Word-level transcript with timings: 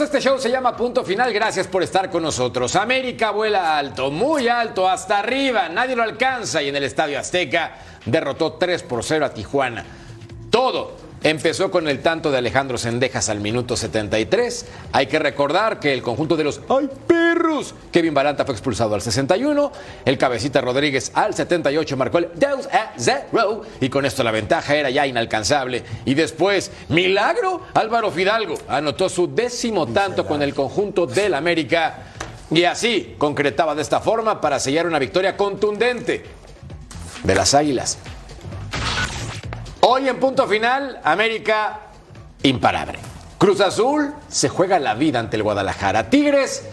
Este 0.00 0.20
show, 0.20 0.40
se 0.40 0.50
llama 0.50 0.76
Punto 0.76 1.04
Final, 1.04 1.32
gracias 1.32 1.68
por 1.68 1.82
estar 1.82 2.10
con 2.10 2.24
nosotros. 2.24 2.74
América 2.74 3.30
vuela 3.30 3.78
alto, 3.78 4.10
muy 4.10 4.48
alto, 4.48 4.88
hasta 4.88 5.20
arriba, 5.20 5.68
nadie 5.68 5.94
lo 5.94 6.02
alcanza 6.02 6.60
y 6.60 6.68
en 6.68 6.74
el 6.74 6.82
Estadio 6.82 7.16
Azteca 7.18 7.76
derrotó 8.04 8.54
3 8.54 8.82
por 8.82 9.04
0 9.04 9.24
a 9.24 9.30
Tijuana. 9.32 9.84
Todo 10.50 10.96
Empezó 11.24 11.70
con 11.70 11.88
el 11.88 12.00
tanto 12.00 12.30
de 12.30 12.36
Alejandro 12.36 12.76
Sendejas 12.76 13.30
al 13.30 13.40
minuto 13.40 13.78
73. 13.78 14.66
Hay 14.92 15.06
que 15.06 15.18
recordar 15.18 15.80
que 15.80 15.94
el 15.94 16.02
conjunto 16.02 16.36
de 16.36 16.44
los 16.44 16.60
¡Ay, 16.68 16.86
perros! 17.06 17.74
Kevin 17.90 18.12
Baranta 18.12 18.44
fue 18.44 18.52
expulsado 18.52 18.94
al 18.94 19.00
61. 19.00 19.72
El 20.04 20.18
cabecita 20.18 20.60
Rodríguez 20.60 21.12
al 21.14 21.32
78 21.32 21.96
marcó 21.96 22.18
el 22.18 22.28
2 22.34 22.66
a 22.66 22.92
0. 22.98 23.62
Y 23.80 23.88
con 23.88 24.04
esto 24.04 24.22
la 24.22 24.32
ventaja 24.32 24.74
era 24.74 24.90
ya 24.90 25.06
inalcanzable. 25.06 25.82
Y 26.04 26.12
después, 26.12 26.70
milagro, 26.90 27.62
Álvaro 27.72 28.10
Fidalgo 28.10 28.58
anotó 28.68 29.08
su 29.08 29.34
décimo 29.34 29.86
tanto 29.86 30.26
con 30.26 30.42
el 30.42 30.52
conjunto 30.52 31.06
del 31.06 31.32
América. 31.32 32.00
Y 32.50 32.64
así 32.64 33.14
concretaba 33.16 33.74
de 33.74 33.80
esta 33.80 34.00
forma 34.00 34.42
para 34.42 34.60
sellar 34.60 34.86
una 34.86 34.98
victoria 34.98 35.38
contundente 35.38 36.22
de 37.22 37.34
las 37.34 37.54
Águilas. 37.54 37.96
Hoy 39.86 40.08
en 40.08 40.18
punto 40.18 40.48
final, 40.48 40.98
América 41.04 41.80
imparable. 42.42 42.98
Cruz 43.36 43.60
Azul 43.60 44.14
se 44.28 44.48
juega 44.48 44.78
la 44.78 44.94
vida 44.94 45.18
ante 45.18 45.36
el 45.36 45.42
Guadalajara. 45.42 46.08
Tigres 46.08 46.64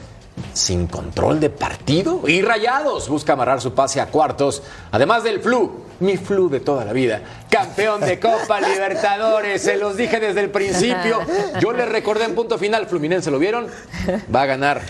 sin 0.53 0.88
control 0.88 1.41
de 1.41 1.49
partido 1.49 2.21
y 2.25 2.41
Rayados 2.41 3.09
busca 3.09 3.33
amarrar 3.33 3.59
su 3.59 3.73
pase 3.73 3.99
a 3.99 4.05
cuartos, 4.05 4.63
además 4.91 5.25
del 5.25 5.41
flu, 5.41 5.83
mi 5.99 6.16
flu 6.16 6.49
de 6.49 6.61
toda 6.61 6.86
la 6.86 6.94
vida, 6.94 7.21
campeón 7.49 7.99
de 7.99 8.17
Copa 8.17 8.61
Libertadores, 8.73 9.61
se 9.61 9.75
los 9.75 9.97
dije 9.97 10.21
desde 10.21 10.39
el 10.39 10.49
principio, 10.49 11.19
yo 11.59 11.73
les 11.73 11.89
recordé 11.89 12.23
en 12.23 12.33
punto 12.33 12.58
final, 12.58 12.88
Fluminense, 12.88 13.30
¿lo 13.30 13.39
vieron? 13.39 13.67
Va 14.33 14.43
a 14.43 14.45
ganar. 14.45 14.81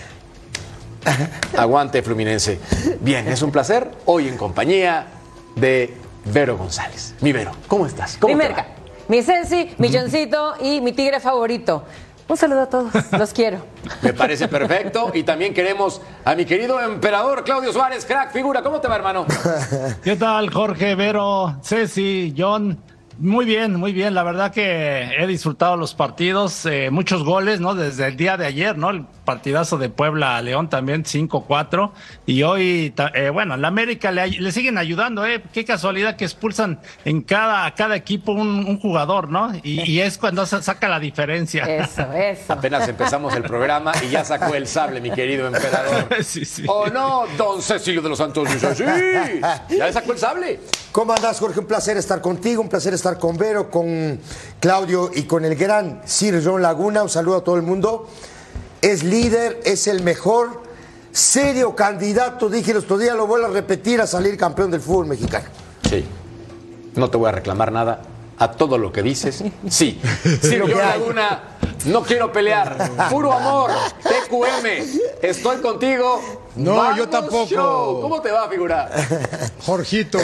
Aguante 1.56 2.02
Fluminense. 2.02 2.60
Bien, 3.00 3.26
es 3.26 3.42
un 3.42 3.50
placer 3.50 3.90
hoy 4.04 4.28
en 4.28 4.36
compañía 4.36 5.08
de 5.56 6.01
Vero 6.24 6.56
González. 6.56 7.14
Mi 7.20 7.32
Vero, 7.32 7.52
¿cómo 7.68 7.86
estás? 7.86 8.16
¿Cómo 8.18 8.34
mi 8.34 8.38
merca, 8.38 8.66
mi 9.08 9.22
Ceci, 9.22 9.74
mi 9.78 9.92
Johncito 9.92 10.54
y 10.60 10.80
mi 10.80 10.92
tigre 10.92 11.20
favorito. 11.20 11.84
Un 12.28 12.36
saludo 12.36 12.62
a 12.62 12.66
todos, 12.66 12.92
los 13.18 13.32
quiero. 13.32 13.58
Me 14.00 14.12
parece 14.12 14.48
perfecto. 14.48 15.10
Y 15.12 15.22
también 15.22 15.52
queremos 15.52 16.00
a 16.24 16.34
mi 16.34 16.44
querido 16.44 16.80
emperador 16.80 17.44
Claudio 17.44 17.72
Suárez, 17.72 18.04
crack, 18.06 18.32
figura. 18.32 18.62
¿Cómo 18.62 18.80
te 18.80 18.88
va, 18.88 18.96
hermano? 18.96 19.26
¿Qué 20.04 20.16
tal, 20.16 20.50
Jorge, 20.50 20.94
Vero, 20.94 21.56
Ceci, 21.62 22.34
John? 22.36 22.78
Muy 23.18 23.44
bien, 23.44 23.74
muy 23.74 23.92
bien. 23.92 24.14
La 24.14 24.22
verdad 24.22 24.52
que 24.52 25.10
he 25.18 25.26
disfrutado 25.26 25.76
los 25.76 25.94
partidos, 25.94 26.64
eh, 26.64 26.90
muchos 26.90 27.24
goles, 27.24 27.60
¿no? 27.60 27.74
Desde 27.74 28.06
el 28.06 28.16
día 28.16 28.36
de 28.36 28.46
ayer, 28.46 28.78
¿no? 28.78 28.90
El 28.90 29.04
partidazo 29.32 29.78
de 29.78 29.88
Puebla 29.88 30.36
a 30.36 30.42
León 30.42 30.68
también, 30.68 31.04
5-4. 31.04 31.90
Y 32.26 32.42
hoy, 32.42 32.92
eh, 33.14 33.30
bueno, 33.30 33.56
la 33.56 33.68
América 33.68 34.12
le, 34.12 34.52
siguen 34.52 34.76
ayudando, 34.76 35.24
¿eh? 35.24 35.42
Qué 35.54 35.64
casualidad 35.64 36.16
que 36.16 36.24
expulsan 36.24 36.80
en 37.06 37.22
cada, 37.22 37.74
cada 37.74 37.96
equipo 37.96 38.32
un, 38.32 38.78
jugador, 38.78 39.30
¿no? 39.30 39.50
Y, 39.62 40.00
es 40.00 40.18
cuando 40.18 40.44
se 40.44 40.62
saca 40.62 40.86
la 40.90 41.00
diferencia. 41.00 41.64
Eso, 41.64 42.12
eso. 42.12 42.52
Apenas 42.52 42.86
empezamos 42.86 43.34
el 43.34 43.42
programa 43.42 43.92
y 44.04 44.10
ya 44.10 44.22
sacó 44.22 44.54
el 44.54 44.66
sable, 44.66 45.00
mi 45.00 45.10
querido 45.10 45.46
emperador. 45.46 46.08
Sí, 46.22 46.44
sí. 46.44 46.64
¿O 46.68 46.88
no, 46.88 47.24
don 47.36 47.60
Cecilio 47.62 48.02
de 48.02 48.08
los 48.10 48.18
Santos? 48.18 48.48
Sí, 48.76 48.84
ya 49.76 49.92
sacó 49.92 50.12
el 50.12 50.18
sable. 50.18 50.60
¿Cómo 50.92 51.14
andás, 51.14 51.40
Jorge? 51.40 51.60
Un 51.60 51.66
placer 51.66 51.96
estar 51.96 52.20
contigo, 52.20 52.60
un 52.60 52.68
placer 52.68 52.92
estar 52.92 53.18
con 53.18 53.38
Vero, 53.38 53.70
con 53.70 54.20
Claudio 54.60 55.10
y 55.14 55.22
con 55.22 55.44
el 55.44 55.56
gran 55.56 56.02
Sir 56.04 56.42
John 56.44 56.60
Laguna. 56.60 57.02
Un 57.02 57.08
saludo 57.08 57.38
a 57.38 57.44
todo 57.44 57.56
el 57.56 57.62
mundo. 57.62 58.08
Es 58.82 59.02
líder, 59.02 59.60
es 59.64 59.86
el 59.86 60.02
mejor, 60.02 60.62
serio 61.12 61.74
candidato, 61.74 62.50
dije 62.50 62.72
el 62.72 62.78
otro 62.78 62.98
día, 62.98 63.14
lo 63.14 63.26
vuelvo 63.26 63.46
a 63.46 63.50
repetir, 63.50 64.00
a 64.00 64.06
salir 64.06 64.36
campeón 64.36 64.70
del 64.70 64.80
fútbol 64.80 65.06
mexicano. 65.06 65.46
Sí. 65.88 66.04
No 66.96 67.08
te 67.08 67.16
voy 67.16 67.28
a 67.28 67.32
reclamar 67.32 67.72
nada. 67.72 68.02
A 68.42 68.50
todo 68.50 68.76
lo 68.76 68.90
que 68.90 69.04
dices, 69.04 69.44
sí. 69.70 70.00
Laguna 70.42 71.42
no 71.86 72.02
quiero 72.02 72.32
pelear. 72.32 72.90
Puro 73.08 73.32
amor. 73.32 73.70
TQM. 74.02 74.66
Estoy 75.22 75.58
contigo. 75.58 76.40
No, 76.56 76.96
yo 76.96 77.08
tampoco. 77.08 78.00
¿Cómo 78.02 78.20
te 78.20 78.32
va, 78.32 78.48
figura? 78.48 78.90
Jorgito, 79.64 80.18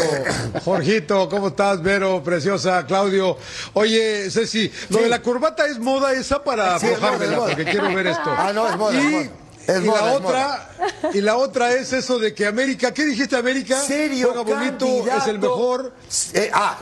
Jorgito, 0.65 1.29
¿cómo 1.29 1.47
estás, 1.47 1.81
Vero, 1.81 2.21
preciosa, 2.25 2.85
Claudio? 2.87 3.37
Oye, 3.75 4.29
Ceci, 4.33 4.69
lo 4.89 4.99
de 4.99 5.09
la 5.09 5.23
corbata 5.23 5.67
es 5.67 5.79
moda 5.79 6.13
esa 6.13 6.43
para 6.43 6.77
sí, 6.81 6.89
porque 6.99 7.65
quiero 7.67 7.95
ver 7.95 8.09
esto. 8.09 8.31
Ah, 8.37 8.51
no, 8.53 8.69
es 8.69 8.77
moda. 8.77 8.95
Y, 8.95 8.99
es 8.99 9.13
moda. 9.13 9.31
La 9.69 10.15
otra, 10.15 10.71
y 11.13 11.21
la 11.21 11.37
otra 11.37 11.73
es 11.73 11.93
eso 11.93 12.19
de 12.19 12.35
que 12.35 12.47
América, 12.47 12.93
¿qué 12.95 13.05
dijiste 13.05 13.37
América? 13.37 13.79
Serio, 13.81 14.33
juega 14.33 14.59
bonito, 14.59 14.87
es 14.87 15.27
el 15.27 15.39
mejor. 15.39 15.93
Eh, 16.33 16.51
ah, 16.53 16.79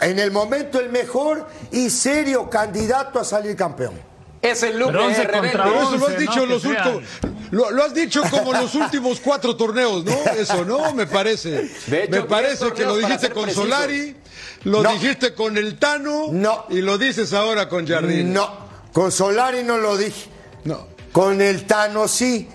en 0.00 0.18
el 0.18 0.30
momento 0.30 0.80
el 0.80 0.88
mejor 0.90 1.46
y 1.70 1.90
serio 1.90 2.48
candidato 2.48 3.18
a 3.18 3.24
salir 3.24 3.56
campeón. 3.56 3.94
Es 4.40 4.62
el 4.62 4.78
look 4.78 4.92
de 4.92 5.24
rebelde. 5.24 5.50
eso 5.50 5.96
lo 5.98 6.06
has 6.06 6.18
dicho 6.18 6.46
los 6.46 6.64
últimos, 6.64 7.02
lo, 7.50 7.84
has 7.84 7.92
dicho 7.92 8.22
como 8.30 8.54
los 8.54 8.74
últimos 8.74 9.20
cuatro 9.20 9.54
torneos, 9.54 10.02
¿no? 10.02 10.14
Eso, 10.32 10.64
¿no? 10.64 10.94
Me 10.94 11.06
parece. 11.06 11.70
me 11.88 12.22
parece 12.22 12.72
que 12.72 12.84
lo 12.84 12.96
dijiste 12.96 13.30
con 13.30 13.50
Solari, 13.50 14.16
lo 14.64 14.82
dijiste 14.82 15.34
con 15.34 15.58
el 15.58 15.78
Tano, 15.78 16.28
no. 16.30 16.64
y 16.70 16.80
lo 16.80 16.96
dices 16.96 17.34
ahora 17.34 17.68
con 17.68 17.86
Jardín. 17.86 18.32
No, 18.32 18.50
con 18.94 19.12
Solari 19.12 19.62
no 19.62 19.76
lo 19.76 19.98
dije. 19.98 20.30
No. 20.64 20.88
Con 21.12 21.40
el 21.40 21.66
Tano 21.66 22.06
sí, 22.06 22.48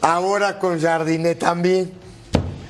ahora 0.00 0.58
con 0.58 0.80
Jardine 0.80 1.34
también 1.34 2.04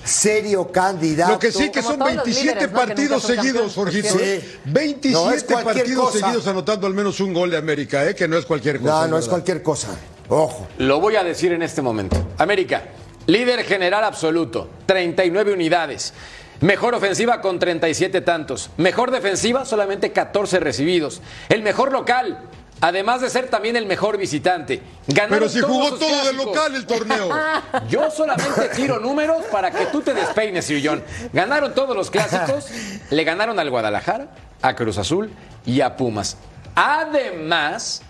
serio 0.04 0.70
candidato. 0.70 1.32
Lo 1.32 1.38
que 1.38 1.50
sí 1.50 1.70
que 1.70 1.82
son 1.82 1.98
27 1.98 2.68
partidos 2.68 3.22
seguidos, 3.22 3.74
Jorgito. 3.74 4.10
Sí. 4.10 4.40
27 4.66 5.54
partidos 5.64 6.12
seguidos 6.12 6.46
anotando 6.46 6.86
al 6.86 6.94
menos 6.94 7.18
un 7.20 7.32
gol 7.32 7.50
de 7.50 7.56
América, 7.56 8.08
¿eh? 8.08 8.14
que 8.14 8.28
no 8.28 8.36
es 8.36 8.44
cualquier 8.44 8.80
cosa. 8.80 9.02
No, 9.02 9.08
no 9.08 9.18
es 9.18 9.28
cualquier 9.28 9.62
cosa. 9.62 9.88
Ojo. 10.28 10.66
Lo 10.78 11.00
voy 11.00 11.16
a 11.16 11.24
decir 11.24 11.52
en 11.52 11.62
este 11.62 11.82
momento. 11.82 12.16
América, 12.38 12.84
líder 13.26 13.64
general 13.64 14.04
absoluto, 14.04 14.68
39 14.86 15.52
unidades. 15.52 16.12
Mejor 16.60 16.94
ofensiva 16.94 17.40
con 17.40 17.58
37 17.58 18.20
tantos. 18.20 18.70
Mejor 18.76 19.10
defensiva, 19.10 19.64
solamente 19.64 20.12
14 20.12 20.60
recibidos. 20.60 21.20
El 21.48 21.62
mejor 21.62 21.92
local, 21.92 22.48
Además 22.80 23.20
de 23.20 23.30
ser 23.30 23.48
también 23.48 23.76
el 23.76 23.86
mejor 23.86 24.18
visitante. 24.18 24.82
Pero 25.06 25.48
si 25.48 25.60
jugó 25.60 25.94
todo 25.94 26.24
de 26.24 26.32
local 26.32 26.74
el 26.74 26.86
torneo. 26.86 27.30
Yo 27.88 28.10
solamente 28.10 28.68
tiro 28.74 28.98
números 28.98 29.44
para 29.50 29.70
que 29.70 29.86
tú 29.86 30.02
te 30.02 30.12
despeines, 30.12 30.66
Sillón. 30.66 31.02
Ganaron 31.32 31.74
todos 31.74 31.96
los 31.96 32.10
clásicos. 32.10 32.66
Le 33.10 33.24
ganaron 33.24 33.58
al 33.58 33.70
Guadalajara, 33.70 34.28
a 34.60 34.74
Cruz 34.74 34.98
Azul 34.98 35.30
y 35.64 35.80
a 35.80 35.96
Pumas. 35.96 36.36
Además, 36.74 38.02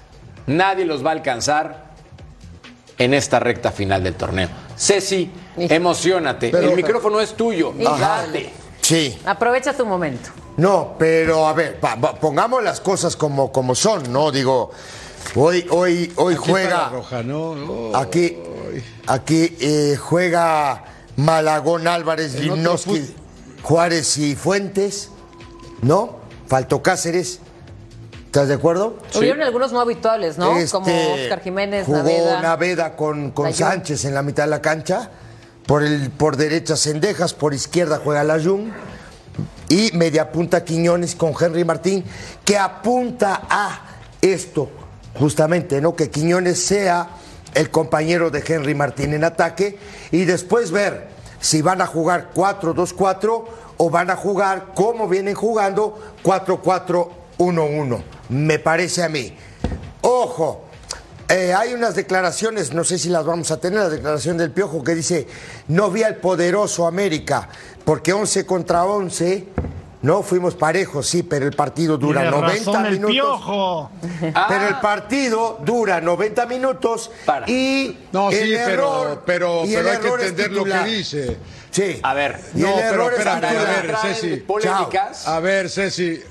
nadie 0.47 0.85
los 0.85 1.05
va 1.05 1.11
a 1.11 1.13
alcanzar 1.13 1.85
en 2.99 3.15
esta 3.15 3.39
recta 3.41 3.71
final 3.71 4.03
del 4.03 4.15
torneo. 4.15 4.49
Ceci, 4.77 5.31
emocionate. 5.57 6.51
el 6.51 6.75
micrófono 6.75 7.21
es 7.21 7.35
tuyo. 7.35 7.73
Dale. 7.79 8.51
Sí. 8.81 9.19
Aprovecha 9.25 9.73
tu 9.73 9.87
momento. 9.87 10.31
No, 10.57 10.95
pero 10.99 11.49
a 11.49 11.53
ver, 11.53 11.81
pongamos 12.21 12.63
las 12.63 12.81
cosas 12.81 13.17
como, 13.17 13.51
como 13.51 13.75
son, 13.75 14.13
¿no? 14.13 14.31
Digo, 14.31 14.71
hoy, 15.35 15.67
hoy, 15.71 16.13
hoy 16.17 16.37
juega. 16.37 16.93
Aquí, 17.95 18.39
aquí 19.07 19.57
eh, 19.61 19.97
juega 20.01 20.85
Malagón 21.17 21.89
Álvarez, 21.89 22.35
Limnoski, 22.35 23.15
Juárez 23.63 24.17
y 24.19 24.37
Fuentes, 24.37 25.11
¿no? 25.83 26.19
Faltó 26.47 26.83
Cáceres. 26.83 27.41
¿Estás 28.27 28.49
de 28.49 28.55
acuerdo? 28.55 28.99
Hubieron 29.15 29.43
algunos 29.43 29.73
no 29.73 29.81
habituales, 29.81 30.39
¿no? 30.39 30.57
Este, 30.57 30.73
como 30.73 30.87
Oscar 31.15 31.41
Jiménez, 31.41 31.87
jugó 31.87 31.99
Naveda. 31.99 32.43
Naveda 32.43 32.97
con, 32.97 33.31
con 33.31 33.53
Sánchez 33.53 34.05
en 34.05 34.15
la 34.15 34.23
mitad 34.23 34.45
de 34.45 34.51
la 34.51 34.61
cancha. 34.61 35.11
Por, 35.67 35.83
el, 35.83 36.11
por 36.11 36.37
derecha 36.37 36.77
Cendejas, 36.77 37.33
por 37.33 37.55
izquierda 37.55 38.01
juega 38.03 38.23
Layún 38.23 38.73
y 39.75 39.91
media 39.93 40.31
punta 40.31 40.65
Quiñones 40.65 41.17
con 41.17 41.35
Henry 41.39 41.65
Martín, 41.65 42.05
que 42.45 42.57
apunta 42.57 43.43
a 43.51 43.81
esto, 44.21 44.71
justamente, 45.19 45.81
¿no? 45.81 45.97
Que 45.97 46.11
Quiñones 46.11 46.65
sea 46.65 47.09
el 47.55 47.71
compañero 47.71 48.31
de 48.31 48.45
Henry 48.47 48.77
Martín 48.77 49.15
en 49.15 49.25
ataque 49.25 49.77
y 50.13 50.27
después 50.27 50.71
ver 50.71 51.09
si 51.41 51.61
van 51.61 51.81
a 51.81 51.87
jugar 51.87 52.31
4-2-4 52.33 53.45
o 53.77 53.91
van 53.91 54.11
a 54.11 54.17
jugar 54.17 54.67
como 54.77 55.09
vienen 55.09 55.35
jugando 55.35 55.99
4-4-1-1. 56.23 58.03
Me 58.29 58.61
parece 58.61 59.03
a 59.03 59.09
mí. 59.09 59.37
Ojo, 60.03 60.64
eh, 61.29 61.55
hay 61.55 61.73
unas 61.75 61.95
declaraciones, 61.95 62.73
no 62.73 62.85
sé 62.85 62.99
si 62.99 63.09
las 63.09 63.25
vamos 63.25 63.51
a 63.51 63.59
tener, 63.59 63.79
la 63.81 63.89
declaración 63.89 64.37
del 64.37 64.51
Piojo 64.51 64.83
que 64.85 64.95
dice, 64.95 65.27
no 65.69 65.91
vi 65.91 66.03
al 66.03 66.17
poderoso 66.17 66.87
América, 66.87 67.49
porque 67.85 68.13
11 68.13 68.47
contra 68.47 68.85
11 68.85 69.47
No, 70.03 70.23
fuimos 70.23 70.55
parejos, 70.55 71.07
sí, 71.07 71.23
pero 71.23 71.47
el 71.47 71.57
partido 71.57 71.97
dura 71.97 72.31
90 72.31 72.81
minutos. 72.91 73.89
Pero 74.21 74.69
el 74.69 74.77
partido 74.83 75.59
dura 75.65 76.03
90 76.03 76.45
minutos 76.45 77.11
y 77.47 77.97
No, 78.13 78.31
sí, 78.31 78.53
pero, 78.67 79.23
pero, 79.25 79.63
pero 79.67 79.91
hay 79.91 79.99
que 79.99 80.09
entender 80.09 80.53
lo 80.53 80.65
que 80.65 80.85
dice. 80.85 81.39
Sí. 81.71 82.01
A 82.03 82.13
ver, 82.13 82.39
no, 82.53 82.69
pero 82.77 83.11
espérame, 83.11 83.45
a 83.45 83.65
ver, 83.65 83.97
Ceci. 84.03 84.37
Polémicas. 84.37 85.27
A 85.27 85.41
ver, 85.41 85.71
Ceci, 85.71 86.23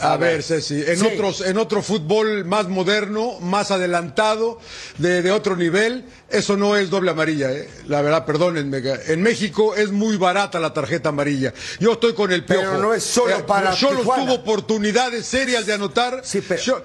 a, 0.00 0.16
ver, 0.16 0.42
Ceci, 0.42 0.82
en, 0.86 1.04
otros, 1.04 1.40
en 1.42 1.58
otro 1.58 1.82
fútbol 1.82 2.44
más 2.44 2.68
moderno, 2.68 3.38
más 3.40 3.70
adelantado, 3.70 4.58
de, 4.98 5.30
otro 5.30 5.56
nivel, 5.56 6.04
eso 6.28 6.56
no 6.56 6.76
es 6.76 6.90
doble 6.90 7.10
amarilla, 7.10 7.52
¿eh? 7.52 7.68
la 7.86 8.02
verdad, 8.02 8.24
perdónenme. 8.24 8.82
En 9.06 9.22
México 9.22 9.74
es 9.74 9.90
muy 9.90 10.16
barata 10.16 10.58
la 10.58 10.72
tarjeta 10.72 11.10
amarilla. 11.10 11.52
Yo 11.78 11.92
estoy 11.92 12.14
con 12.14 12.32
el 12.32 12.44
piojo. 12.44 12.62
Pero 12.62 12.78
no 12.78 12.94
es 12.94 13.04
solo 13.04 13.36
eh, 13.36 13.44
para 13.46 13.72
Solo 13.74 14.00
tuvo 14.00 14.34
oportunidades 14.34 15.26
serias 15.26 15.66
de 15.66 15.74
anotar. 15.74 16.22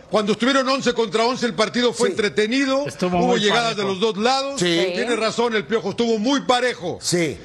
cuando 0.10 0.34
estuvieron 0.34 0.68
11 0.68 0.94
contra 0.94 1.26
11 1.26 1.46
el 1.46 1.54
partido 1.54 1.94
fue 1.94 2.10
entretenido, 2.10 2.84
hubo 2.84 3.38
llegadas 3.38 3.76
de 3.76 3.84
los 3.84 4.00
dos 4.00 4.18
lados. 4.18 4.58
Tiene 4.58 5.16
razón, 5.16 5.56
el 5.56 5.66
piojo 5.66 5.92
estuvo 5.92 6.18
muy 6.20 6.42
parejo. 6.42 7.00
Sí. 7.02 7.38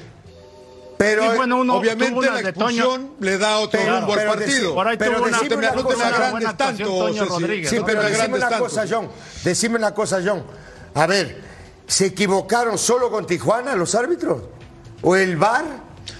Pero 1.01 1.35
bueno, 1.35 1.61
obviamente 1.61 2.29
la 2.29 2.39
expulsión 2.41 3.15
le 3.19 3.37
da 3.39 3.57
otro 3.57 3.79
rumbo 3.81 4.13
al 4.13 4.27
partido. 4.27 4.75
Por 4.75 4.87
ahí 4.87 4.97
pero 4.97 5.17
tuvo 5.17 5.29
no 5.29 5.39
te 5.39 5.57
me, 5.57 5.71
no 5.71 5.85
te 5.87 5.95
me 5.95 6.03
agrandes 6.03 6.57
tanto, 6.57 7.13
Sí, 7.65 7.77
pero 7.83 8.03
decime 8.03 8.37
una 8.37 8.59
cosa, 8.59 8.85
John. 8.87 9.09
Decime 9.43 9.77
una 9.77 9.93
cosa, 9.95 10.21
John. 10.23 10.43
A 10.93 11.07
ver, 11.07 11.41
¿se 11.87 12.07
equivocaron 12.07 12.77
solo 12.77 13.09
con 13.09 13.25
Tijuana 13.25 13.75
los 13.75 13.95
árbitros? 13.95 14.43
¿O 15.01 15.15
el 15.15 15.37
VAR? 15.37 15.65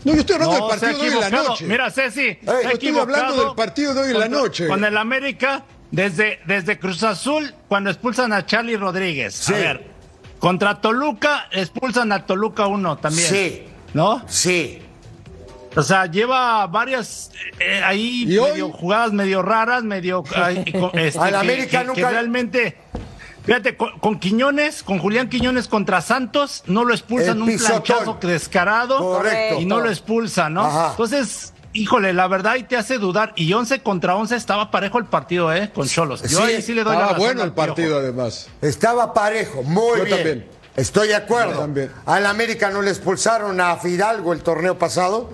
No, 0.04 0.14
yo 0.16 0.22
estoy 0.22 0.36
hablando 0.36 0.56
del 0.56 0.80
partido 0.80 0.98
de 0.98 1.02
hoy 1.02 1.14
en 1.14 1.20
la 1.20 1.30
noche. 1.30 1.66
Mira, 1.66 1.92
Ceci, 1.92 2.40
yo 2.42 2.60
estoy 2.60 2.98
hablando 2.98 3.46
del 3.46 3.56
partido 3.56 3.94
de 3.94 4.02
hoy 4.02 4.12
en 4.12 4.20
la 4.20 4.30
noche. 4.30 4.68
Con 4.68 4.84
el 4.84 4.98
América, 4.98 5.64
desde, 5.92 6.40
desde 6.48 6.80
Cruz 6.80 7.04
Azul, 7.04 7.54
cuando 7.68 7.92
expulsan 7.92 8.34
a 8.34 8.48
Charlie 8.48 8.78
Rodríguez. 8.78 9.36
Sí. 9.36 9.54
A 9.54 9.58
ver, 9.58 9.92
contra 10.40 10.82
Toluca, 10.82 11.50
expulsan 11.52 12.12
a 12.12 12.26
Toluca 12.26 12.66
uno 12.66 12.98
también. 12.98 13.30
Sí. 13.30 13.68
¿No? 13.94 14.24
Sí. 14.28 14.82
O 15.76 15.82
sea, 15.82 16.06
lleva 16.06 16.68
varias 16.68 17.32
eh, 17.60 17.82
ahí 17.84 18.26
medio 18.26 18.70
jugadas 18.72 19.14
medio 19.14 19.42
raras, 19.42 19.84
medio 19.84 20.24
este, 20.94 21.20
América 21.20 21.84
nunca... 21.84 22.10
realmente 22.10 22.78
Fíjate, 23.44 23.76
con, 23.76 24.20
Quiñones, 24.20 24.84
con 24.84 25.00
Julián 25.00 25.28
Quiñones 25.28 25.68
contra 25.68 26.02
Santos, 26.02 26.64
no 26.68 26.86
lo 26.86 26.94
expulsan 26.94 27.42
un 27.42 27.58
planchazo 27.58 28.20
descarado 28.22 29.00
Correcto. 29.00 29.60
y 29.60 29.66
no 29.66 29.80
lo 29.80 29.90
expulsan, 29.90 30.54
¿no? 30.54 30.92
Entonces, 30.92 31.54
híjole, 31.74 32.14
la 32.14 32.28
verdad 32.28 32.54
ahí 32.54 32.64
te 32.64 32.78
hace 32.78 33.00
dudar. 33.00 33.34
Y 33.36 33.52
11 33.52 33.82
contra 33.82 34.16
11 34.16 34.36
estaba 34.36 34.70
parejo 34.70 35.00
el 35.00 35.06
partido, 35.06 35.52
¿eh? 35.52 35.72
Con 35.74 35.88
Cholos. 35.88 36.22
Yo 36.24 36.44
ahí 36.44 36.62
sí 36.62 36.74
le 36.76 36.84
doy 36.84 36.96
la 36.96 37.02
razón 37.02 37.18
bueno 37.18 37.44
el 37.44 37.54
partido, 37.54 37.98
además. 37.98 38.48
Estaba 38.62 39.12
parejo, 39.14 39.64
muy 39.64 40.02
bien. 40.02 40.10
También. 40.10 40.61
Estoy 40.76 41.10
de 41.10 41.16
acuerdo. 41.16 41.68
Al 42.06 42.26
América 42.26 42.70
no 42.70 42.82
le 42.82 42.92
expulsaron 42.92 43.60
a 43.60 43.78
Fidalgo 43.78 44.34
el 44.34 44.42
torneo 44.42 44.78
pasado. 44.78 45.30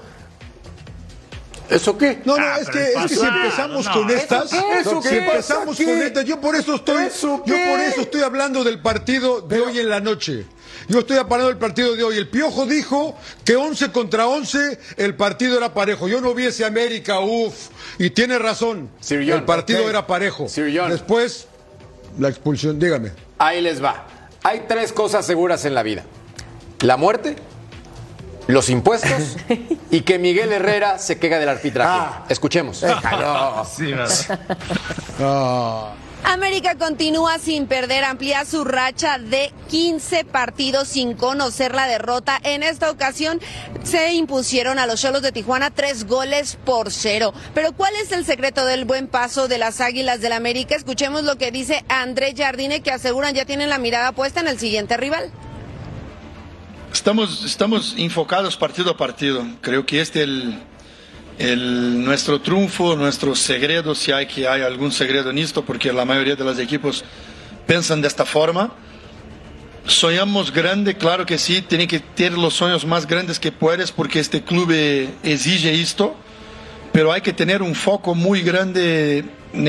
¿Eso 1.69 1.97
qué? 1.97 2.21
No, 2.23 2.37
no, 2.37 2.45
ah, 2.45 2.59
es, 2.61 2.69
que, 2.69 2.93
es 2.93 3.11
que 3.11 3.15
si 3.15 3.25
empezamos 3.25 3.89
con 3.89 4.09
estas, 4.09 4.53
¿Eso 4.53 5.01
si 5.01 5.15
empezamos 5.17 5.75
con 5.75 6.01
estas, 6.01 6.23
yo 6.23 6.39
por 6.39 6.55
eso 6.55 6.75
estoy, 6.75 7.09
yo 7.21 7.41
por 7.45 7.79
eso 7.81 8.01
estoy 8.01 8.21
hablando 8.21 8.63
del 8.63 8.79
partido 8.79 9.41
de 9.41 9.59
hoy 9.59 9.79
en 9.79 9.89
la 9.89 9.99
noche. 9.99 10.45
Yo 10.87 10.99
estoy 10.99 11.17
hablando 11.17 11.47
del 11.47 11.57
partido 11.57 11.95
de 11.95 12.03
hoy. 12.03 12.17
El 12.17 12.29
Piojo 12.29 12.65
dijo 12.65 13.17
que 13.43 13.57
11 13.57 13.91
contra 13.91 14.27
11 14.27 14.79
el 14.95 15.15
partido 15.15 15.57
era 15.57 15.73
parejo. 15.73 16.07
Yo 16.07 16.21
no 16.21 16.33
vi 16.33 16.45
ese 16.45 16.63
América, 16.63 17.19
uff, 17.19 17.67
y 17.99 18.11
tiene 18.11 18.39
razón. 18.39 18.89
el 19.09 19.43
partido 19.43 19.89
era 19.89 20.07
parejo. 20.07 20.47
Después, 20.89 21.47
la 22.17 22.29
expulsión, 22.29 22.79
dígame. 22.79 23.11
Ahí 23.39 23.61
les 23.61 23.83
va. 23.83 24.07
Hay 24.43 24.65
tres 24.67 24.93
cosas 24.93 25.25
seguras 25.25 25.65
en 25.65 25.73
la 25.73 25.83
vida. 25.83 26.03
La 26.81 26.97
muerte, 26.97 27.35
los 28.47 28.69
impuestos 28.69 29.37
y 29.91 30.01
que 30.01 30.19
Miguel 30.19 30.51
Herrera 30.51 30.99
se 30.99 31.19
queja 31.19 31.39
del 31.39 31.49
arbitraje. 31.49 31.99
Ah. 32.01 32.25
Escuchemos. 32.29 32.83
América 36.27 36.75
continúa 36.75 37.39
sin 37.39 37.67
perder, 37.67 38.03
amplía 38.03 38.43
su 38.43 38.65
racha 38.65 39.17
de 39.17 39.53
15 39.69 40.25
partidos 40.25 40.89
sin 40.89 41.13
conocer 41.13 41.73
la 41.73 41.87
derrota. 41.87 42.37
En 42.43 42.63
esta 42.63 42.91
ocasión 42.91 43.39
se 43.83 44.13
impusieron 44.13 44.77
a 44.77 44.85
los 44.85 45.01
Cholos 45.01 45.21
de 45.21 45.31
Tijuana 45.31 45.71
tres 45.71 46.05
goles 46.05 46.57
por 46.65 46.91
cero. 46.91 47.33
Pero 47.53 47.71
¿cuál 47.71 47.93
es 47.95 48.11
el 48.11 48.25
secreto 48.25 48.65
del 48.65 48.83
buen 48.83 49.07
paso 49.07 49.47
de 49.47 49.57
las 49.57 49.79
Águilas 49.79 50.19
del 50.19 50.33
América? 50.33 50.75
Escuchemos 50.75 51.23
lo 51.23 51.37
que 51.37 51.49
dice 51.49 51.85
André 51.87 52.33
Jardine, 52.35 52.81
que 52.81 52.91
aseguran 52.91 53.33
ya 53.33 53.45
tienen 53.45 53.69
la 53.69 53.77
mirada 53.77 54.11
puesta 54.11 54.41
en 54.41 54.49
el 54.49 54.59
siguiente 54.59 54.97
rival. 54.97 55.31
Estamos, 56.91 57.45
estamos 57.45 57.95
enfocados 57.97 58.57
partido 58.57 58.91
a 58.91 58.97
partido. 58.97 59.45
Creo 59.61 59.85
que 59.85 60.01
este 60.01 60.23
es 60.23 60.27
el 60.27 60.59
el, 61.37 62.03
nuestro 62.03 62.41
triunfo, 62.41 62.95
nuestro 62.95 63.35
segredo, 63.35 63.93
si 63.93 64.11
hay 64.11 64.25
que 64.25 64.47
hay 64.47 64.61
algún 64.61 64.91
segredo 64.91 65.29
en 65.29 65.37
esto, 65.37 65.63
porque 65.63 65.91
la 65.93 66.05
mayoría 66.05 66.35
de 66.35 66.43
los 66.43 66.59
equipos 66.59 67.03
piensan 67.65 68.01
de 68.01 68.07
esta 68.07 68.25
forma. 68.25 68.71
Soñamos 69.85 70.51
grande, 70.51 70.95
claro 70.95 71.25
que 71.25 71.37
sí, 71.37 71.61
tiene 71.61 71.87
que 71.87 71.99
tener 71.99 72.37
los 72.37 72.55
sueños 72.55 72.85
más 72.85 73.07
grandes 73.07 73.39
que 73.39 73.51
puedes 73.51 73.91
porque 73.91 74.19
este 74.19 74.41
club 74.41 74.71
exige 75.23 75.79
esto, 75.79 76.15
pero 76.91 77.11
hay 77.13 77.21
que 77.21 77.31
tener 77.31 77.61
un 77.61 77.73
foco 77.73 78.13
muy 78.13 78.41
grande 78.41 79.23
en 79.53 79.67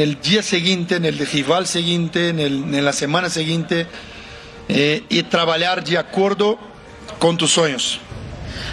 el, 0.00 0.20
día 0.20 0.42
siguiente, 0.42 0.96
en 0.96 1.04
el 1.04 1.18
rival 1.18 1.66
siguiente, 1.66 2.30
en 2.30 2.84
la 2.84 2.92
semana 2.92 3.30
siguiente 3.30 3.86
eh, 4.72 5.02
y 5.08 5.24
trabajar 5.24 5.82
de 5.82 5.98
acuerdo 5.98 6.56
con 7.18 7.36
tus 7.36 7.50
sueños. 7.50 7.98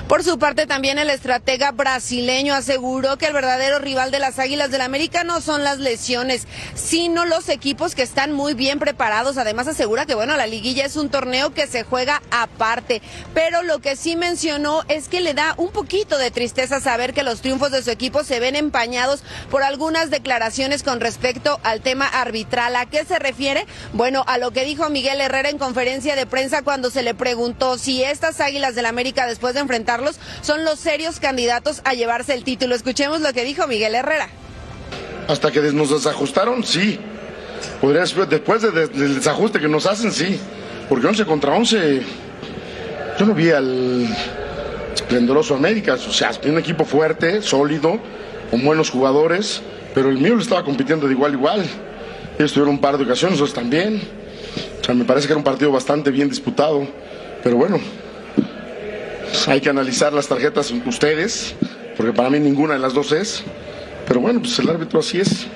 Por 0.08 0.24
su 0.24 0.40
parte, 0.40 0.68
también 0.68 1.00
el 1.00 1.10
estratega 1.10 1.72
brasileño 1.72 2.54
aseguró 2.54 3.18
que 3.18 3.26
el 3.26 3.34
verdadero 3.34 3.80
rival 3.80 4.10
de 4.10 4.20
las 4.20 4.40
Águilas 4.40 4.72
del 4.72 4.80
América 4.80 5.26
no 5.26 5.42
son 5.42 5.66
las 5.66 5.80
lesiones, 5.80 6.48
sino 6.76 7.26
los 7.26 7.50
equipos 7.50 7.94
que 7.94 8.04
están 8.04 8.32
muy 8.32 8.54
bien 8.54 8.80
preparados. 8.80 9.38
Además, 9.38 9.68
asegura 9.68 10.06
que, 10.06 10.16
bueno, 10.16 10.38
la 10.38 10.48
liguilla 10.48 10.86
es 10.86 10.96
un 10.96 11.10
torneo 11.10 11.54
que 11.54 11.68
se 11.68 11.84
juega 11.84 12.22
aparte. 12.32 13.02
Pero 13.34 13.64
lo 13.64 13.80
que 13.80 13.98
sí 13.98 14.16
mencionó 14.16 14.84
es 14.88 15.10
que 15.10 15.20
le 15.20 15.34
da 15.34 15.56
un 15.58 15.72
poquito 15.72 16.18
de 16.18 16.32
tristeza 16.32 16.80
saber 16.80 17.14
que 17.14 17.24
los 17.24 17.42
triunfos 17.42 17.72
de 17.72 17.84
su 17.84 17.92
equipo 17.92 18.24
se 18.24 18.40
ven 18.40 18.56
empañados 18.56 19.24
por 19.52 19.62
algunas 19.62 20.10
declaraciones 20.10 20.84
con 20.84 21.02
respecto 21.02 21.60
al 21.64 21.82
tema 21.82 22.08
arbitral. 22.08 22.78
¿A 22.78 22.86
qué 22.86 23.04
se 23.04 23.20
refiere? 23.20 23.66
Bueno, 23.92 24.24
a 24.28 24.38
lo 24.38 24.52
que 24.52 24.64
dijo 24.64 24.90
Miguel 24.90 25.20
Herrera 25.20 25.50
en 25.50 25.58
conferencia 25.58 26.16
de 26.16 26.26
prensa 26.26 26.62
cuando 26.62 26.92
se 26.92 27.04
le 27.04 27.14
preguntó 27.14 27.78
si 27.78 28.04
estas 28.04 28.40
Águilas 28.40 28.74
del 28.74 28.86
América, 28.86 29.28
después 29.28 29.54
de 29.54 29.60
enfrentar 29.60 29.97
son 30.42 30.64
los 30.64 30.80
serios 30.80 31.20
candidatos 31.20 31.82
a 31.84 31.94
llevarse 31.94 32.34
el 32.34 32.44
título. 32.44 32.76
Escuchemos 32.76 33.22
lo 33.22 33.34
que 33.34 33.44
dijo 33.44 33.68
Miguel 33.68 33.96
Herrera. 33.96 34.30
Hasta 35.28 35.52
que 35.52 35.62
nos 35.74 35.90
desajustaron, 35.90 36.64
sí. 36.64 37.00
Podría 37.82 38.04
después 38.26 38.62
del 38.62 39.16
desajuste 39.16 39.60
que 39.60 39.68
nos 39.68 39.86
hacen, 39.86 40.12
sí. 40.12 40.40
Porque 40.90 41.08
11 41.08 41.26
contra 41.26 41.54
11, 41.54 42.02
yo 43.20 43.26
no 43.26 43.34
vi 43.34 43.50
al 43.52 44.08
esplendoroso 44.94 45.56
América. 45.56 45.96
O 45.96 46.14
sea, 46.14 46.32
un 46.46 46.58
equipo 46.58 46.86
fuerte, 46.86 47.42
sólido, 47.42 48.00
con 48.50 48.64
buenos 48.64 48.90
jugadores, 48.90 49.62
pero 49.94 50.10
el 50.10 50.18
mío 50.18 50.36
lo 50.36 50.42
estaba 50.42 50.64
compitiendo 50.64 51.08
de 51.08 51.14
igual 51.14 51.32
a 51.32 51.36
igual. 51.36 51.66
Ellos 52.38 52.54
tuvieron 52.54 52.76
un 52.76 52.82
par 52.82 52.98
de 52.98 53.04
ocasiones, 53.04 53.40
nosotros 53.40 53.56
también. 53.56 54.02
O 54.82 54.84
sea, 54.86 54.96
me 54.96 55.06
parece 55.06 55.28
que 55.28 55.34
era 55.34 55.38
un 55.38 55.44
partido 55.44 55.72
bastante 55.72 56.12
bien 56.12 56.30
disputado. 56.30 56.88
Pero 57.44 57.58
bueno, 57.58 57.80
hay 59.48 59.62
que 59.62 59.70
analizar 59.70 60.12
las 60.14 60.28
tarjetas 60.28 60.72
ustedes, 60.86 61.56
porque 61.96 62.12
para 62.12 62.30
mí 62.30 62.40
ninguna 62.40 62.74
de 62.74 62.80
las 62.80 62.94
dos 62.94 63.12
es. 63.14 63.44
Pero 64.08 64.20
bueno, 64.20 64.42
pues 64.42 64.60
el 64.60 64.70
árbitro 64.70 65.00
así 65.00 65.20
es. 65.20 65.48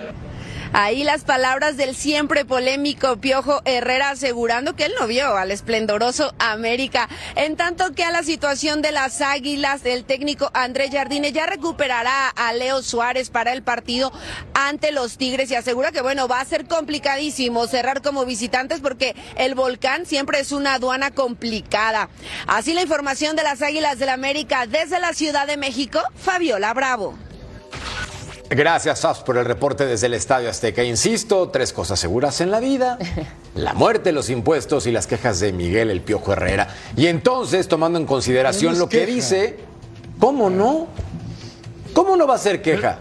Ahí 0.74 1.04
las 1.04 1.26
palabras 1.26 1.76
del 1.76 1.96
siempre 1.98 2.46
polémico 2.46 3.18
Piojo 3.18 3.62
Herrera 3.66 4.12
asegurando 4.12 4.74
que 4.74 4.86
él 4.86 4.94
no 4.98 5.06
vio 5.06 5.36
al 5.36 5.52
esplendoroso 5.52 6.34
América. 6.40 7.10
En 7.36 7.58
tanto 7.58 7.94
que 7.94 8.06
a 8.06 8.12
la 8.12 8.24
situación 8.24 8.82
de 8.82 8.94
las 8.94 9.20
Águilas, 9.20 9.86
el 9.86 10.06
técnico 10.06 10.50
Andrés 10.54 10.92
Jardine 10.94 11.34
ya 11.34 11.46
recuperará 11.46 12.30
a 12.30 12.54
Leo 12.54 12.82
Suárez 12.84 13.30
para 13.30 13.52
el 13.52 13.64
partido 13.64 14.14
ante 14.54 14.94
los 14.94 15.18
Tigres 15.18 15.52
y 15.52 15.56
asegura 15.56 15.92
que 15.92 16.02
bueno, 16.02 16.30
va 16.30 16.40
a 16.40 16.46
ser 16.46 16.66
complicadísimo 16.66 17.68
cerrar 17.68 18.02
como 18.02 18.26
visitantes 18.26 18.80
porque 18.80 19.14
el 19.36 19.56
volcán 19.56 20.06
siempre 20.06 20.40
es 20.40 20.54
una 20.54 20.76
aduana 20.76 21.12
complicada. 21.12 22.08
Así 22.48 22.74
la 22.74 22.82
información 22.82 23.36
de 23.36 23.44
las 23.44 23.62
Águilas 23.62 24.00
del 24.00 24.10
América 24.10 24.68
desde 24.68 25.02
la 25.02 25.12
Ciudad 25.12 25.48
de 25.48 25.58
México, 25.58 26.00
Fabiola 26.16 26.74
Bravo. 26.74 27.18
Gracias, 28.54 29.00
Fabs, 29.00 29.20
por 29.20 29.38
el 29.38 29.46
reporte 29.46 29.86
desde 29.86 30.08
el 30.08 30.14
Estadio 30.14 30.50
Azteca. 30.50 30.84
Insisto, 30.84 31.48
tres 31.48 31.72
cosas 31.72 31.98
seguras 32.00 32.42
en 32.42 32.52
la 32.52 32.60
vida: 32.60 32.98
la 33.56 33.74
muerte, 33.74 34.12
los 34.12 34.30
impuestos 34.30 34.88
y 34.88 34.92
las 34.92 35.08
quejas 35.08 35.40
de 35.40 35.54
Miguel 35.54 35.90
el 35.90 36.02
Piojo 36.02 36.34
Herrera. 36.34 36.68
Y 36.98 37.08
entonces, 37.08 37.70
tomando 37.70 37.98
en 37.98 38.06
consideración 38.06 38.78
lo 38.78 38.90
que 38.90 39.06
dice, 39.06 39.58
¿cómo 40.20 40.50
no? 40.50 40.88
¿Cómo 41.94 42.18
no 42.18 42.28
va 42.28 42.36
a 42.36 42.40
ser 42.40 42.62
queja? 42.62 43.00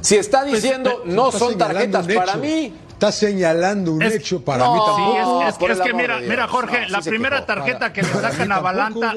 Si 0.00 0.16
está 0.16 0.40
pues, 0.40 0.62
diciendo 0.62 1.02
no 1.04 1.30
son 1.30 1.56
tarjetas 1.56 2.06
para 2.06 2.34
mí. 2.34 2.74
Está 2.98 3.12
señalando 3.12 3.92
un 3.92 4.02
hecho 4.02 4.44
para 4.44 4.68
mí 4.72 4.80
tampoco. 4.84 5.68
es, 5.68 5.70
es, 5.70 5.80
que 5.80 5.94
mira, 5.94 6.18
mira 6.18 6.48
Jorge, 6.48 6.88
la 6.88 7.00
primera 7.00 7.46
tarjeta 7.46 7.92
que 7.92 8.02
le 8.02 8.08
sacan 8.08 8.50
a 8.50 8.58
Balanta, 8.58 9.14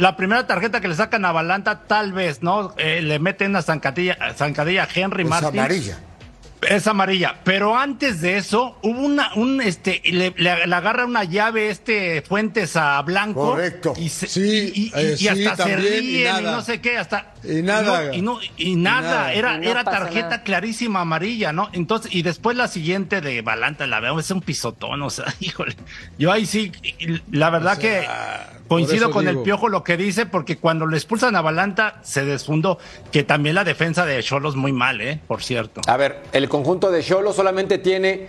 la 0.00 0.16
primera 0.16 0.46
tarjeta 0.46 0.80
que 0.80 0.88
le 0.88 0.94
sacan 0.94 1.24
a 1.26 1.32
Balanta, 1.32 1.82
tal 1.86 2.12
vez, 2.12 2.42
¿no? 2.42 2.74
Eh, 2.78 3.02
le 3.02 3.18
meten 3.18 3.50
una 3.50 3.62
zancadilla, 3.62 4.16
zancadilla 4.34 4.84
a 4.84 4.88
Henry 4.92 5.24
es 5.24 5.42
amarilla. 5.42 5.98
Es 6.62 6.86
amarilla, 6.86 7.36
pero 7.42 7.78
antes 7.78 8.20
de 8.20 8.36
eso 8.36 8.78
hubo 8.82 9.00
una, 9.00 9.32
un, 9.34 9.62
este, 9.62 10.02
le, 10.04 10.34
le, 10.36 10.50
agarra 10.50 11.06
una 11.06 11.24
llave 11.24 11.70
este 11.70 12.20
Fuentes 12.20 12.76
a 12.76 13.00
Blanco. 13.02 13.52
Correcto. 13.52 13.94
Y, 13.96 14.10
sí, 14.10 14.72
y, 14.74 14.82
y, 14.84 15.26
eh, 15.26 15.48
hasta 15.48 15.64
se 15.64 15.76
ríen 15.76 16.40
y, 16.40 16.42
no 16.42 16.60
sé 16.60 16.80
qué, 16.80 16.98
hasta. 16.98 17.32
Y 17.44 17.62
nada. 17.62 18.14
Y, 18.14 18.20
no, 18.20 18.40
y, 18.58 18.76
nada, 18.76 19.32
era, 19.32 19.56
era 19.56 19.84
tarjeta 19.84 20.42
clarísima 20.42 21.00
amarilla, 21.00 21.52
¿no? 21.52 21.70
Entonces, 21.72 22.14
y 22.14 22.22
después 22.22 22.56
la 22.56 22.68
siguiente 22.68 23.22
de 23.22 23.40
Balanta, 23.40 23.86
la 23.86 24.00
veo, 24.00 24.18
es 24.18 24.30
un 24.30 24.42
pisotón, 24.42 25.02
o 25.02 25.10
sea, 25.10 25.26
híjole. 25.40 25.76
Yo 26.18 26.30
ahí 26.30 26.44
sí, 26.44 26.72
la 27.30 27.48
verdad 27.48 27.78
que 27.78 28.06
coincido 28.70 29.10
con 29.10 29.26
el 29.26 29.38
piojo 29.40 29.68
lo 29.68 29.82
que 29.82 29.96
dice, 29.96 30.26
porque 30.26 30.56
cuando 30.56 30.86
le 30.86 30.96
expulsan 30.96 31.34
a 31.34 31.40
Balanta 31.40 31.98
se 32.02 32.24
desfundó, 32.24 32.78
que 33.10 33.24
también 33.24 33.56
la 33.56 33.64
defensa 33.64 34.06
de 34.06 34.22
Cholos 34.22 34.54
muy 34.54 34.72
mal, 34.72 35.00
¿eh? 35.00 35.18
Por 35.26 35.42
cierto. 35.42 35.80
A 35.88 35.96
ver, 35.96 36.22
el 36.32 36.48
conjunto 36.48 36.92
de 36.92 37.02
Cholo 37.02 37.32
solamente 37.32 37.78
tiene 37.78 38.28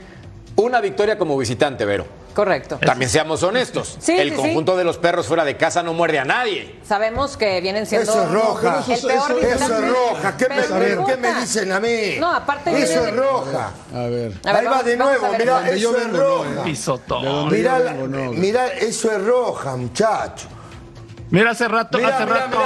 una 0.55 0.81
victoria 0.81 1.19
como 1.19 1.37
visitante, 1.37 1.85
Vero. 1.85 2.07
Correcto. 2.33 2.77
También 2.77 3.09
seamos 3.09 3.43
honestos. 3.43 3.97
el 4.07 4.33
conjunto 4.33 4.77
de 4.77 4.83
los 4.83 4.97
perros 4.97 5.27
fuera 5.27 5.43
de 5.45 5.57
casa 5.57 5.83
no 5.83 5.93
muerde 5.93 6.19
a 6.19 6.25
nadie. 6.25 6.79
Sabemos 6.87 7.37
que 7.37 7.61
vienen 7.61 7.85
siendo. 7.85 8.11
Eso 8.11 8.23
es 8.23 8.31
roja. 8.31 8.83
el 8.87 9.01
peor 9.01 9.31
eso, 9.43 9.63
es 9.63 9.89
roja. 9.89 10.37
¿Qué 10.37 10.49
me, 10.49 11.05
¿Qué 11.05 11.17
me, 11.17 11.33
dicen 11.41 11.71
a 11.71 11.79
mí? 11.79 12.17
No, 12.19 12.31
aparte. 12.31 12.81
Eso 12.81 13.05
es 13.05 13.15
roja. 13.15 13.71
A 13.93 14.03
ver. 14.03 14.33
Ahí 14.45 14.65
va 14.65 14.83
de 14.83 14.97
nuevo. 14.97 15.27
Mira, 15.37 15.69
eso 15.69 15.97
es 15.97 16.11
roja. 16.11 16.63
Mira, 17.49 17.95
mira, 18.31 18.67
eso 18.67 19.11
es 19.11 19.23
roja, 19.23 19.75
muchacho. 19.75 20.47
Mira, 21.31 21.51
hace 21.51 21.67
rato, 21.69 21.97
hace 21.97 22.25
rato, 22.25 22.57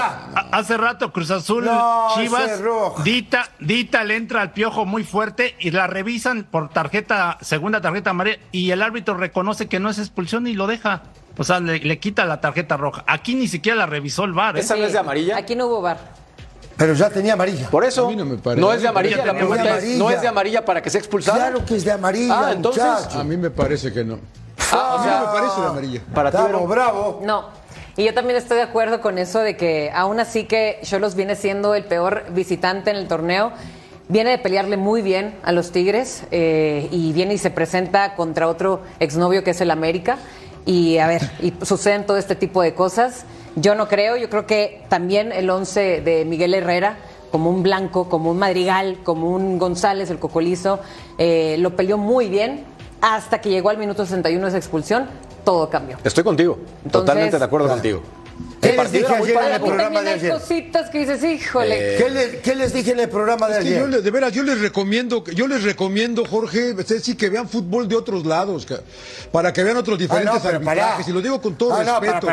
hace 0.52 0.78
rato 0.78 1.14
Cruz 1.14 1.30
Azul, 1.30 1.70
Chivas, 2.16 2.60
Dita, 3.04 3.48
Dita 3.60 4.04
le 4.04 4.16
entra 4.16 4.42
al 4.42 4.54
piojo 4.54 4.86
muy 4.86 5.04
fuerte 5.04 5.56
y 5.60 5.70
la 5.70 5.86
revisan 5.86 6.46
por 6.50 6.70
tarjeta, 6.70 7.38
segunda 7.42 7.80
tarjeta 7.80 8.10
amarilla, 8.10 8.40
y 8.52 8.72
el 8.72 8.82
árbitro 8.82 9.18
reconoce 9.18 9.68
que 9.68 9.80
no 9.80 9.92
es 9.92 10.00
expulsión 10.00 10.48
y 10.48 10.54
lo 10.54 10.66
deja. 10.66 11.04
O 11.38 11.44
sea, 11.44 11.60
le, 11.60 12.00
quita 12.00 12.26
la 12.26 12.42
tarjeta 12.42 12.76
roja. 12.76 13.04
Aquí 13.08 13.36
ni 13.36 13.48
siquiera 13.48 13.78
la 13.78 13.86
revisó 13.86 14.24
el 14.24 14.34
VAR. 14.34 14.58
¿eh? 14.58 14.62
¿Esa 14.62 14.76
no 14.76 14.86
es 14.86 14.94
de 14.94 15.00
amarilla? 15.00 15.38
Aquí 15.38 15.56
no 15.56 15.68
hubo 15.68 15.82
VAR. 15.82 16.00
Pero 16.76 16.94
ya 16.94 17.10
tenía 17.10 17.34
amarilla. 17.34 17.70
Por 17.70 17.84
eso. 17.84 18.12
no, 18.58 18.74
es 18.74 18.82
de 18.82 18.88
amarilla. 18.88 19.26
La 19.26 19.34
pregunta 19.34 19.78
es, 19.78 19.98
¿no 19.98 20.10
es 20.10 20.22
de 20.22 20.28
amarilla 20.28 20.66
para 20.66 20.82
que 20.82 20.90
sea 20.90 21.00
expulsado? 21.00 21.38
Claro 21.38 21.64
que 21.66 21.76
es 21.76 21.86
de 21.86 21.92
amarilla. 21.92 22.48
Ah, 22.48 22.52
entonces. 22.52 22.84
A 22.84 23.24
mí 23.24 23.38
me 23.38 23.52
parece 23.52 23.94
que 23.94 24.04
no. 24.04 24.18
Ah, 24.72 24.96
a 24.98 25.04
mí 25.04 25.26
me 25.28 25.40
parece 25.40 25.62
de 25.62 25.68
amarilla. 25.68 26.02
Para 26.14 26.32
ti, 26.32 26.38
bravo. 26.68 27.22
No. 27.24 27.65
Y 27.98 28.04
yo 28.04 28.14
también 28.14 28.36
estoy 28.36 28.58
de 28.58 28.64
acuerdo 28.64 29.00
con 29.00 29.18
eso 29.18 29.40
de 29.40 29.56
que 29.56 29.90
aún 29.94 30.20
así 30.20 30.44
que 30.44 30.80
Cholos 30.84 31.16
viene 31.16 31.36
siendo 31.36 31.76
el 31.76 31.86
peor 31.86 32.26
visitante 32.32 32.90
en 32.90 32.98
el 32.98 33.08
torneo, 33.08 33.54
viene 34.10 34.32
de 34.32 34.38
pelearle 34.38 34.76
muy 34.76 35.02
bien 35.02 35.34
a 35.44 35.54
los 35.54 35.72
Tigres 35.72 36.24
eh, 36.32 36.90
y 36.92 37.14
viene 37.14 37.36
y 37.36 37.38
se 37.38 37.52
presenta 37.52 38.16
contra 38.16 38.50
otro 38.50 38.82
exnovio 39.00 39.46
que 39.46 39.52
es 39.52 39.62
el 39.62 39.72
América. 39.72 40.18
Y 40.66 40.98
a 40.98 41.08
ver, 41.08 41.22
y 41.42 41.54
suceden 41.64 42.06
todo 42.06 42.18
este 42.18 42.36
tipo 42.36 42.62
de 42.62 42.74
cosas. 42.74 43.26
Yo 43.56 43.76
no 43.76 43.88
creo, 43.88 44.18
yo 44.18 44.30
creo 44.30 44.46
que 44.46 44.84
también 44.90 45.32
el 45.32 45.50
11 45.50 46.02
de 46.02 46.26
Miguel 46.26 46.54
Herrera, 46.54 46.98
como 47.32 47.50
un 47.50 47.64
Blanco, 47.64 48.10
como 48.10 48.32
un 48.32 48.40
Madrigal, 48.40 48.98
como 49.06 49.30
un 49.30 49.58
González, 49.58 50.10
el 50.10 50.20
Cocolizo, 50.20 50.82
eh, 51.18 51.56
lo 51.60 51.78
peleó 51.78 51.98
muy 51.98 52.28
bien 52.28 52.66
hasta 53.00 53.40
que 53.40 53.50
llegó 53.50 53.70
al 53.70 53.78
minuto 53.78 54.06
61 54.06 54.48
esa 54.48 54.58
expulsión 54.58 55.08
todo 55.46 55.70
cambió. 55.70 55.98
Estoy 56.04 56.24
contigo, 56.24 56.58
totalmente 56.92 57.40
de 57.40 57.46
acuerdo 57.46 57.70
contigo. 57.70 58.02
¿Qué 58.66 58.78
les 58.78 58.92
dije 58.92 59.14
ayer 59.14 59.38
en 59.38 59.54
el 59.54 59.62
programa 59.62 60.02
de 60.02 60.10
ayer? 60.12 60.32
cositas 60.32 60.90
que 60.90 61.00
dices, 61.00 61.24
híjole. 61.24 61.96
Eh, 61.96 62.42
¿Qué, 62.44 62.56
les 62.56 62.74
dije 62.74 62.92
en 62.92 63.00
el 63.00 63.10
programa 63.10 63.48
de 63.48 63.58
ayer? 63.58 63.80
Yo, 63.80 64.02
de 64.02 64.12
veras, 64.12 64.32
yo 64.34 64.44
les 64.44 64.60
recomiendo, 64.60 65.24
yo 65.26 65.48
les 65.48 65.64
recomiendo, 65.64 66.26
Jorge, 66.26 66.76
sí, 67.02 67.16
que 67.16 67.30
vean 67.30 67.48
fútbol 67.48 67.88
de 67.88 67.96
otros 67.96 68.26
lados, 68.26 68.68
para 69.32 69.54
que 69.54 69.64
vean 69.64 69.78
otros 69.78 69.98
diferentes 69.98 70.46
ah, 70.46 70.50
arbitrajes. 70.50 71.08
Y 71.08 71.12
lo 71.12 71.22
digo 71.22 71.42
con 71.42 71.56
todo 71.56 71.74
ah, 71.74 72.00
respeto. 72.00 72.28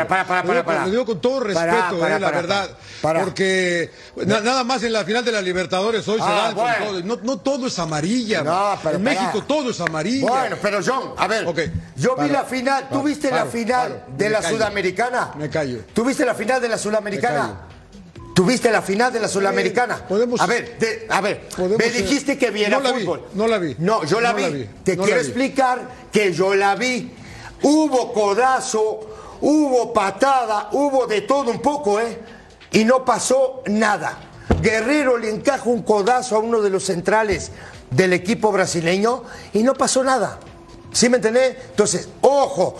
lo, 0.85 0.89
digo, 0.89 1.05
con 1.05 1.21
todo 1.21 1.39
respeto, 1.41 2.07
eh, 2.07 2.19
la 2.19 2.31
verdad. 2.31 2.69
Porque 3.01 3.91
nada 4.25 4.63
más 4.63 4.83
en 4.83 4.93
la 4.93 5.03
final 5.03 5.23
de 5.23 5.31
la 5.31 5.41
Libertadores 5.41 6.07
hoy 6.07 6.19
se 6.19 6.25
ah, 6.25 6.53
dan 6.53 6.55
todo. 6.55 7.03
No, 7.03 7.19
no, 7.21 7.37
todo 7.37 7.67
es 7.67 7.77
amarilla. 7.79 8.43
en 8.91 9.03
México 9.03 9.43
todo 9.47 9.69
es 9.71 9.79
amarilla. 9.81 10.27
Bueno, 10.27 10.55
pero 10.61 10.79
John, 10.85 11.13
a 11.17 11.27
ver, 11.27 11.45
yo 11.95 12.15
vi 12.15 12.29
la 12.29 12.43
final, 12.43 12.87
¿tú 12.91 13.03
viste 13.03 13.29
la 13.31 13.45
final 13.45 14.05
de 14.15 14.29
la 14.29 14.41
Sudamericana? 14.41 15.31
Me 15.37 15.49
callo. 15.49 15.79
¿Tuviste 16.23 16.25
la 16.25 16.35
final 16.35 16.61
de 16.61 16.69
la 16.69 16.77
Sudamericana? 16.77 17.67
¿Tuviste 18.33 18.71
la 18.71 18.81
final 18.81 19.11
de 19.11 19.19
la 19.19 19.27
Sudamericana? 19.27 20.05
a 20.39 20.45
ver, 20.45 20.77
a 21.09 21.21
ver, 21.21 21.49
me 21.77 21.89
dijiste 21.89 22.37
que 22.37 22.49
viera 22.49 22.79
fútbol. 22.79 23.27
no 23.33 23.47
la 23.47 23.57
vi. 23.57 23.75
No, 23.79 24.05
yo 24.05 24.21
la, 24.21 24.33
vi. 24.33 24.69
Te 24.83 24.97
quiero 24.97 25.19
explicar 25.19 25.81
que 26.11 26.31
yo 26.31 26.55
la 26.55 26.75
vi. 26.75 27.11
Hubo 27.61 28.13
codazo, 28.13 29.37
hubo 29.41 29.93
patada, 29.93 30.69
hubo 30.71 31.07
de 31.07 31.21
todo 31.21 31.51
un 31.51 31.61
poco, 31.61 31.99
¿eh? 31.99 32.19
Y 32.71 32.85
no 32.85 33.03
pasó 33.03 33.61
nada. 33.67 34.17
Guerrero 34.61 35.17
le 35.17 35.29
encaja 35.29 35.69
un 35.69 35.83
codazo 35.83 36.37
a 36.37 36.39
uno 36.39 36.61
de 36.61 36.69
los 36.69 36.85
centrales 36.85 37.51
del 37.91 38.13
equipo 38.13 38.51
brasileño 38.51 39.23
y 39.53 39.63
no 39.63 39.73
pasó 39.73 40.03
nada. 40.03 40.39
¿Sí 40.91 41.09
me 41.09 41.17
entendés? 41.17 41.57
Entonces, 41.69 42.07
ojo, 42.21 42.77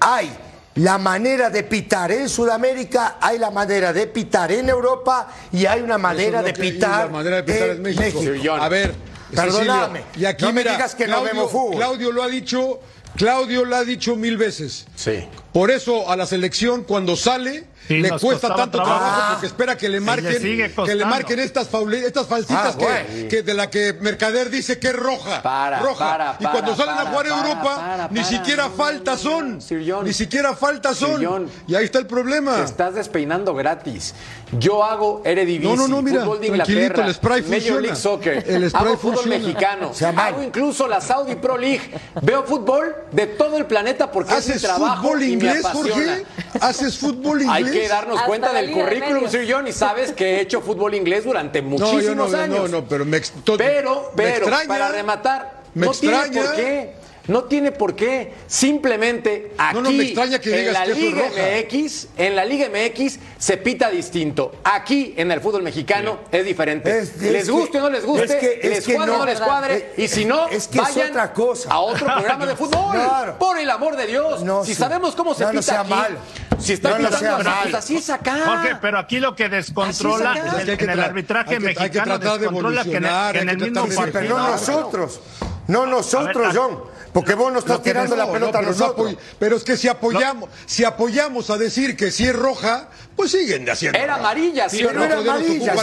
hay 0.00 0.30
la 0.78 0.96
manera 0.96 1.50
de 1.50 1.64
pitar 1.64 2.12
en 2.12 2.28
Sudamérica, 2.28 3.16
hay 3.20 3.38
la 3.38 3.50
manera 3.50 3.92
de 3.92 4.06
pitar 4.06 4.52
en 4.52 4.68
Europa 4.68 5.28
y 5.52 5.66
hay 5.66 5.80
una 5.80 5.98
manera 5.98 6.40
de 6.42 6.52
pitar, 6.52 7.06
la 7.06 7.12
manera 7.12 7.36
de 7.36 7.42
pitar 7.42 7.70
en, 7.70 7.82
México. 7.82 8.20
A 8.54 8.68
ver, 8.68 8.94
perdóname. 9.34 10.04
Y 10.16 10.24
aquí 10.24 10.44
no 10.44 10.52
me 10.52 10.62
digas 10.62 10.94
que 10.94 11.06
no 11.08 11.22
vemos 11.22 11.50
fútbol. 11.50 11.76
Claudio 11.76 12.12
lo 12.12 12.22
ha 12.22 12.28
dicho, 12.28 12.80
Claudio 13.16 13.64
lo 13.64 13.76
ha 13.76 13.84
dicho 13.84 14.14
mil 14.14 14.36
veces. 14.36 14.86
Sí. 14.94 15.24
Por 15.52 15.72
eso 15.72 16.08
a 16.10 16.16
la 16.16 16.26
selección 16.26 16.84
cuando 16.84 17.16
sale 17.16 17.64
le 17.88 18.10
cuesta 18.10 18.54
tanto 18.54 18.82
trabajo, 18.82 19.32
porque 19.32 19.46
espera 19.46 19.76
que 19.76 19.88
le 19.88 20.00
marquen 20.00 20.40
que 20.40 20.94
le 20.94 21.04
marquen 21.04 21.38
estas 21.40 21.68
estas 21.68 22.26
falsitas 22.26 22.76
ah, 22.80 23.04
que, 23.28 23.42
de 23.42 23.54
la 23.54 23.70
que 23.70 23.94
Mercader 24.00 24.50
dice 24.50 24.78
que 24.78 24.88
es 24.88 24.96
roja, 24.96 25.42
para, 25.42 25.80
roja. 25.80 26.36
y 26.38 26.44
cuando 26.44 26.76
salen 26.76 26.98
a 26.98 27.10
jugar 27.10 27.26
Europa 27.26 28.08
ni 28.10 28.24
siquiera 28.24 28.68
falta 28.70 29.16
son, 29.16 29.58
ni 30.04 30.12
siquiera 30.12 30.54
falta 30.54 30.94
son. 30.94 31.50
y 31.66 31.74
ahí 31.74 31.84
está 31.84 31.98
el 31.98 32.06
problema. 32.06 32.62
estás 32.62 32.94
despeinando 32.94 33.54
gratis. 33.54 34.14
Yo 34.58 34.82
hago 34.82 35.20
Eredivisie, 35.24 35.76
no, 35.76 35.88
no, 35.88 36.00
no, 36.00 36.20
fútbol 36.20 36.40
de 36.40 36.46
Inglaterra, 36.46 37.06
el 37.06 37.14
spray 37.14 37.42
Major 37.42 37.82
League 37.82 37.96
Soccer, 37.96 38.44
el 38.46 38.70
hago 38.72 38.96
fútbol 38.96 39.26
mexicano, 39.26 39.92
hago 40.16 40.42
incluso 40.42 40.88
la 40.88 41.00
Saudi 41.00 41.34
Pro 41.34 41.58
League, 41.58 41.92
veo 42.22 42.44
fútbol 42.44 42.94
de 43.12 43.26
todo 43.26 43.58
el 43.58 43.66
planeta 43.66 44.10
porque 44.10 44.36
es 44.36 44.48
mi 44.48 44.60
trabajo 44.60 45.02
fútbol 45.02 45.22
y 45.22 45.32
inglés, 45.32 45.64
me 45.64 45.70
Jorge? 45.70 46.26
¿Haces 46.60 46.98
fútbol 46.98 47.42
inglés? 47.42 47.77
Que 47.80 47.88
darnos 47.88 48.22
cuenta 48.22 48.52
del 48.52 48.70
currículum, 48.70 49.28
Sir 49.28 49.46
John, 49.50 49.66
y 49.66 49.72
sabes 49.72 50.12
que 50.12 50.36
he 50.36 50.40
hecho 50.40 50.60
fútbol 50.60 50.94
inglés 50.94 51.24
durante 51.24 51.62
muchísimos 51.62 52.32
no, 52.32 52.38
años. 52.38 52.70
No, 52.70 52.80
no, 52.80 52.88
pero 52.88 53.04
me, 53.04 53.20
pero, 53.56 54.12
pero, 54.14 54.46
para 54.66 54.88
rematar, 54.88 55.62
no 55.74 55.92
tiene 55.92 56.16
por 56.30 56.54
qué 56.54 56.97
no 57.28 57.44
tiene 57.44 57.72
por 57.72 57.94
qué. 57.94 58.34
Simplemente 58.46 59.52
aquí 59.56 60.10
en 60.44 60.72
la 60.72 60.86
Liga 60.86 61.24
MX, 61.28 62.08
en 62.16 62.36
la 62.36 62.44
Liga 62.44 62.68
MX 62.68 63.18
se 63.38 63.56
pita 63.58 63.90
distinto. 63.90 64.56
Aquí 64.64 65.14
en 65.16 65.30
el 65.30 65.40
fútbol 65.40 65.62
mexicano 65.62 66.20
es 66.32 66.44
diferente. 66.44 67.08
les 67.20 67.48
guste 67.48 67.78
o 67.78 67.82
no 67.82 67.90
les 67.90 68.04
guste, 68.04 68.60
les 68.62 68.84
cuadre 68.84 69.12
o 69.12 69.18
no 69.18 69.24
les 69.24 69.40
cuadre, 69.40 69.92
y 69.96 70.08
si 70.08 70.24
no, 70.24 70.46
vayan 70.74 71.10
otra 71.10 71.32
cosa. 71.32 71.70
a 71.70 71.80
otro 71.80 72.06
programa 72.06 72.46
de 72.46 72.56
fútbol. 72.56 72.98
Por 73.38 73.58
el 73.58 73.70
amor 73.70 73.96
de 73.96 74.06
Dios, 74.06 74.42
si 74.66 74.74
sabemos 74.74 75.14
cómo 75.14 75.34
se 75.34 75.46
pita 75.46 75.80
aquí, 75.80 75.90
mal. 75.90 76.18
Si 76.58 76.72
está 76.72 76.96
pitando 76.96 77.16
pues 77.62 77.74
así 77.74 77.96
es 77.96 78.10
acá. 78.10 78.36
Jorge, 78.44 78.76
pero 78.80 78.98
aquí 78.98 79.20
lo 79.20 79.36
que 79.36 79.48
descontrola 79.48 80.34
en 80.66 80.90
el 80.90 81.00
arbitraje 81.00 81.60
mexicano 81.60 82.18
descontrola 82.18 82.84
que 82.84 82.96
en 82.96 83.48
el, 83.48 83.58
mismo 83.58 83.86
partido. 83.86 84.12
Pero 84.12 84.28
no 84.28 84.48
nosotros, 84.48 85.20
no 85.68 85.86
nosotros, 85.86 86.54
John. 86.56 86.97
Porque 87.18 87.34
vos 87.34 87.52
no 87.52 87.58
estás 87.58 87.82
tirando 87.82 88.14
la 88.14 88.30
pelota 88.30 88.60
a 88.60 88.62
nosotros. 88.62 89.16
pero 89.40 89.56
es 89.56 89.64
que 89.64 89.76
si 89.76 89.88
apoyamos, 89.88 90.48
si 90.66 90.84
apoyamos 90.84 91.50
a 91.50 91.58
decir 91.58 91.96
que 91.96 92.12
si 92.12 92.26
es 92.26 92.36
roja, 92.36 92.90
pues 93.16 93.32
siguen 93.32 93.68
haciendo. 93.68 93.98
Era 93.98 94.14
amarilla, 94.14 94.68
sí, 94.68 94.84
pero 94.86 95.02
era 95.02 95.18
amarilla, 95.18 95.74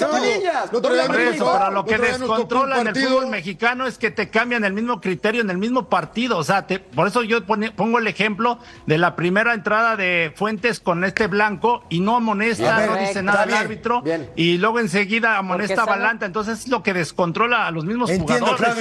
no, 0.72 0.82
pero 0.82 1.72
lo 1.72 1.84
que 1.84 1.98
descontrola 1.98 2.80
en 2.80 2.88
el 2.88 2.96
fútbol 2.96 3.28
mexicano 3.28 3.86
es 3.86 3.98
que 3.98 4.12
te 4.12 4.30
cambian 4.30 4.64
el 4.64 4.72
mismo 4.72 5.02
criterio 5.02 5.42
en 5.42 5.50
el 5.50 5.58
mismo 5.58 5.90
partido. 5.90 6.38
O 6.38 6.44
sea, 6.46 6.66
por 6.68 7.10
eso 7.10 7.22
yo 7.24 7.46
pongo 7.46 8.00
el 8.00 8.08
ejemplo 8.08 8.58
de 8.86 8.98
la 8.98 9.18
primera 9.18 9.54
entrada 9.54 9.98
de 9.98 10.32
Fuentes 10.38 10.80
con 10.80 11.04
este 11.04 11.28
blanco 11.28 11.84
y 11.90 12.00
no 12.00 12.16
amonesta, 12.16 12.86
no 12.86 12.96
dice 12.96 13.22
nada 13.22 13.44
al 13.44 13.54
árbitro. 13.54 14.06
Y 14.38 14.58
luego 14.58 14.80
enseguida 14.80 15.38
amonesta 15.38 15.82
a 15.82 15.86
Balanta. 15.86 16.26
Entonces 16.26 16.60
es 16.60 16.68
lo 16.70 16.82
que 16.82 16.94
descontrola 16.94 17.68
a 17.68 17.72
los 17.72 17.84
mismos 17.84 18.10
jugadores. 18.10 18.78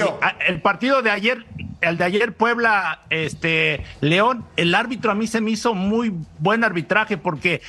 El 0.47 0.61
partido 0.61 1.01
de 1.01 1.11
ayer 1.11 1.45
el 1.89 1.97
de 1.97 2.03
ayer 2.03 2.33
Puebla, 2.33 3.01
este 3.09 3.83
León, 4.01 4.45
el 4.57 4.75
árbitro 4.75 5.11
a 5.11 5.15
mí 5.15 5.27
se 5.27 5.41
me 5.41 5.51
hizo 5.51 5.73
muy 5.73 6.13
buen 6.39 6.63
arbitraje 6.63 7.17
porque 7.17 7.61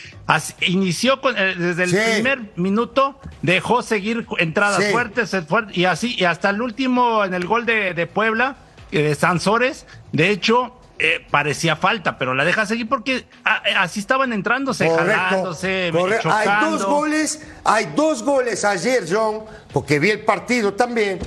inició 0.61 1.21
eh, 1.37 1.55
desde 1.57 1.85
el 1.85 1.91
primer 1.91 2.53
minuto, 2.57 3.21
dejó 3.43 3.83
seguir 3.83 4.27
entradas 4.39 4.91
fuertes, 4.91 5.37
y 5.73 5.85
así, 5.85 6.17
y 6.19 6.25
hasta 6.25 6.51
el 6.51 6.63
último 6.63 7.25
en 7.25 7.35
el 7.35 7.47
gol 7.47 7.67
de, 7.67 8.09
Puebla, 8.13 8.57
eh, 8.91 9.03
de 9.03 9.15
Sansores, 9.15 9.87
de 10.13 10.31
hecho, 10.31 10.75
eh, 10.99 11.27
parecía 11.31 11.77
falta, 11.77 12.17
pero 12.17 12.33
la 12.35 12.43
deja 12.43 12.65
seguir 12.65 12.89
porque 12.89 13.27
ah, 13.45 13.63
así 13.81 14.01
estaban 14.01 14.33
entrándose, 14.33 14.89
jalándose, 14.89 15.93
Hay 16.25 16.71
dos 16.71 16.87
goles, 16.87 17.43
hay 17.65 17.93
dos 17.95 18.23
goles 18.23 18.65
ayer, 18.65 19.05
John, 19.07 19.45
porque 19.75 19.99
vi 19.99 20.11
el 20.11 20.21
partido 20.21 20.73
también, 20.73 21.19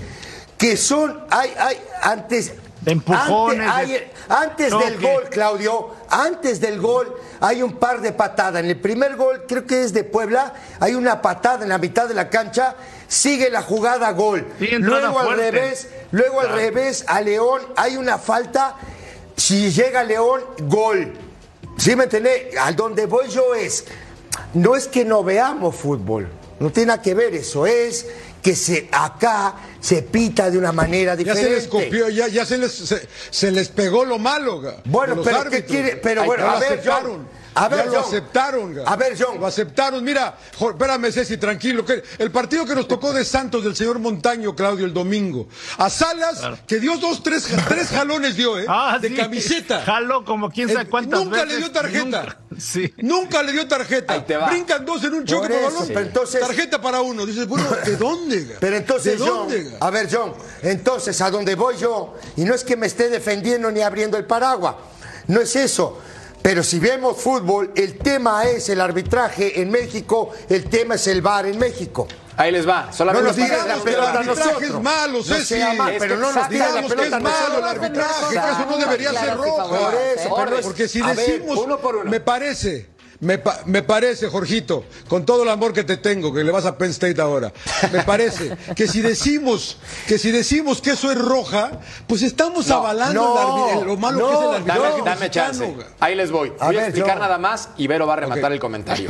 que 0.57 0.75
son, 0.75 1.19
hay, 1.29 1.51
hay, 1.59 1.77
antes, 2.01 2.55
empujones. 2.91 3.69
Antes, 4.29 4.71
del 4.77 4.99
gol, 4.99 5.23
Claudio, 5.29 5.95
antes 6.09 6.59
del 6.59 6.79
gol 6.79 7.15
hay 7.39 7.61
un 7.61 7.73
par 7.73 8.01
de 8.01 8.11
patadas. 8.11 8.63
En 8.63 8.69
el 8.69 8.79
primer 8.79 9.15
gol, 9.15 9.45
creo 9.47 9.65
que 9.65 9.83
es 9.83 9.93
de 9.93 10.03
Puebla, 10.03 10.53
hay 10.79 10.93
una 10.93 11.21
patada 11.21 11.63
en 11.63 11.69
la 11.69 11.77
mitad 11.77 12.07
de 12.07 12.13
la 12.13 12.29
cancha, 12.29 12.75
sigue 13.07 13.49
la 13.49 13.61
jugada 13.61 14.11
gol. 14.11 14.45
luego 14.59 15.19
al 15.19 15.37
revés, 15.37 15.87
luego 16.11 16.41
al 16.41 16.49
revés 16.49 17.05
a 17.07 17.21
León 17.21 17.61
hay 17.75 17.97
una 17.97 18.17
falta. 18.17 18.75
Si 19.35 19.71
llega 19.71 20.03
León, 20.03 20.41
gol. 20.63 21.13
¿Sí 21.77 21.95
me 21.95 22.03
entendés? 22.03 22.57
Al 22.57 22.75
donde 22.75 23.05
voy 23.05 23.29
yo 23.29 23.55
es, 23.55 23.85
no 24.53 24.75
es 24.75 24.87
que 24.87 25.05
no 25.05 25.23
veamos 25.23 25.75
fútbol, 25.75 26.27
no 26.59 26.71
tiene 26.71 26.87
nada 26.87 27.01
que 27.01 27.13
ver 27.13 27.33
eso, 27.33 27.65
es 27.65 28.05
que 28.41 28.55
se 28.55 28.89
acá 28.91 29.55
se 29.79 30.01
pita 30.01 30.49
de 30.49 30.57
una 30.57 30.71
manera 30.71 31.15
diferente. 31.15 31.49
Ya 31.49 31.49
se 31.49 31.55
les 31.55 31.67
copió, 31.67 32.09
ya, 32.09 32.27
ya 32.27 32.45
se, 32.45 32.57
les, 32.57 33.07
se, 33.29 33.51
les 33.51 33.69
pegó 33.69 34.05
lo 34.05 34.19
malo. 34.19 34.61
Bueno, 34.85 35.21
pero 35.23 35.49
¿qué 35.49 35.63
quiere? 35.65 35.97
Pero 35.97 36.23
bueno, 36.25 36.47
a 36.49 36.59
ver, 36.59 36.81
a 37.55 37.67
ver, 37.67 37.85
ya 37.85 37.91
lo 37.91 37.99
aceptaron. 37.99 38.75
A 38.85 38.95
ver, 38.95 39.15
John. 39.19 39.39
Lo 39.39 39.47
aceptaron. 39.47 40.03
Mira, 40.03 40.37
espérame, 40.59 41.11
Ceci, 41.11 41.37
tranquilo. 41.37 41.85
Que 41.85 42.03
el 42.17 42.31
partido 42.31 42.65
que 42.65 42.75
nos 42.75 42.87
tocó 42.87 43.11
de 43.13 43.25
Santos 43.25 43.63
del 43.63 43.75
señor 43.75 43.99
Montaño, 43.99 44.55
Claudio, 44.55 44.85
el 44.85 44.93
domingo. 44.93 45.47
A 45.77 45.89
Salas, 45.89 46.41
que 46.67 46.79
dio 46.79 46.97
dos, 46.97 47.23
tres, 47.23 47.47
tres 47.67 47.87
jalones 47.89 48.35
dio, 48.35 48.59
¿eh? 48.59 48.65
Ah, 48.67 48.97
de 48.99 49.13
camiseta. 49.13 49.81
Jaló 49.81 50.23
como 50.23 50.49
quién 50.49 50.69
sabe 50.69 50.89
cuántas 50.89 51.19
Nunca 51.19 51.45
le 51.45 51.57
dio 51.57 51.71
tarjeta. 51.71 52.03
Nunca, 52.03 52.37
sí. 52.57 52.93
Nunca 52.97 53.43
le 53.43 53.51
dio 53.51 53.67
tarjeta. 53.67 54.19
Brincan 54.49 54.85
dos 54.85 55.03
en 55.03 55.13
un 55.13 55.25
choque 55.25 55.49
por 55.49 55.63
balón. 55.63 55.97
entonces, 55.97 56.39
tarjeta 56.39 56.81
para 56.81 57.01
uno. 57.01 57.25
Dices, 57.25 57.47
bueno, 57.47 57.65
¿de 57.85 57.95
dónde? 57.95 58.57
Pero 58.59 58.77
entonces, 58.77 59.19
¿De 59.19 59.25
dónde? 59.25 59.77
a 59.79 59.89
ver, 59.89 60.07
John, 60.11 60.33
entonces, 60.61 61.19
a 61.21 61.29
dónde 61.31 61.55
voy 61.55 61.77
yo, 61.77 62.15
y 62.37 62.43
no 62.43 62.53
es 62.53 62.63
que 62.63 62.75
me 62.75 62.87
esté 62.87 63.09
defendiendo 63.09 63.71
ni 63.71 63.81
abriendo 63.81 64.17
el 64.17 64.25
paraguas. 64.25 64.75
No 65.27 65.41
es 65.41 65.55
eso. 65.55 65.99
Pero 66.41 66.63
si 66.63 66.79
vemos 66.79 67.17
fútbol, 67.17 67.71
el 67.75 67.97
tema 67.97 68.45
es 68.45 68.69
el 68.69 68.81
arbitraje 68.81 69.61
en 69.61 69.69
México, 69.69 70.31
el 70.47 70.65
tema 70.65 70.95
es 70.95 71.07
el 71.07 71.21
VAR 71.21 71.45
en 71.47 71.59
México. 71.59 72.07
Ahí 72.37 72.53
les 72.53 72.67
va. 72.67 72.89
Solamente 72.93 73.21
no 73.21 73.27
nos 73.27 73.35
digas 73.35 73.67
la 73.67 73.83
pelota 73.83 74.19
a 74.19 74.23
nosotros. 74.23 74.61
es 74.63 74.81
malo, 74.81 75.17
no 75.17 75.23
sea 75.23 75.73
mal, 75.73 75.95
pero 75.99 76.15
no 76.15 76.31
nos 76.31 76.35
la 76.35 76.47
pelota 76.47 77.17
es 77.17 77.23
malo 77.23 77.57
el 77.57 77.63
arbitraje, 77.65 78.29
que 78.29 78.37
eso 78.37 78.65
no 78.69 78.77
debería 78.77 79.11
ser 79.11 79.35
rojo. 79.35 79.69
Por 79.69 80.47
eso, 80.53 80.63
porque 80.63 80.87
si 80.87 81.01
decimos, 81.01 81.59
me 82.05 82.21
parece 82.21 82.87
me, 83.21 83.39
me, 83.65 83.83
parece, 83.83 84.29
Jorgito, 84.29 84.85
con 85.09 85.25
todo 85.25 85.43
el 85.43 85.49
amor 85.49 85.73
que 85.73 85.83
te 85.83 85.97
tengo, 85.97 86.33
que 86.33 86.43
le 86.43 86.51
vas 86.51 86.65
a 86.65 86.77
Penn 86.77 86.91
State 86.91 87.19
ahora, 87.19 87.51
me 87.91 88.03
parece 88.03 88.55
que 88.75 88.87
si 88.87 89.01
decimos 89.01 89.77
que 90.07 90.17
si 90.17 90.31
decimos 90.31 90.81
que 90.81 90.91
eso 90.91 91.11
es 91.11 91.17
roja, 91.17 91.71
pues 92.07 92.21
estamos 92.21 92.71
avalando 92.71 93.83
lo 93.85 93.97
malo 93.97 94.29
que 94.29 94.33
es 94.33 94.41
el 94.41 94.71
arbitraje. 94.71 95.01
Dame, 95.03 95.29
chance. 95.29 95.75
Ahí 95.99 96.15
les 96.15 96.31
voy. 96.31 96.53
voy 96.61 96.77
a 96.77 96.85
explicar 96.85 97.19
nada 97.19 97.37
más 97.37 97.69
y 97.77 97.87
Vero 97.87 98.07
va 98.07 98.13
a 98.13 98.17
rematar 98.17 98.51
el 98.53 98.59
comentario. 98.59 99.09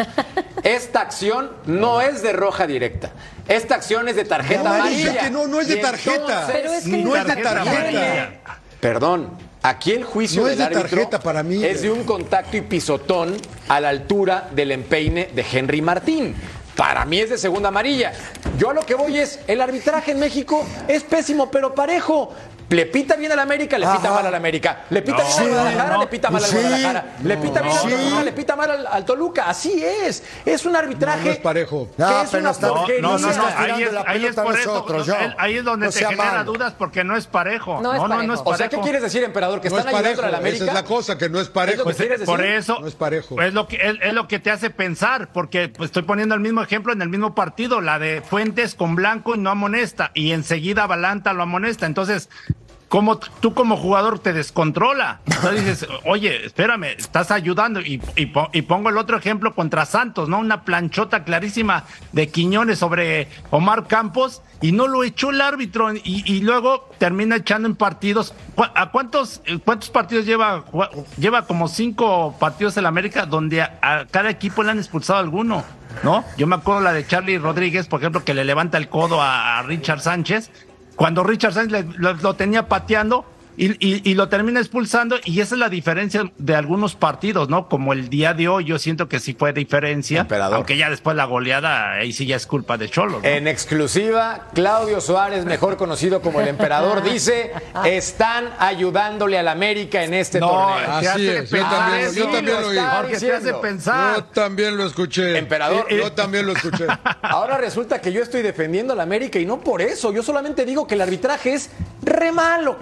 Esta 0.64 1.02
acción 1.02 1.52
no 1.66 2.02
es 2.02 2.22
de 2.24 2.34
roja 2.34 2.66
directa. 2.66 3.12
Esta 3.48 3.76
acción 3.76 4.08
es 4.08 4.16
de 4.16 4.26
tarjeta 4.26 4.76
amarilla. 4.76 5.30
no, 5.30 5.48
no 5.48 5.62
es 5.62 5.68
de 5.68 5.78
tarjeta. 5.78 6.48
no 6.86 7.16
es 7.16 7.26
de 7.26 7.36
tarjeta. 7.36 8.32
Perdón, 8.80 9.49
Aquí 9.62 9.92
el 9.92 10.06
juicio 10.06 10.46
del 10.46 10.62
árbitro 10.62 11.10
para 11.22 11.44
mí, 11.44 11.64
es 11.64 11.82
de 11.82 11.92
un 11.92 12.06
contacto 12.06 12.56
y 12.56 12.62
pisotón 12.62 13.36
a 13.68 13.82
la 13.82 13.90
altura 13.90 14.50
del 14.56 14.72
empeine 14.72 15.30
de 15.36 15.46
Henry 15.52 15.82
Martín. 15.82 16.34
Para 16.78 17.04
mí 17.04 17.20
es 17.20 17.30
de 17.30 17.38
segunda 17.38 17.68
amarilla. 17.68 18.14
Yo 18.58 18.70
a 18.70 18.74
lo 18.74 18.86
que 18.86 18.96
voy 18.96 19.18
es, 19.18 19.40
el 19.48 19.60
arbitraje 19.60 20.12
en 20.12 20.20
México 20.20 20.66
es 20.88 21.04
pésimo, 21.04 21.52
pero 21.52 21.76
parejo. 21.76 22.34
Le 22.70 22.86
pita 22.86 23.16
bien 23.16 23.32
al 23.32 23.40
América, 23.40 23.78
le 23.78 23.88
pita 23.88 24.12
mal 24.12 24.26
al 24.26 24.36
América. 24.36 24.86
Le 24.90 25.02
pita 25.02 25.24
bien 25.24 25.40
al 25.40 25.50
Guadalajara, 25.50 25.98
le 25.98 26.08
pita 26.08 26.30
mal 26.30 26.44
al 26.44 26.52
Guadalajara. 26.52 27.06
le 27.24 27.38
pita 27.38 27.62
bien 27.62 27.78
al 27.78 27.90
Toluca, 27.90 28.24
le 28.24 28.32
pita 28.32 28.56
mal 28.56 28.88
al, 28.88 29.06
Toluca. 29.06 29.50
Así 29.50 29.84
es. 29.84 30.24
Es 30.46 30.66
un 30.66 30.76
arbitraje. 30.76 31.26
No, 31.26 31.32
es 31.32 31.38
parejo. 31.38 31.90
Que 31.98 32.22
es 32.24 32.34
una 32.34 32.54
porquería. 32.54 33.02
No, 33.02 33.18
no, 33.18 33.34
no. 33.34 33.46
Ahí 33.58 33.84
es, 33.84 33.92
ahí 34.06 34.26
es 34.26 34.36
por 34.36 34.58
eso. 34.58 34.86
Ahí 35.38 35.58
es 35.58 35.64
donde 35.64 35.92
se 35.92 36.06
genera 36.06 36.44
dudas 36.44 36.74
porque 36.78 37.04
no 37.04 37.18
es 37.18 37.26
parejo. 37.26 37.82
No, 37.82 37.94
es 37.94 38.00
parejo. 38.00 38.24
no, 38.24 38.34
es 38.34 38.42
parejo. 38.42 38.50
O 38.50 38.58
sea, 38.58 38.70
¿qué 38.70 38.80
quieres 38.80 39.02
decir, 39.02 39.24
emperador? 39.24 39.62
Que 39.62 39.70
están 39.70 39.88
ayudando 39.88 40.24
a 40.24 40.30
la 40.30 40.38
América. 40.38 40.64
Esa 40.64 40.72
es 40.72 40.74
la 40.74 40.86
cosa, 40.86 41.18
que 41.18 41.30
no 41.30 41.40
es 41.40 41.50
parejo. 41.50 41.84
Pues, 41.84 41.98
por 42.26 42.44
eso. 42.44 42.80
No 42.80 42.88
es 42.88 42.96
parejo. 42.96 43.42
Es 43.42 43.54
lo, 43.54 43.68
que, 43.68 43.78
es, 44.02 44.14
lo 44.14 44.28
que 44.28 44.40
te 44.40 44.52
hace 44.52 44.70
pensar, 44.70 45.32
porque 45.32 45.70
pues, 45.70 45.88
estoy 45.88 46.04
poniendo 46.04 46.36
el 46.36 46.42
mismo 46.42 46.62
ejemplo 46.62 46.94
en 46.94 47.02
el 47.02 47.10
mismo 47.10 47.34
partido, 47.34 47.82
la 47.82 48.00
de 48.00 48.22
Fuentes 48.22 48.76
con 48.76 48.96
Blanco 48.96 49.36
y 49.36 49.40
no 49.40 49.50
amonesta, 49.50 50.12
y 50.14 50.32
enseguida 50.32 50.86
Balanta 50.88 51.34
lo 51.34 51.44
amonesta. 51.44 51.86
Entonces, 51.86 52.30
como 52.90 53.20
tú 53.20 53.54
como 53.54 53.78
jugador 53.78 54.20
te 54.20 54.34
descontrola. 54.34 55.20
Dices, 55.54 55.88
oye, 56.06 56.46
espérame, 56.46 56.86
estás 56.98 57.30
ayudando. 57.32 57.80
Y, 57.80 58.00
pongo 58.64 58.90
el 58.90 58.98
otro 58.98 59.16
ejemplo 59.16 59.54
contra 59.54 59.86
Santos, 59.86 60.28
¿no? 60.28 60.40
Una 60.40 60.64
planchota 60.64 61.24
clarísima 61.24 61.86
de 62.12 62.30
Quiñones 62.30 62.80
sobre 62.80 63.28
Omar 63.52 63.88
Campos 63.88 64.42
y 64.60 64.72
no 64.72 64.88
lo 64.88 65.04
echó 65.04 65.30
el 65.30 65.40
árbitro. 65.40 65.94
Y, 66.04 66.42
luego 66.42 66.90
termina 66.98 67.36
echando 67.38 67.68
en 67.68 67.76
partidos. 67.76 68.34
¿A 68.58 68.90
cuántos, 68.90 69.42
cuántos 69.64 69.92
partidos 69.92 70.26
lleva? 70.26 70.66
Lleva 71.18 71.46
como 71.46 71.68
cinco 71.68 72.36
partidos 72.40 72.76
en 72.78 72.84
la 72.84 72.90
América 72.90 73.28
donde 73.28 73.62
a, 73.62 74.08
cada 74.10 74.32
equipo 74.32 74.64
le 74.64 74.72
han 74.72 74.80
expulsado 74.80 75.20
alguno. 75.20 75.64
¿No? 76.04 76.24
Yo 76.38 76.46
me 76.46 76.56
acuerdo 76.56 76.82
la 76.82 76.94
de 76.94 77.06
Charlie 77.06 77.40
Rodríguez, 77.40 77.88
por 77.88 78.00
ejemplo, 78.00 78.24
que 78.24 78.36
le 78.36 78.46
levanta 78.46 78.78
el 78.78 78.90
codo 78.90 79.22
a 79.22 79.62
Richard 79.64 80.02
Sánchez 80.02 80.52
cuando 81.00 81.24
Richard 81.24 81.54
Sainz 81.54 81.72
lo, 81.98 82.34
tenía 82.34 82.68
pateando 82.68 83.24
y, 83.60 84.14
lo 84.14 84.30
termina 84.30 84.62
expulsando 84.62 85.18
y 85.26 85.42
esa 85.42 85.56
es 85.56 85.60
la 85.60 85.68
diferencia 85.68 86.32
de 86.38 86.56
algunos 86.56 86.96
partidos, 86.96 87.50
¿no? 87.50 87.68
Como 87.68 87.92
el 87.92 88.10
día 88.10 88.34
de 88.34 88.48
hoy, 88.48 88.64
yo 88.64 88.80
siento 88.80 89.10
que 89.10 89.20
sí 89.20 89.34
fue 89.34 89.52
diferencia, 89.52 90.26
aunque 90.54 90.78
ya 90.78 90.90
después 90.90 91.18
la 91.18 91.26
goleada, 91.26 91.92
ahí 91.94 92.14
sí 92.14 92.26
ya 92.26 92.38
es 92.38 92.48
culpa 92.48 92.78
de 92.78 92.90
Cholo. 92.90 93.20
En 93.24 93.50
exclusiva, 93.50 94.48
Claudio 94.54 95.02
Suárez, 95.02 95.44
mejor 95.44 95.76
conocido 95.76 96.22
como 96.22 96.40
el 96.40 96.48
emperador, 96.48 97.04
dice, 97.10 97.52
están 97.86 98.50
ayudándole 98.60 99.38
al 99.38 99.50
América 99.50 100.04
en 100.04 100.14
este 100.14 100.40
torneo. 100.40 100.92
Así 100.92 101.28
es, 101.28 101.50
yo 101.50 101.62
también, 101.64 102.16
yo 102.16 102.28
también 102.30 102.62
lo 102.62 102.68
oí. 102.70 102.78
hace 102.78 103.54
pensar. 103.56 104.16
Yo 104.16 104.24
también 104.26 104.78
lo 104.78 104.86
escuché. 104.86 105.38
Emperador. 105.38 105.86
Yo 105.90 106.14
también 106.14 106.46
lo 106.46 106.54
escuché. 106.54 106.88
Ahora 107.22 107.58
resulta 107.58 108.00
que 108.00 108.14
yo 108.14 108.22
estoy 108.22 108.42
defendiendo 108.42 108.94
al 108.94 109.02
América 109.02 109.38
y 109.38 109.46
no 109.46 109.60
por 109.60 109.82
eso, 109.82 110.14
yo 110.14 110.24
solamente 110.24 110.64
digo 110.66 110.88
que 110.88 110.96
el 110.96 111.02
arbitraje 111.02 111.54
es 111.54 111.70
re 112.02 112.32
malo 112.32 112.78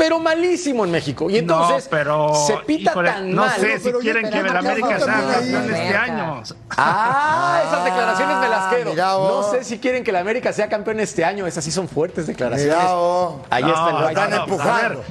pero 0.00 0.18
malísimo 0.18 0.86
en 0.86 0.92
México. 0.92 1.28
Y 1.28 1.36
entonces 1.36 1.86
pero, 1.90 2.32
se 2.46 2.56
pita 2.66 2.94
tan 2.94 3.34
no 3.34 3.42
mal. 3.42 3.60
No 3.60 3.62
sé 3.62 3.80
si 3.80 3.92
quieren 3.92 4.30
que 4.30 4.38
el 4.38 4.56
América 4.56 4.98
sea 4.98 5.14
campeón 5.14 5.74
este 5.74 5.94
año. 5.94 6.42
Ah, 6.70 7.62
esas 7.66 7.84
declaraciones 7.84 8.36
me 8.38 8.48
las 8.48 8.74
quedo. 8.74 8.94
No 8.96 9.50
sé 9.50 9.62
si 9.62 9.78
quieren 9.78 10.02
que 10.02 10.10
el 10.10 10.16
América 10.16 10.54
sea 10.54 10.70
campeón 10.70 11.00
este 11.00 11.22
año. 11.22 11.46
Esas 11.46 11.64
sí 11.64 11.70
son 11.70 11.86
fuertes 11.86 12.26
declaraciones. 12.26 12.78
Ahí 13.50 13.62
está 13.62 13.98
el 13.98 14.08
están 14.08 14.32
empujando. 14.32 15.04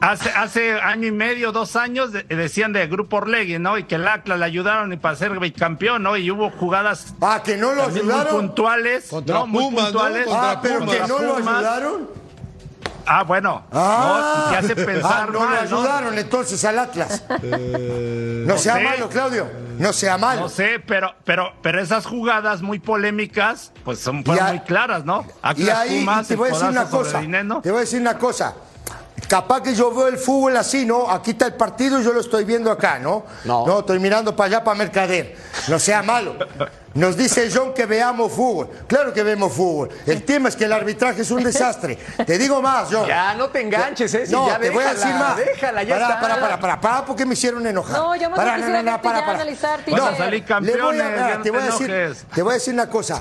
hace, 0.00 0.30
hace 0.30 0.72
año 0.80 1.06
y 1.06 1.12
medio, 1.12 1.52
dos 1.52 1.76
años, 1.76 2.10
decían 2.12 2.72
de 2.72 2.88
Grupo 2.88 3.18
Orlegui, 3.18 3.60
¿no? 3.60 3.78
Y 3.78 3.84
que 3.84 3.94
el 3.94 4.08
Atlas 4.08 4.40
le 4.40 4.44
ayudaron 4.46 4.92
y 4.92 4.96
para 4.96 5.14
ser 5.14 5.30
campeón, 5.52 6.02
¿no? 6.02 6.16
Y 6.16 6.28
hubo 6.32 6.50
jugadas. 6.50 7.14
Ah, 7.20 7.40
que 7.44 7.56
no 7.56 7.72
lo 7.72 7.84
ayudaron. 7.84 8.32
Muy 8.32 8.42
puntuales. 8.42 9.06
Contra 9.06 9.44
muy 9.44 9.72
puntuales. 9.72 10.26
Ah, 10.28 10.58
pero 10.60 10.80
que 10.86 10.98
no 11.06 11.18
lo 11.20 11.36
ayudaron. 11.36 12.23
Ah, 13.06 13.22
bueno. 13.24 13.64
Ah, 13.72 14.48
no, 14.50 14.58
hace 14.58 14.76
pensar 14.76 15.26
ah, 15.28 15.30
no 15.32 15.44
lo 15.44 15.60
ayudaron 15.60 16.18
entonces 16.18 16.64
al 16.64 16.78
Atlas. 16.78 17.22
Eh, 17.46 18.44
no, 18.46 18.56
sea 18.58 18.78
malo, 18.78 19.08
Claudio. 19.08 19.46
No 19.78 19.92
sea 19.92 20.16
malo. 20.16 20.42
No 20.42 20.48
sé, 20.48 20.80
pero, 20.86 21.14
pero, 21.24 21.52
pero 21.62 21.80
esas 21.80 22.06
jugadas 22.06 22.62
muy 22.62 22.78
polémicas, 22.78 23.72
pues 23.84 24.00
son 24.00 24.16
muy 24.16 24.60
claras, 24.60 25.04
¿no? 25.04 25.26
y 25.56 25.68
ahí 25.68 26.06
te 26.26 26.36
voy 26.36 26.50
a 26.50 26.52
decir 26.52 26.68
una 26.68 26.84
cosa. 26.86 27.20
Te 27.62 27.70
voy 27.70 27.78
a 27.78 27.80
decir 27.80 28.00
una 28.00 28.18
cosa. 28.18 28.54
Capaz 29.28 29.62
que 29.62 29.74
yo 29.74 29.92
veo 29.94 30.08
el 30.08 30.18
fútbol 30.18 30.56
así, 30.56 30.84
¿no? 30.84 31.10
Aquí 31.10 31.32
está 31.32 31.46
el 31.46 31.54
partido 31.54 32.00
y 32.00 32.04
yo 32.04 32.12
lo 32.12 32.20
estoy 32.20 32.44
viendo 32.44 32.70
acá, 32.70 32.98
¿no? 32.98 33.24
No. 33.44 33.66
No, 33.66 33.80
estoy 33.80 33.98
mirando 33.98 34.34
para 34.36 34.48
allá, 34.48 34.64
para 34.64 34.76
Mercader. 34.76 35.36
No 35.68 35.78
sea 35.78 36.02
malo. 36.02 36.36
Nos 36.94 37.16
dice 37.16 37.50
John 37.52 37.74
que 37.74 37.86
veamos 37.86 38.32
fútbol. 38.32 38.70
Claro 38.86 39.12
que 39.12 39.22
vemos 39.24 39.52
fútbol. 39.52 39.90
El 40.06 40.22
tema 40.22 40.48
es 40.48 40.54
que 40.54 40.64
el 40.64 40.72
arbitraje 40.72 41.22
es 41.22 41.30
un 41.32 41.42
desastre. 41.44 41.98
Te 42.24 42.38
digo 42.38 42.62
más, 42.62 42.88
John. 42.90 43.08
Ya, 43.08 43.34
no 43.34 43.48
te 43.48 43.60
enganches, 43.60 44.14
¿eh? 44.14 44.24
no, 44.30 44.46
ya 44.46 44.58
te 44.58 44.70
voy 44.70 44.84
a 44.84 44.94
decir 44.94 45.14
más. 45.14 45.36
Déjala, 45.36 45.82
ya 45.82 45.94
para, 45.94 46.08
está. 46.08 46.20
Para, 46.20 46.40
para, 46.40 46.60
para, 46.60 46.80
para, 46.80 47.04
porque 47.04 47.26
me 47.26 47.34
hicieron 47.34 47.66
enojar. 47.66 47.96
No, 47.98 48.14
yo 48.14 48.30
me 48.30 48.36
para, 48.36 48.58
no, 48.58 48.68
no, 48.68 48.82
no, 48.82 49.02
para, 49.02 49.20
para. 49.20 49.34
Analizar, 49.34 49.80
no, 49.86 50.06
a 50.06 50.16
salir 50.16 50.44
campeones, 50.44 51.02
voy 51.02 51.20
a, 51.20 51.42
te, 51.42 51.50
voy 51.50 51.62
a 51.62 51.64
decir, 51.64 52.16
te 52.32 52.42
voy 52.42 52.50
a 52.52 52.54
decir 52.54 52.74
una 52.74 52.88
cosa. 52.88 53.20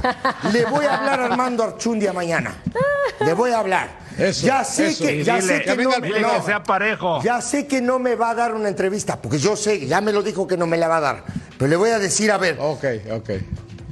Le 0.52 0.66
voy 0.66 0.86
a 0.86 0.98
hablar 0.98 1.20
a 1.22 1.26
Armando 1.26 1.64
Archundia 1.64 2.14
mañana. 2.14 2.54
Le 3.20 3.34
voy 3.34 3.52
a 3.52 3.60
hablar. 3.60 4.03
Eso, 4.18 4.46
ya 4.46 4.64
sé 4.64 4.96
que, 4.96 5.24
ya 5.24 5.42
sé 5.42 5.64
que, 5.64 5.76
no, 5.76 5.92
que 6.02 6.42
sea 6.46 6.64
parejo. 6.64 7.22
Ya 7.24 7.42
sé 7.42 7.68
que 7.68 7.82
no 7.82 8.00
me 8.00 8.16
va 8.16 8.32
a 8.32 8.36
dar 8.36 8.54
una 8.54 8.70
entrevista, 8.70 9.22
porque 9.22 9.40
yo 9.40 9.56
sé, 9.56 9.86
ya 9.88 10.02
me 10.02 10.12
lo 10.12 10.22
dijo 10.22 10.48
que 10.48 10.58
no 10.58 10.68
me 10.68 10.78
la 10.78 10.88
va 10.88 10.98
a 10.98 11.02
dar. 11.02 11.24
Pero 11.58 11.70
le 11.70 11.76
voy 11.76 11.90
a 11.90 12.00
decir, 12.00 12.32
a 12.32 12.38
ver. 12.38 12.58
Ok, 12.60 12.86
ok. 13.12 13.30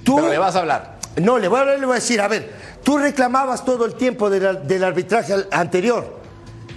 ¿Tú, 0.04 0.16
Pero 0.18 0.30
le 0.30 0.38
vas 0.38 0.56
a 0.56 0.60
hablar. 0.60 1.00
No, 1.18 1.38
le 1.38 1.48
voy 1.48 1.60
a, 1.60 1.66
le 1.66 1.86
voy 1.86 1.94
a 1.94 1.96
decir, 1.96 2.22
a 2.22 2.28
ver, 2.28 2.52
tú 2.84 2.98
reclamabas 2.98 3.66
todo 3.66 3.86
el 3.86 3.96
tiempo 3.96 4.30
del 4.30 4.84
arbitraje 4.84 5.34
anterior. 5.52 6.20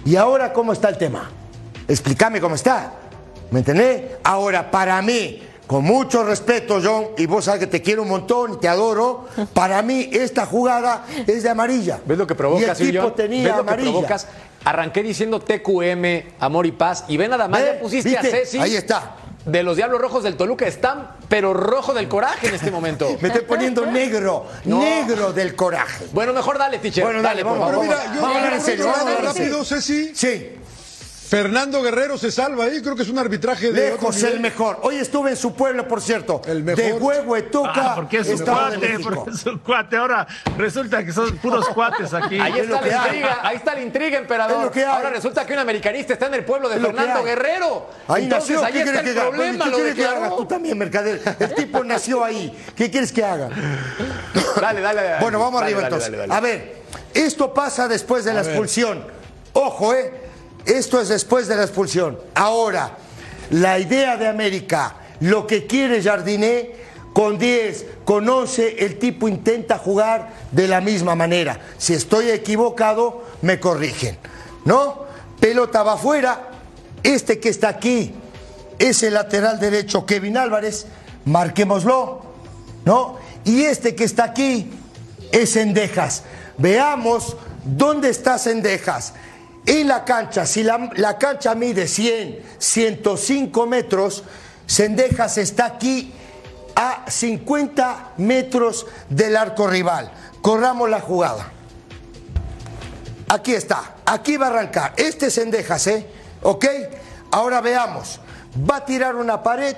¿Y 0.05 0.15
ahora 0.15 0.53
cómo 0.53 0.73
está 0.73 0.89
el 0.89 0.97
tema? 0.97 1.31
Explícame 1.87 2.41
cómo 2.41 2.55
está. 2.55 2.93
¿Me 3.51 3.59
entendés? 3.59 4.03
Ahora, 4.23 4.69
para 4.69 5.01
mí, 5.01 5.41
con 5.67 5.83
mucho 5.83 6.23
respeto, 6.23 6.79
John, 6.83 7.07
y 7.17 7.25
vos 7.25 7.45
sabes 7.45 7.61
que 7.61 7.67
te 7.67 7.81
quiero 7.81 8.03
un 8.03 8.09
montón 8.09 8.53
y 8.53 8.57
te 8.57 8.67
adoro, 8.67 9.25
para 9.53 9.81
mí 9.81 10.09
esta 10.11 10.45
jugada 10.45 11.05
es 11.25 11.43
de 11.43 11.49
amarilla. 11.49 11.99
¿Ves 12.05 12.17
lo 12.17 12.27
que 12.27 12.35
provocas, 12.35 12.79
y 12.79 12.83
el 12.83 12.91
tipo 12.91 13.13
tenía 13.13 13.43
¿Ves 13.43 13.55
lo 13.55 13.61
amarilla. 13.61 13.85
Que 13.85 13.91
provocas? 13.91 14.27
Arranqué 14.63 15.03
diciendo 15.03 15.39
TQM, 15.39 16.35
amor 16.39 16.65
y 16.65 16.71
paz, 16.71 17.05
y 17.07 17.17
ven 17.17 17.29
nada 17.29 17.47
más, 17.47 17.63
ya 17.63 17.79
pusiste 17.79 18.17
a 18.17 18.23
Ceci. 18.23 18.59
Ahí 18.59 18.75
está 18.75 19.17
de 19.45 19.63
los 19.63 19.77
Diablos 19.77 20.01
Rojos 20.01 20.23
del 20.23 20.35
Toluca 20.35 20.65
están, 20.65 21.11
pero 21.29 21.53
rojo 21.53 21.93
del 21.93 22.07
coraje 22.07 22.47
en 22.47 22.55
este 22.55 22.71
momento. 22.71 23.07
Me 23.21 23.27
estoy 23.27 23.43
poniendo 23.43 23.85
negro, 23.85 24.47
negro 24.65 25.33
del 25.33 25.55
coraje. 25.55 26.07
Bueno, 26.11 26.33
mejor 26.33 26.57
dale, 26.57 26.79
teacher. 26.79 27.03
Bueno, 27.03 27.21
dale, 27.21 27.43
por 27.43 27.57
favor. 27.57 27.83
Mira, 27.83 28.13
yo, 28.13 28.21
vamos 28.21 28.35
a 28.35 28.39
hablar 28.39 28.53
en 28.53 28.61
serio. 28.61 28.85
Vamos 28.85 28.99
a 28.99 29.01
hablar 29.01 29.23
rápido, 29.35 29.63
Ceci. 29.63 30.15
Sí. 30.15 30.49
Fernando 31.27 31.81
Guerrero 31.81 32.19
se 32.19 32.31
salva 32.31 32.65
ahí, 32.65 32.81
creo 32.83 32.95
que 32.95 33.01
es 33.01 33.09
un 33.09 33.17
arbitraje 33.17 33.71
de 33.71 33.91
lejos 33.91 34.21
el 34.21 34.39
mejor. 34.39 34.79
Hoy 34.83 34.97
estuve 34.97 35.31
en 35.31 35.35
su 35.35 35.53
pueblo, 35.53 35.87
por 35.87 35.99
cierto. 35.99 36.41
El 36.45 36.63
mejor. 36.63 36.83
De 36.83 36.93
huevo 36.93 37.43
toca. 37.45 37.71
Ah, 37.75 37.95
porque 37.95 38.19
es 38.19 38.27
un 38.27 38.45
cuate, 38.45 38.99
porque 39.01 39.31
es 39.31 39.45
un 39.47 39.57
cuate. 39.57 39.97
Ahora 39.97 40.27
resulta 40.55 41.03
que 41.03 41.11
son 41.11 41.35
puros 41.37 41.67
cuates 41.69 42.13
aquí. 42.13 42.39
Ahí 42.39 42.59
está 42.59 42.79
la 42.79 43.05
intriga, 43.05 43.39
ahí 43.41 43.55
está 43.55 43.73
la 43.73 43.81
intriga, 43.81 44.17
emperador. 44.19 44.71
Ahora 44.87 45.09
resulta 45.09 45.45
que 45.47 45.53
un 45.53 45.59
americanista 45.59 46.13
está 46.13 46.27
en 46.27 46.35
el 46.35 46.45
pueblo 46.45 46.69
de 46.69 46.79
Fernando 46.79 47.23
Guerrero. 47.23 47.89
Ahí 48.07 48.25
Entonces, 48.25 48.61
nació. 48.61 48.65
ahí 48.67 48.87
está 48.87 48.99
el 49.01 49.15
problema. 49.15 49.65
¿Qué 49.65 49.71
quieres 49.71 49.95
que 49.95 50.05
haga? 50.05 50.29
Tú 50.29 50.45
también, 50.45 50.77
mercader. 50.77 51.21
El 51.39 51.55
tipo 51.55 51.83
nació 51.83 52.23
ahí. 52.23 52.55
¿Qué 52.75 52.91
quieres 52.91 53.11
que 53.11 53.23
haga? 53.23 53.49
Dale, 54.61 54.79
dale, 54.79 55.03
dale. 55.03 55.21
Bueno, 55.21 55.39
vamos 55.39 55.59
dale, 55.59 55.73
arriba 55.73 55.89
dale, 55.89 55.95
entonces. 55.95 56.17
Dale, 56.17 56.33
a 56.33 56.39
ver, 56.39 56.75
esto 57.13 57.53
pasa 57.53 57.87
después 57.87 58.23
de 58.25 58.33
la 58.33 58.41
expulsión. 58.41 59.03
Ojo, 59.53 59.93
¿eh? 59.93 60.24
Esto 60.65 60.99
es 60.99 61.09
después 61.09 61.47
de 61.47 61.55
la 61.55 61.63
expulsión. 61.63 62.17
Ahora, 62.33 62.97
la 63.51 63.79
idea 63.79 64.17
de 64.17 64.27
América, 64.27 64.95
lo 65.19 65.45
que 65.45 65.67
quiere 65.67 66.01
Jardiné, 66.01 66.73
con 67.13 67.37
10, 67.37 67.85
con 68.03 68.27
11, 68.27 68.83
el 68.83 68.99
tipo 68.99 69.27
intenta 69.27 69.77
jugar 69.77 70.33
de 70.51 70.67
la 70.67 70.81
misma 70.81 71.15
manera. 71.15 71.61
Si 71.77 71.93
estoy 71.93 72.29
equivocado, 72.29 73.23
me 73.41 73.59
corrigen. 73.59 74.17
¿No? 74.65 75.05
Pelota 75.39 75.83
va 75.83 75.93
afuera. 75.93 76.49
Este 77.03 77.39
que 77.39 77.49
está 77.49 77.69
aquí 77.69 78.13
es 78.79 79.03
el 79.03 79.13
lateral 79.13 79.59
derecho, 79.59 80.05
Kevin 80.05 80.35
Álvarez. 80.35 80.87
Marquémoslo. 81.25 82.21
¿No? 82.83 83.17
Y 83.45 83.63
este 83.63 83.95
que 83.95 84.03
está 84.03 84.25
aquí 84.25 84.71
es 85.31 85.51
Sendejas. 85.51 86.23
Veamos 86.57 87.37
dónde 87.63 88.09
está 88.09 88.37
Sendejas 88.37 89.13
en 89.65 89.87
la 89.87 90.05
cancha, 90.05 90.45
si 90.45 90.63
la, 90.63 91.17
cancha 91.17 91.55
mide 91.55 91.87
100, 91.87 92.39
105 92.59 93.65
metros, 93.65 94.23
Sendejas 94.67 95.37
está 95.37 95.65
aquí 95.65 96.13
a 96.75 97.05
50 97.09 98.13
metros 98.17 98.85
del 99.09 99.35
arco 99.37 99.67
rival. 99.67 100.11
Corramos 100.41 100.89
la 100.89 101.01
jugada. 101.01 101.51
Aquí 103.27 103.53
está, 103.53 103.95
aquí 104.05 104.37
va 104.37 104.47
a 104.47 104.49
arrancar. 104.49 104.93
Este 104.97 105.27
es 105.27 105.33
Sendejas, 105.33 105.87
¿eh? 105.87 106.07
¿Ok? 106.43 106.65
Ahora 107.31 107.61
veamos. 107.61 108.19
Va 108.69 108.77
a 108.77 108.85
tirar 108.85 109.15
una 109.15 109.41
pared 109.41 109.75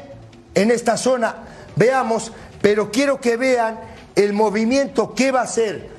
en 0.54 0.72
esta 0.72 0.98
zona. 0.98 1.36
Veamos, 1.78 2.34
pero 2.62 2.92
quiero 2.92 3.22
que 3.22 3.38
vean 3.38 3.80
el 4.16 4.34
movimiento 4.34 5.14
que 5.16 5.32
va 5.32 5.42
a 5.42 5.44
hacer 5.44 5.90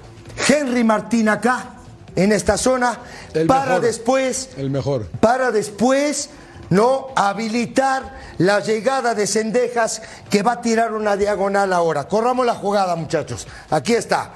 Henry 0.49 0.85
Martín 0.85 1.29
acá 1.29 1.78
en 2.19 2.33
esta 2.33 2.59
zona 2.59 2.99
para 3.47 3.79
después 3.79 4.51
el 4.57 4.71
mejor 4.71 5.07
para 5.21 5.53
después 5.53 6.31
no 6.69 7.09
habilitar 7.15 8.19
la 8.39 8.59
llegada 8.59 9.15
de 9.15 9.27
Cendejas 9.27 10.03
que 10.29 10.43
va 10.43 10.53
a 10.53 10.61
tirar 10.61 10.93
una 10.93 11.17
diagonal 11.17 11.73
ahora. 11.73 12.07
Corramos 12.09 12.45
la 12.45 12.55
jugada, 12.55 12.95
muchachos. 12.95 13.47
Aquí 13.71 13.95
está. 13.95 14.33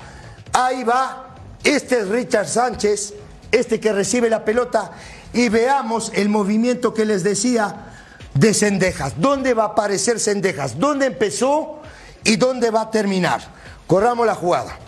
Ahí 0.52 0.82
va. 0.82 1.34
Este 1.62 2.00
es 2.00 2.08
Richard 2.08 2.48
Sánchez, 2.48 3.14
este 3.50 3.78
que 3.78 3.92
recibe 3.92 4.30
la 4.30 4.44
pelota 4.44 4.92
y 5.34 5.50
veamos 5.50 6.10
el 6.14 6.30
movimiento 6.30 6.94
que 6.94 7.04
les 7.04 7.22
decía 7.22 7.92
de 8.32 8.54
Cendejas. 8.54 9.14
¿Dónde 9.18 9.52
va 9.54 9.64
a 9.64 9.66
aparecer 9.66 10.18
Cendejas? 10.18 10.78
¿Dónde 10.78 11.06
empezó 11.06 11.82
y 12.24 12.36
dónde 12.36 12.70
va 12.70 12.82
a 12.82 12.90
terminar? 12.90 13.42
Corramos 13.86 14.24
la 14.24 14.34
jugada. 14.34 14.78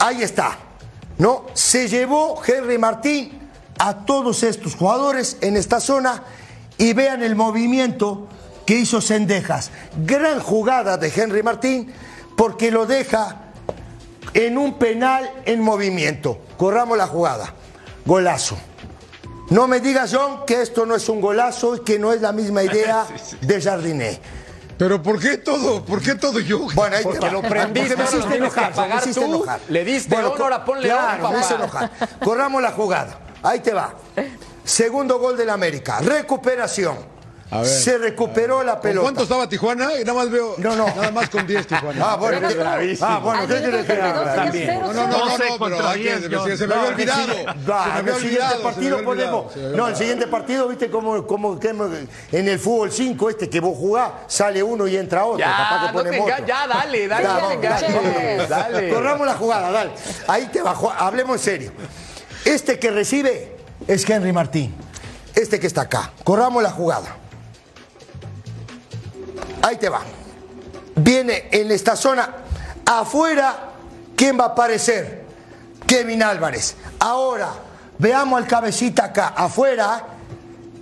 Ahí 0.00 0.22
está. 0.22 0.58
¿No? 1.20 1.44
Se 1.52 1.86
llevó 1.86 2.40
Henry 2.44 2.78
Martín 2.78 3.38
a 3.78 4.06
todos 4.06 4.42
estos 4.42 4.74
jugadores 4.74 5.36
en 5.42 5.58
esta 5.58 5.78
zona 5.78 6.24
y 6.78 6.94
vean 6.94 7.22
el 7.22 7.36
movimiento 7.36 8.26
que 8.64 8.78
hizo 8.78 9.02
Sendejas. 9.02 9.70
Gran 10.04 10.40
jugada 10.40 10.96
de 10.96 11.12
Henry 11.14 11.42
Martín 11.42 11.92
porque 12.36 12.70
lo 12.70 12.86
deja 12.86 13.52
en 14.32 14.56
un 14.56 14.78
penal 14.78 15.30
en 15.44 15.60
movimiento. 15.60 16.38
Corramos 16.56 16.96
la 16.96 17.06
jugada. 17.06 17.54
Golazo. 18.06 18.56
No 19.50 19.68
me 19.68 19.80
digas, 19.80 20.14
John, 20.14 20.46
que 20.46 20.62
esto 20.62 20.86
no 20.86 20.94
es 20.94 21.06
un 21.10 21.20
golazo 21.20 21.76
y 21.76 21.80
que 21.80 21.98
no 21.98 22.14
es 22.14 22.22
la 22.22 22.32
misma 22.32 22.62
idea 22.62 23.06
de 23.42 23.60
Jardiné. 23.60 24.20
Pero 24.80 25.02
¿por 25.02 25.20
qué 25.20 25.36
todo? 25.36 25.84
¿Por 25.84 26.00
qué 26.00 26.14
todo 26.14 26.40
yo? 26.40 26.60
Bueno, 26.72 26.96
ahí 26.96 27.02
Porque 27.04 27.30
lo 27.30 27.42
prendiste, 27.42 27.94
me 27.98 28.04
hiciste 28.04 28.36
enojar, 28.36 28.88
me 28.88 28.96
hiciste 28.96 29.24
enojar. 29.26 29.60
Le 29.68 29.84
diste 29.84 30.14
bueno, 30.14 30.32
ahora 30.40 30.64
ponle 30.64 30.88
claro, 30.88 31.32
me 31.32 31.40
hice 31.40 31.54
enojar. 31.54 31.90
Corramos 32.24 32.62
la 32.62 32.72
jugada. 32.72 33.18
Ahí 33.42 33.60
te 33.60 33.74
va. 33.74 33.94
Segundo 34.64 35.18
gol 35.18 35.36
del 35.36 35.50
América. 35.50 35.98
Recuperación. 36.00 36.96
Se 37.64 37.98
recuperó 37.98 38.62
la 38.62 38.80
pelota. 38.80 39.02
¿Cuánto 39.02 39.22
estaba 39.24 39.48
Tijuana? 39.48 39.88
Nada 39.98 40.14
más 40.14 40.30
veo. 40.30 40.54
No, 40.58 40.76
no. 40.76 40.86
Nada 40.86 41.10
más 41.10 41.28
con 41.28 41.46
10 41.46 41.66
Tijuana. 41.66 42.12
Ah, 42.12 42.16
bueno, 42.16 42.48
qué 42.48 42.98
Ah, 43.00 43.20
bueno, 43.22 43.46
¿qué 43.46 43.60
quieres 43.60 43.86
que 43.86 43.92
haga? 43.92 44.34
También. 44.34 44.80
No, 44.80 44.92
no, 44.92 45.06
no, 45.08 45.38
no, 45.38 45.58
pero 45.58 45.88
hay 45.88 46.02
que, 46.02 46.56
se 46.56 46.66
me 46.66 46.74
había 46.74 46.88
olvidado. 46.90 47.26
Se 47.26 47.36
me 47.36 47.72
había 47.74 48.14
el 48.14 48.20
siguiente 48.20 48.56
partido 48.62 49.04
ponemos. 49.04 49.56
No, 49.56 49.88
el 49.88 49.96
siguiente 49.96 50.26
partido, 50.26 50.68
viste 50.68 50.90
cómo, 50.90 51.26
cómo 51.26 51.58
en 52.32 52.48
el 52.48 52.58
fútbol 52.58 52.92
5 52.92 53.30
este 53.30 53.50
que 53.50 53.60
vos 53.60 53.76
jugás, 53.76 54.12
sale 54.28 54.62
uno 54.62 54.86
y 54.86 54.96
entra 54.96 55.24
otro. 55.24 55.38
Ya, 55.38 55.56
Capaz 55.86 56.04
que 56.04 56.18
no 56.18 56.28
ya, 56.46 56.66
dale, 56.66 57.08
dale, 57.08 57.58
dale, 57.58 58.46
dale. 58.48 58.90
Corramos 58.90 59.26
la 59.26 59.34
jugada, 59.34 59.70
dale. 59.70 59.90
Ahí 60.28 60.46
te 60.52 60.62
bajo, 60.62 60.90
hablemos 60.90 61.36
en 61.36 61.42
serio. 61.42 61.72
Este 62.44 62.78
que 62.78 62.90
recibe 62.90 63.56
es 63.86 64.08
Henry 64.08 64.32
Martín. 64.32 64.74
Este 65.34 65.58
que 65.60 65.66
está 65.66 65.82
acá. 65.82 66.12
Corramos 66.24 66.62
la 66.62 66.70
jugada. 66.70 67.19
Ahí 69.62 69.76
te 69.76 69.88
va. 69.88 70.00
Viene 70.96 71.48
en 71.50 71.70
esta 71.70 71.96
zona. 71.96 72.28
Afuera, 72.86 73.70
¿quién 74.16 74.38
va 74.38 74.44
a 74.44 74.48
aparecer? 74.48 75.24
Kevin 75.86 76.22
Álvarez. 76.22 76.76
Ahora, 76.98 77.50
veamos 77.98 78.40
al 78.40 78.46
cabecita 78.46 79.06
acá. 79.06 79.28
Afuera, 79.36 80.04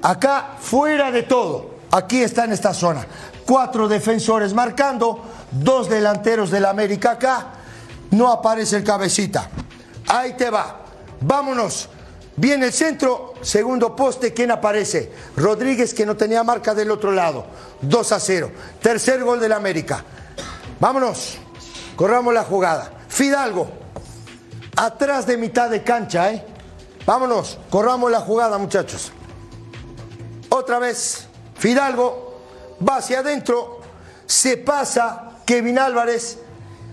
acá, 0.03 0.57
fuera 0.61 1.11
de 1.11 1.23
todo. 1.23 1.79
Aquí 1.91 2.23
está 2.23 2.45
en 2.45 2.53
esta 2.53 2.75
zona. 2.75 3.07
Cuatro 3.47 3.89
defensores 3.89 4.53
marcando, 4.53 5.25
dos 5.51 5.89
delanteros 5.89 6.51
del 6.51 6.67
América 6.67 7.13
acá. 7.13 7.47
No 8.11 8.31
aparece 8.31 8.77
el 8.77 8.85
cabecita. 8.85 9.49
Ahí 10.07 10.35
te 10.35 10.51
va. 10.51 10.81
Vámonos. 11.21 11.89
Viene 12.39 12.67
el 12.67 12.73
centro, 12.73 13.35
segundo 13.43 13.97
poste, 13.97 14.33
¿quién 14.33 14.53
aparece? 14.53 15.11
Rodríguez 15.37 15.93
que 15.93 16.07
no 16.07 16.17
tenía 16.17 16.45
marca 16.45 16.73
del 16.73 16.93
otro 16.93 17.11
lado. 17.11 17.45
2 17.81 18.13
a 18.13 18.21
0. 18.21 18.53
Tercer 18.81 19.25
gol 19.25 19.41
del 19.41 19.53
América. 19.53 20.05
Vámonos. 20.79 21.37
Corramos 21.97 22.33
la 22.33 22.45
jugada. 22.45 22.93
Fidalgo. 23.09 23.69
Atrás 24.77 25.27
de 25.27 25.37
mitad 25.37 25.69
de 25.69 25.83
cancha, 25.83 26.33
¿eh? 26.33 26.45
Vámonos. 27.05 27.59
Corramos 27.71 28.09
la 28.09 28.21
jugada, 28.21 28.57
muchachos. 28.57 29.11
Otra 30.49 30.79
vez. 30.79 31.27
Fidalgo 31.57 32.41
va 32.89 32.99
hacia 32.99 33.19
adentro. 33.19 33.81
Se 34.27 34.57
pasa. 34.59 35.41
Kevin 35.45 35.81
Álvarez 35.81 36.39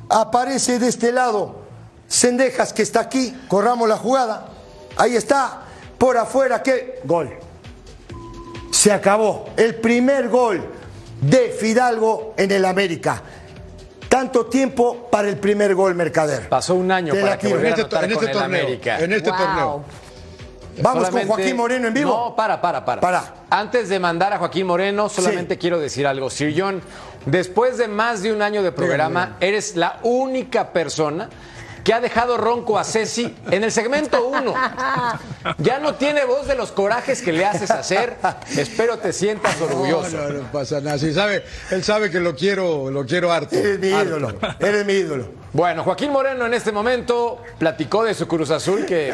aparece 0.09 0.79
de 0.79 0.87
este 0.87 1.11
lado. 1.11 1.57
Sendejas 2.07 2.73
que 2.73 2.81
está 2.81 3.01
aquí. 3.01 3.39
Corramos 3.47 3.87
la 3.87 3.97
jugada. 3.97 4.54
Ahí 4.97 5.15
está, 5.15 5.61
por 5.97 6.17
afuera, 6.17 6.61
¿qué? 6.63 7.01
Gol. 7.03 7.29
Se 8.71 8.91
acabó. 8.91 9.49
El 9.57 9.75
primer 9.75 10.29
gol 10.29 10.65
de 11.21 11.49
Fidalgo 11.49 12.33
en 12.37 12.51
el 12.51 12.65
América. 12.65 13.21
Tanto 14.07 14.45
tiempo 14.45 15.09
para 15.11 15.27
el 15.27 15.37
primer 15.37 15.75
gol, 15.75 15.95
Mercader. 15.95 16.47
Pasó 16.47 16.75
un 16.75 16.91
año 16.91 17.13
para 17.13 17.37
que 17.37 17.49
volviera 17.49 17.75
a 17.75 17.81
este 17.81 17.95
en 17.97 18.11
este 18.11 18.27
torneo, 18.27 18.43
América. 18.43 18.99
En 18.99 19.13
este 19.13 19.29
torneo. 19.29 19.83
Vamos 20.81 21.09
con 21.09 21.27
Joaquín 21.27 21.55
Moreno 21.55 21.87
en 21.87 21.93
vivo. 21.93 22.11
No, 22.11 22.35
para, 22.35 22.61
para, 22.61 22.83
para. 22.83 23.01
Para. 23.01 23.33
Antes 23.49 23.89
de 23.89 23.99
mandar 23.99 24.33
a 24.33 24.37
Joaquín 24.37 24.67
Moreno, 24.67 25.09
solamente 25.09 25.57
quiero 25.57 25.79
decir 25.79 26.05
algo. 26.05 26.29
Sir 26.29 26.53
John, 26.57 26.81
después 27.25 27.77
de 27.77 27.87
más 27.87 28.21
de 28.21 28.33
un 28.33 28.41
año 28.41 28.63
de 28.63 28.71
programa, 28.71 29.37
eres 29.39 29.75
la 29.75 29.99
única 30.03 30.71
persona 30.71 31.29
que 31.85 31.93
ha 31.93 32.01
dejado 32.01 32.35
ronco 32.35 32.79
a 32.79 32.83
Ceci 32.83 33.31
en 33.51 33.63
el 33.63 33.71
segmento 33.71 34.27
1. 34.27 34.53
Ya 35.59 35.77
no 35.77 35.93
tiene 35.93 36.25
voz 36.25 36.47
de 36.47 36.55
los 36.55 36.71
corajes 36.71 37.21
que 37.21 37.31
le 37.31 37.45
haces 37.45 37.69
hacer. 37.69 38.17
Espero 38.57 38.97
te 38.97 39.13
sientas 39.13 39.61
orgulloso. 39.61 40.17
No, 40.17 40.29
no, 40.29 40.41
no 40.41 40.51
pasa 40.51 40.81
nada. 40.81 40.97
sabe, 40.97 41.43
él 41.69 41.83
sabe 41.83 42.09
que 42.09 42.19
lo 42.19 42.35
quiero, 42.35 42.89
lo 42.89 43.05
quiero 43.05 43.31
harto. 43.31 43.55
Eres 43.55 43.79
mi 43.79 43.89
ídolo. 43.89 44.33
Eres 44.59 44.83
mi 44.83 44.93
ídolo. 44.93 45.29
Bueno, 45.53 45.83
Joaquín 45.83 46.11
Moreno 46.11 46.47
en 46.47 46.55
este 46.55 46.71
momento 46.71 47.37
platicó 47.59 48.03
de 48.03 48.15
su 48.15 48.27
Cruz 48.27 48.49
Azul 48.49 48.83
que 48.87 49.13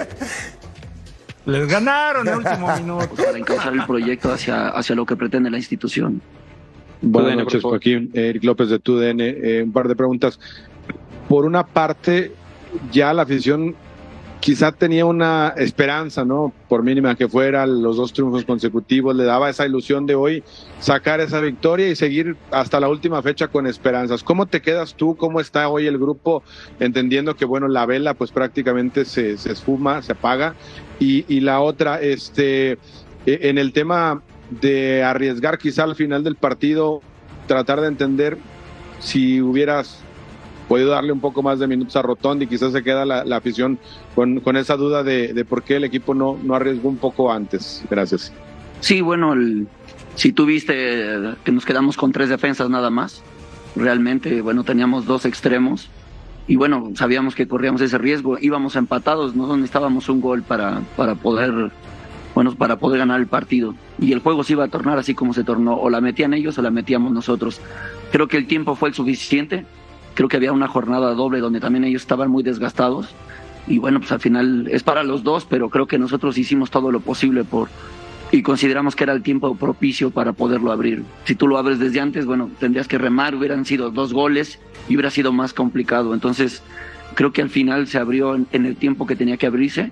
les 1.45 1.67
ganaron 1.67 2.25
en 2.25 2.33
el 2.35 2.39
último 2.39 2.73
minuto. 2.77 3.15
Para 3.15 3.37
encauzar 3.37 3.73
el 3.73 3.85
proyecto 3.85 4.31
hacia, 4.31 4.69
hacia 4.69 4.95
lo 4.95 5.05
que 5.05 5.17
pretende 5.17 5.51
la 5.51 5.57
institución. 5.57 6.21
Buenas 7.01 7.35
noches, 7.35 7.61
Joaquín. 7.61 8.11
Eric 8.13 8.45
López 8.45 8.69
de 8.69 8.79
TUDN. 8.79 9.19
Eh, 9.19 9.61
un 9.61 9.73
par 9.73 9.89
de 9.89 9.95
preguntas. 9.97 10.39
Por 11.27 11.45
una 11.45 11.65
parte, 11.65 12.33
ya 12.91 13.13
la 13.13 13.23
afición 13.23 13.75
quizá 14.41 14.71
tenía 14.71 15.05
una 15.05 15.53
esperanza, 15.55 16.25
¿no? 16.25 16.51
Por 16.67 16.83
mínima 16.83 17.15
que 17.15 17.29
fuera, 17.29 17.65
los 17.65 17.95
dos 17.95 18.11
triunfos 18.11 18.43
consecutivos, 18.43 19.15
le 19.15 19.23
daba 19.23 19.49
esa 19.49 19.65
ilusión 19.65 20.07
de 20.07 20.15
hoy 20.15 20.43
sacar 20.79 21.21
esa 21.21 21.39
victoria 21.39 21.87
y 21.87 21.95
seguir 21.95 22.35
hasta 22.49 22.79
la 22.79 22.89
última 22.89 23.21
fecha 23.21 23.47
con 23.47 23.67
esperanzas. 23.67 24.23
¿Cómo 24.23 24.47
te 24.47 24.61
quedas 24.61 24.95
tú? 24.95 25.15
¿Cómo 25.15 25.39
está 25.39 25.69
hoy 25.69 25.85
el 25.85 25.99
grupo? 25.99 26.43
Entendiendo 26.79 27.35
que, 27.35 27.45
bueno, 27.45 27.67
la 27.67 27.85
vela 27.85 28.15
pues 28.15 28.31
prácticamente 28.31 29.05
se, 29.05 29.37
se 29.37 29.51
esfuma, 29.51 30.01
se 30.01 30.13
apaga. 30.13 30.55
Y, 30.99 31.23
y 31.33 31.41
la 31.41 31.61
otra, 31.61 32.01
este, 32.01 32.71
e, 32.71 32.79
en 33.25 33.59
el 33.59 33.73
tema 33.73 34.23
de 34.49 35.03
arriesgar 35.03 35.59
quizá 35.59 35.83
al 35.83 35.95
final 35.95 36.23
del 36.23 36.35
partido, 36.35 37.01
tratar 37.47 37.79
de 37.79 37.87
entender 37.87 38.37
si 38.99 39.39
hubieras 39.39 40.03
podido 40.71 40.91
darle 40.91 41.11
un 41.11 41.19
poco 41.19 41.43
más 41.43 41.59
de 41.59 41.67
minutos 41.67 41.97
a 41.97 42.01
Rotondi, 42.01 42.47
quizás 42.47 42.71
se 42.71 42.81
queda 42.81 43.03
la, 43.03 43.35
afición 43.35 43.77
con, 44.15 44.39
con, 44.39 44.55
esa 44.55 44.77
duda 44.77 45.03
de, 45.03 45.33
de, 45.33 45.43
por 45.43 45.63
qué 45.63 45.75
el 45.75 45.83
equipo 45.83 46.13
no, 46.13 46.39
no 46.41 46.55
arriesgó 46.55 46.87
un 46.87 46.95
poco 46.95 47.29
antes. 47.29 47.83
Gracias. 47.89 48.31
Sí, 48.79 49.01
bueno, 49.01 49.33
el, 49.33 49.67
si 50.15 50.31
tuviste 50.31 50.73
que 51.43 51.51
nos 51.51 51.65
quedamos 51.65 51.97
con 51.97 52.13
tres 52.13 52.29
defensas 52.29 52.69
nada 52.69 52.89
más, 52.89 53.21
realmente, 53.75 54.41
bueno, 54.41 54.63
teníamos 54.63 55.05
dos 55.05 55.25
extremos 55.25 55.89
y 56.47 56.55
bueno, 56.55 56.91
sabíamos 56.95 57.35
que 57.35 57.49
corríamos 57.49 57.81
ese 57.81 57.97
riesgo, 57.97 58.37
íbamos 58.39 58.77
empatados, 58.77 59.35
no 59.35 59.53
necesitábamos 59.57 60.07
un 60.07 60.21
gol 60.21 60.41
para, 60.41 60.83
para 60.95 61.15
poder 61.15 61.69
bueno, 62.33 62.55
para 62.55 62.77
poder 62.77 62.99
ganar 62.99 63.19
el 63.19 63.27
partido. 63.27 63.75
Y 63.99 64.13
el 64.13 64.19
juego 64.19 64.45
se 64.45 64.53
iba 64.53 64.63
a 64.63 64.69
tornar 64.69 64.97
así 64.97 65.13
como 65.13 65.33
se 65.33 65.43
tornó, 65.43 65.75
o 65.75 65.89
la 65.89 65.99
metían 65.99 66.33
ellos 66.33 66.57
o 66.57 66.61
la 66.61 66.71
metíamos 66.71 67.11
nosotros. 67.11 67.59
Creo 68.09 68.29
que 68.29 68.37
el 68.37 68.47
tiempo 68.47 68.75
fue 68.75 68.87
el 68.87 68.95
suficiente, 68.95 69.65
Creo 70.13 70.29
que 70.29 70.37
había 70.37 70.51
una 70.51 70.67
jornada 70.67 71.13
doble 71.13 71.39
donde 71.39 71.59
también 71.59 71.83
ellos 71.83 72.01
estaban 72.01 72.29
muy 72.29 72.43
desgastados. 72.43 73.09
Y 73.67 73.77
bueno, 73.77 73.99
pues 73.99 74.11
al 74.11 74.19
final 74.19 74.67
es 74.71 74.83
para 74.83 75.03
los 75.03 75.23
dos, 75.23 75.45
pero 75.45 75.69
creo 75.69 75.87
que 75.87 75.99
nosotros 75.99 76.37
hicimos 76.37 76.71
todo 76.71 76.91
lo 76.91 76.99
posible 76.99 77.43
por 77.43 77.69
y 78.31 78.43
consideramos 78.43 78.95
que 78.95 79.03
era 79.03 79.13
el 79.13 79.23
tiempo 79.23 79.55
propicio 79.55 80.09
para 80.09 80.31
poderlo 80.31 80.71
abrir. 80.71 81.03
Si 81.25 81.35
tú 81.35 81.47
lo 81.47 81.57
abres 81.57 81.79
desde 81.79 81.99
antes, 81.99 82.25
bueno, 82.25 82.49
tendrías 82.59 82.87
que 82.87 82.97
remar, 82.97 83.35
hubieran 83.35 83.65
sido 83.65 83.91
dos 83.91 84.13
goles 84.13 84.59
y 84.87 84.95
hubiera 84.95 85.09
sido 85.09 85.33
más 85.33 85.53
complicado. 85.53 86.13
Entonces, 86.13 86.63
creo 87.15 87.33
que 87.33 87.41
al 87.41 87.49
final 87.49 87.87
se 87.87 87.97
abrió 87.97 88.35
en, 88.35 88.65
el 88.65 88.77
tiempo 88.77 89.05
que 89.05 89.17
tenía 89.17 89.35
que 89.35 89.47
abrirse 89.47 89.91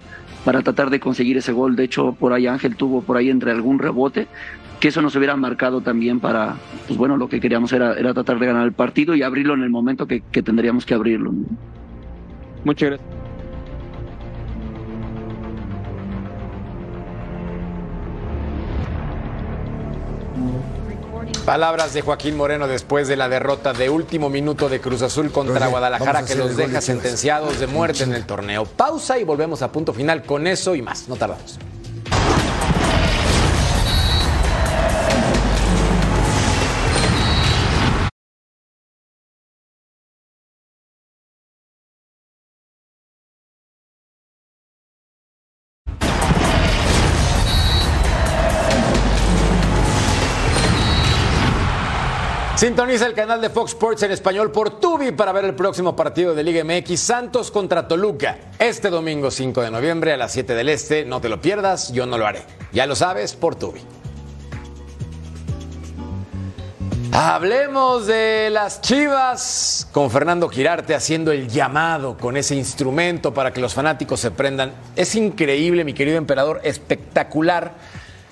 para 0.49 0.63
tratar 0.63 0.89
de 0.89 0.99
conseguir 0.99 1.37
ese 1.37 1.51
gol. 1.51 1.75
De 1.75 1.83
hecho, 1.83 2.13
por 2.13 2.33
ahí 2.33 2.47
Ángel 2.47 2.75
tuvo 2.75 3.03
por 3.03 3.17
ahí 3.17 3.29
entre 3.29 3.51
algún 3.51 3.77
rebote, 3.77 4.25
que 4.79 4.87
eso 4.87 4.99
nos 4.99 5.15
hubiera 5.15 5.35
marcado 5.35 5.81
también 5.81 6.19
para, 6.19 6.55
pues 6.87 6.97
bueno, 6.97 7.17
lo 7.17 7.29
que 7.29 7.39
queríamos 7.39 7.71
era, 7.71 7.93
era 7.93 8.15
tratar 8.15 8.39
de 8.39 8.47
ganar 8.47 8.65
el 8.65 8.73
partido 8.73 9.13
y 9.13 9.21
abrirlo 9.21 9.53
en 9.53 9.61
el 9.61 9.69
momento 9.69 10.07
que, 10.07 10.21
tendríamos 10.41 10.87
que 10.87 10.95
abrirlo. 10.95 11.33
Muchas 12.63 12.89
gracias. 12.89 13.18
Palabras 21.49 21.95
de 21.95 22.03
Joaquín 22.03 22.37
Moreno 22.37 22.67
después 22.67 23.07
de 23.07 23.15
la 23.15 23.27
derrota 23.27 23.73
de 23.73 23.89
último 23.89 24.29
minuto 24.29 24.69
de 24.69 24.79
Cruz 24.79 25.01
Azul 25.01 25.31
contra 25.31 25.65
Guadalajara 25.65 26.23
que 26.23 26.35
los 26.35 26.55
deja 26.55 26.79
sentenciados 26.79 27.59
de 27.59 27.65
muerte 27.65 28.03
en 28.03 28.13
el 28.13 28.23
torneo. 28.27 28.65
Pausa 28.65 29.17
y 29.17 29.23
volvemos 29.23 29.63
a 29.63 29.71
punto 29.71 29.91
final 29.91 30.21
con 30.21 30.45
eso 30.45 30.75
y 30.75 30.83
más. 30.83 31.09
No 31.09 31.15
tardamos. 31.15 31.57
Sintoniza 52.59 53.05
el 53.05 53.13
canal 53.13 53.39
de 53.39 53.49
Fox 53.49 53.71
Sports 53.71 54.03
en 54.03 54.11
español 54.11 54.51
por 54.51 54.81
Tubi 54.81 55.13
para 55.13 55.31
ver 55.31 55.45
el 55.45 55.55
próximo 55.55 55.95
partido 55.95 56.35
de 56.35 56.43
Liga 56.43 56.61
MX 56.65 56.99
Santos 56.99 57.51
contra 57.51 57.87
Toluca. 57.87 58.37
Este 58.59 58.89
domingo 58.89 59.31
5 59.31 59.61
de 59.61 59.71
noviembre 59.71 60.11
a 60.11 60.17
las 60.17 60.33
7 60.33 60.53
del 60.55 60.67
Este. 60.67 61.05
No 61.05 61.21
te 61.21 61.29
lo 61.29 61.39
pierdas, 61.39 61.93
yo 61.93 62.05
no 62.05 62.17
lo 62.17 62.27
haré. 62.27 62.41
Ya 62.73 62.85
lo 62.85 62.97
sabes 62.97 63.33
por 63.33 63.55
Tubi. 63.55 63.79
Hablemos 67.13 68.07
de 68.07 68.49
las 68.51 68.81
Chivas 68.81 69.87
con 69.93 70.11
Fernando 70.11 70.49
Girarte 70.49 70.93
haciendo 70.93 71.31
el 71.31 71.47
llamado 71.47 72.17
con 72.17 72.35
ese 72.35 72.55
instrumento 72.55 73.33
para 73.33 73.53
que 73.53 73.61
los 73.61 73.73
fanáticos 73.73 74.19
se 74.19 74.31
prendan. 74.31 74.73
Es 74.97 75.15
increíble, 75.15 75.85
mi 75.85 75.93
querido 75.93 76.17
emperador, 76.17 76.59
espectacular 76.65 77.75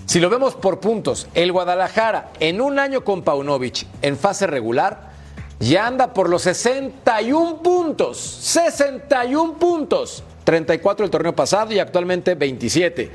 si 0.08 0.22
lo 0.22 0.30
vemos 0.30 0.56
por 0.56 0.80
puntos, 0.80 1.28
el 1.34 1.52
Guadalajara 1.52 2.32
en 2.40 2.62
un 2.62 2.80
año 2.80 3.04
con 3.04 3.24
Paunovic 3.24 3.86
en 4.02 4.18
fase 4.18 4.48
regular 4.48 5.12
ya 5.60 5.86
anda 5.86 6.14
por 6.14 6.30
los 6.30 6.44
61 6.44 7.62
puntos. 7.62 8.18
61 8.18 9.56
puntos. 9.56 10.24
34 10.46 11.04
el 11.04 11.12
torneo 11.12 11.36
pasado 11.36 11.74
y 11.74 11.80
actualmente 11.80 12.36
27. 12.36 13.12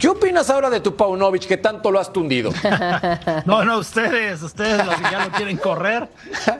¿Qué 0.00 0.08
opinas 0.08 0.48
ahora 0.48 0.70
de 0.70 0.80
tu 0.80 0.96
Paunovic 0.96 1.46
que 1.46 1.58
tanto 1.58 1.90
lo 1.90 2.00
has 2.00 2.10
tundido? 2.12 2.50
No, 3.44 3.64
no, 3.64 3.78
ustedes, 3.78 4.42
ustedes 4.42 4.78
ya 5.10 5.24
lo 5.26 5.32
quieren 5.32 5.56
correr 5.56 6.08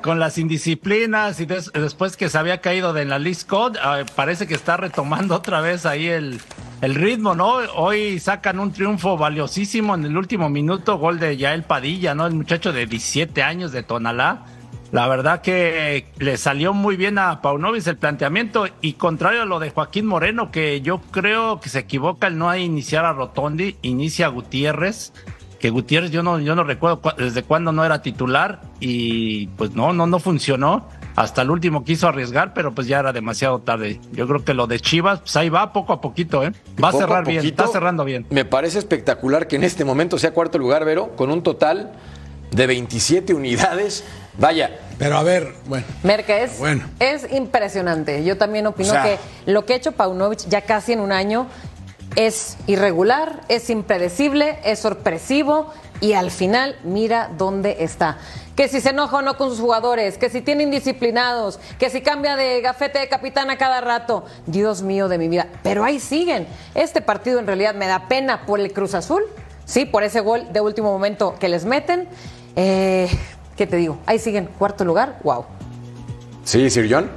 con 0.03 0.19
las 0.19 0.37
indisciplinas 0.39 1.41
y 1.41 1.47
después 1.47 2.17
que 2.17 2.29
se 2.29 2.37
había 2.39 2.61
caído 2.61 2.93
de 2.93 3.05
la 3.05 3.19
list 3.19 3.49
code, 3.49 3.79
ah, 3.83 4.03
parece 4.15 4.47
que 4.47 4.55
está 4.55 4.77
retomando 4.77 5.35
otra 5.35 5.61
vez 5.61 5.87
ahí 5.87 6.09
el, 6.09 6.41
el 6.81 6.95
ritmo, 6.95 7.35
¿no? 7.35 7.55
Hoy 7.77 8.19
sacan 8.19 8.61
un 8.61 8.73
triunfo 8.73 9.17
valiosísimo 9.17 9.95
en 9.95 10.05
el 10.05 10.17
último 10.17 10.51
minuto, 10.51 10.99
gol 10.99 11.19
de 11.19 11.37
Yael 11.37 11.63
Padilla, 11.63 12.15
¿no? 12.15 12.27
El 12.27 12.35
muchacho 12.35 12.73
de 12.73 12.87
17 12.87 13.43
años 13.43 13.73
de 13.73 13.83
Tonalá. 13.83 14.45
La 14.93 15.07
verdad 15.07 15.41
que 15.41 16.07
le 16.19 16.37
salió 16.37 16.73
muy 16.73 16.97
bien 16.97 17.19
a 17.19 17.41
Paunovic 17.43 17.87
el 17.87 17.97
planteamiento 17.97 18.67
y 18.81 18.95
contrario 18.95 19.43
a 19.43 19.45
lo 19.45 19.61
de 19.61 19.71
Joaquín 19.71 20.07
Moreno, 20.07 20.51
que 20.51 20.81
yo 20.81 21.01
creo 21.11 21.61
que 21.61 21.69
se 21.69 21.81
equivoca 21.81 22.27
el 22.27 22.39
no 22.39 22.55
iniciar 22.57 23.05
a 23.05 23.13
Rotondi, 23.13 23.77
inicia 23.83 24.27
a 24.27 24.29
Gutiérrez, 24.31 25.13
que 25.61 25.71
Gutiérrez 25.71 26.11
yo 26.11 26.23
no, 26.23 26.41
yo 26.41 26.57
no 26.57 26.65
recuerdo 26.65 27.03
desde 27.17 27.43
cuándo 27.45 27.71
no 27.71 27.85
era 27.85 28.03
titular 28.03 28.63
y 28.81 29.47
pues 29.49 29.75
no, 29.75 29.93
no, 29.93 30.07
no 30.07 30.19
funcionó 30.19 30.89
hasta 31.15 31.43
el 31.43 31.51
último 31.51 31.85
quiso 31.85 32.09
arriesgar, 32.09 32.55
pero 32.55 32.75
pues 32.75 32.87
ya 32.87 32.99
era 32.99 33.13
demasiado 33.13 33.59
tarde. 33.61 34.01
Yo 34.13 34.27
creo 34.27 34.45
que 34.45 34.55
lo 34.55 34.67
de 34.67 34.81
Chivas, 34.81 35.21
pues 35.21 35.37
ahí 35.37 35.51
va 35.51 35.73
poco 35.73 35.93
a 35.93 36.01
poquito, 36.01 36.43
¿eh? 36.43 36.53
Va 36.83 36.89
a 36.89 36.93
cerrar 36.93 37.27
bien, 37.27 37.45
está 37.45 37.67
cerrando 37.67 38.05
bien. 38.05 38.27
Me 38.31 38.45
parece 38.45 38.79
espectacular 38.79 39.47
que 39.47 39.57
en 39.57 39.65
este 39.65 39.85
momento 39.85 40.19
sea 40.19 40.33
cuarto 40.33 40.59
lugar, 40.59 40.85
Vero, 40.85 41.15
con 41.17 41.31
un 41.31 41.43
total 41.43 41.93
de 42.51 42.67
27 42.67 43.35
unidades. 43.35 44.05
Vaya. 44.39 44.79
Pero 44.99 45.17
a 45.17 45.23
ver, 45.23 45.55
bueno. 45.67 45.87
Merca, 46.03 46.37
es, 46.39 46.61
es 46.99 47.33
impresionante. 47.33 48.23
Yo 48.25 48.37
también 48.37 48.67
opino 48.67 48.93
que 49.03 49.19
lo 49.47 49.65
que 49.65 49.73
ha 49.73 49.77
hecho 49.77 49.93
Paunovic 49.93 50.47
ya 50.49 50.63
casi 50.63 50.93
en 50.93 51.01
un 51.01 51.13
año 51.13 51.47
es 52.17 52.57
irregular, 52.67 53.41
es 53.49 53.71
impredecible, 53.71 54.59
es 54.65 54.79
sorpresivo 54.79 55.73
y 56.01 56.15
al 56.15 56.31
final 56.31 56.77
mira 56.83 57.31
dónde 57.37 57.79
está. 57.81 58.19
Que 58.57 58.69
si 58.69 58.81
se 58.81 58.91
enoja 58.91 59.19
o 59.19 59.23
no 59.23 59.37
con 59.37 59.49
sus 59.49 59.61
jugadores, 59.61 60.19
que 60.19 60.29
si 60.29 60.43
tiene 60.43 60.65
indisciplinados, 60.65 61.59
que 61.79 61.89
si 61.89 62.03
cambia 62.03 62.37
de 62.37 62.61
gafete 62.61 62.99
de 62.99 63.09
capitán 63.09 63.49
a 63.49 63.57
cada 63.57 63.81
rato. 63.81 64.25
Dios 64.47 64.83
mío 64.83 65.09
de 65.09 65.19
mi 65.19 65.29
vida. 65.29 65.47
Pero 65.63 65.85
ahí 65.85 65.99
siguen. 65.99 66.47
Este 66.75 67.01
partido 67.01 67.39
en 67.39 67.47
realidad 67.47 67.75
me 67.75 67.87
da 67.87 68.09
pena 68.09 68.45
por 68.45 68.61
el 68.61 68.73
Cruz 68.73 68.95
Azul, 68.95 69.23
sí, 69.65 69.87
por 69.87 70.03
ese 70.03 70.21
gol 70.21 70.53
de 70.53 70.61
último 70.61 70.93
momento 70.93 71.37
que 71.39 71.49
les 71.49 71.65
meten. 71.65 72.09
Eh, 72.57 73.09
¿Qué 73.61 73.67
te 73.67 73.77
digo? 73.77 74.01
Ahí 74.07 74.19
siguen, 74.19 74.49
cuarto 74.59 74.87
lugar, 74.87 75.21
wow. 75.23 75.45
Sí, 76.45 76.71
Sir 76.71 76.89
John. 76.91 77.11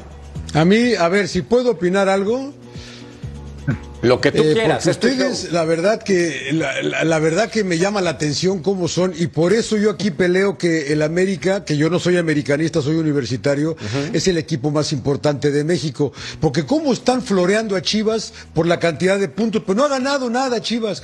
A 0.54 0.66
mí, 0.66 0.94
a 0.94 1.08
ver, 1.08 1.30
si 1.30 1.42
puedo 1.42 1.72
opinar 1.72 2.10
algo, 2.10 2.52
lo 4.02 4.20
que 4.20 4.34
tú 4.34 4.42
eh, 4.44 4.52
quieras. 4.52 4.86
Ustedes, 4.86 5.54
la 5.54 5.64
verdad 5.64 6.04
que 6.04 6.52
la, 6.52 7.20
verdad 7.20 7.50
que 7.50 7.64
me 7.64 7.78
llama 7.78 8.02
la 8.02 8.10
atención 8.10 8.62
cómo 8.62 8.90
son 8.90 9.14
y 9.18 9.28
por 9.28 9.54
eso 9.54 9.78
yo 9.78 9.90
aquí 9.90 10.12
peleo 10.12 10.58
que 10.58 10.92
el 10.92 11.02
América, 11.02 11.64
que 11.64 11.78
yo 11.78 11.90
no 11.90 11.98
soy 11.98 12.18
americanista, 12.18 12.82
soy 12.82 12.98
universitario, 12.98 13.78
es 14.12 14.28
el 14.28 14.38
equipo 14.38 14.70
más 14.70 14.92
importante 14.92 15.50
de 15.50 15.64
México, 15.64 16.12
porque 16.42 16.66
cómo 16.66 16.92
están 16.92 17.22
floreando 17.22 17.78
a 17.78 17.82
Chivas 17.82 18.34
por 18.54 18.68
la 18.68 18.82
cantidad 18.82 19.18
de 19.18 19.30
puntos, 19.30 19.64
pues 19.66 19.78
no 19.78 19.86
ha 19.86 19.88
ganado 19.88 20.30
nada 20.30 20.62
Chivas, 20.62 21.04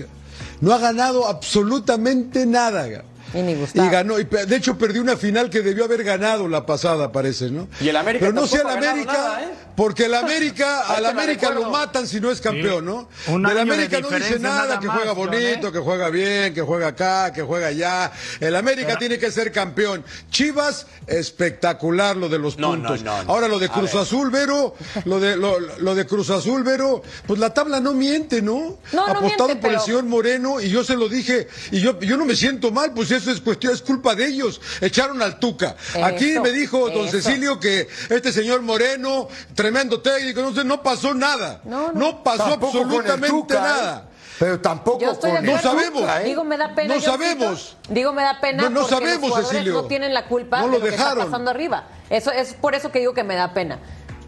no 0.60 0.74
ha 0.74 0.80
ganado 0.80 1.30
absolutamente 1.30 2.46
nada. 2.46 3.06
Y, 3.34 3.90
ganó, 3.90 4.20
y 4.20 4.24
de 4.24 4.56
hecho 4.56 4.78
perdió 4.78 5.02
una 5.02 5.16
final 5.18 5.50
que 5.50 5.62
debió 5.62 5.86
haber 5.86 6.04
ganado 6.04 6.48
la 6.48 6.66
pasada, 6.66 7.12
parece, 7.12 7.52
¿no? 7.52 7.68
Y 7.80 7.90
el 7.90 7.96
América 7.96 8.26
Pero 8.26 8.34
no 8.34 8.48
sea 8.48 8.62
el 8.62 8.70
América, 8.70 9.42
¿eh? 9.42 9.50
porque 9.76 10.06
el 10.06 10.16
América, 10.16 10.82
al 10.82 11.06
América 11.06 11.52
lo 11.52 11.70
matan 11.70 12.08
si 12.08 12.20
no 12.20 12.32
es 12.32 12.42
campeón, 12.42 12.86
¿no? 12.86 13.10
Del 13.28 13.58
América 13.58 14.00
no 14.00 14.10
dice 14.10 14.40
nada, 14.40 14.80
que 14.80 14.88
juega 14.88 15.12
bonito, 15.14 15.68
¿eh? 15.68 15.72
que 15.72 15.80
juega 15.80 16.10
bien, 16.10 16.54
que 16.54 16.62
juega 16.62 16.88
acá, 16.88 17.32
que 17.32 17.42
juega 17.42 17.68
allá. 17.68 18.12
El 18.40 18.56
América 18.56 18.98
tiene 18.98 19.18
que 19.18 19.32
ser 19.32 19.52
campeón. 19.52 20.04
Chivas, 20.32 20.88
espectacular 21.08 22.18
lo 22.18 22.30
de 22.30 22.40
los 22.40 22.56
puntos. 22.56 23.04
Ahora 23.28 23.48
lo 23.48 23.60
de 23.60 23.70
Cruz 23.70 23.94
Azul, 23.96 24.30
Vero, 24.32 24.76
lo 25.06 25.20
de 25.20 25.36
lo, 25.36 25.96
de 25.96 26.06
Cruz 26.06 26.30
Azul, 26.30 26.64
Vero, 26.64 27.02
pues 27.28 27.40
la 27.40 27.54
tabla 27.54 27.80
no 27.80 27.94
miente, 27.94 28.42
¿no? 28.42 28.80
Apostado 29.08 29.60
por 29.60 29.72
el 29.72 29.80
señor 29.80 30.04
Moreno 30.04 30.60
y 30.60 30.70
yo 30.70 30.84
se 30.84 30.96
lo 30.96 31.08
dije 31.08 31.48
y 31.72 31.80
yo 31.80 32.00
yo 32.00 32.18
no 32.18 32.26
me 32.26 32.36
siento 32.36 32.72
mal, 32.72 32.94
pues 32.94 33.12
eso 33.20 33.32
es 33.32 33.42
cuestión, 33.42 33.74
es 33.74 33.82
culpa 33.82 34.16
de 34.16 34.28
ellos. 34.28 34.60
Echaron 34.82 35.22
al 35.22 35.40
Tuca. 35.40 35.76
Aquí 36.04 36.40
me 36.40 36.52
dijo 36.52 36.90
don 36.90 37.08
Cecilio 37.10 37.60
que 37.60 37.88
este 38.10 38.32
señor 38.32 38.62
Moreno, 38.62 39.28
tremendo 39.56 40.02
técnico, 40.02 40.42
no, 40.42 40.64
no 40.64 40.84
pasó 40.84 41.14
nada. 41.14 41.62
No, 41.64 42.24
pasó 42.24 42.54
absolutamente 42.54 43.54
¿eh? 43.54 43.60
nada. 43.62 44.10
Pero 44.40 44.60
tampoco 44.62 45.06
No 45.06 45.60
sabemos. 45.60 46.02
¿eh? 46.02 46.24
Digo, 46.24 46.44
me 46.46 46.58
da 46.58 46.74
pena. 46.74 46.96
No 46.96 47.02
sabemos. 47.02 47.76
Digo, 47.90 48.14
me 48.14 48.24
da 48.24 48.40
pena 48.40 48.70
no, 48.70 48.82
porque 48.82 48.96
sabemos, 48.96 49.30
los 49.30 49.46
jugadores 49.46 49.74
no 49.74 49.84
tienen 49.86 50.14
la 50.14 50.28
culpa 50.28 50.62
de 50.62 50.72
lo, 50.72 50.82
que 50.82 50.90
está 50.90 51.16
pasando 51.16 51.52
arriba. 51.52 51.88
Eso 52.10 52.32
es 52.32 52.54
por 52.54 52.74
eso 52.74 52.92
que 52.92 53.00
digo 53.00 53.14
que 53.14 53.24
me 53.24 53.36
da 53.36 53.54
pena. 53.54 53.80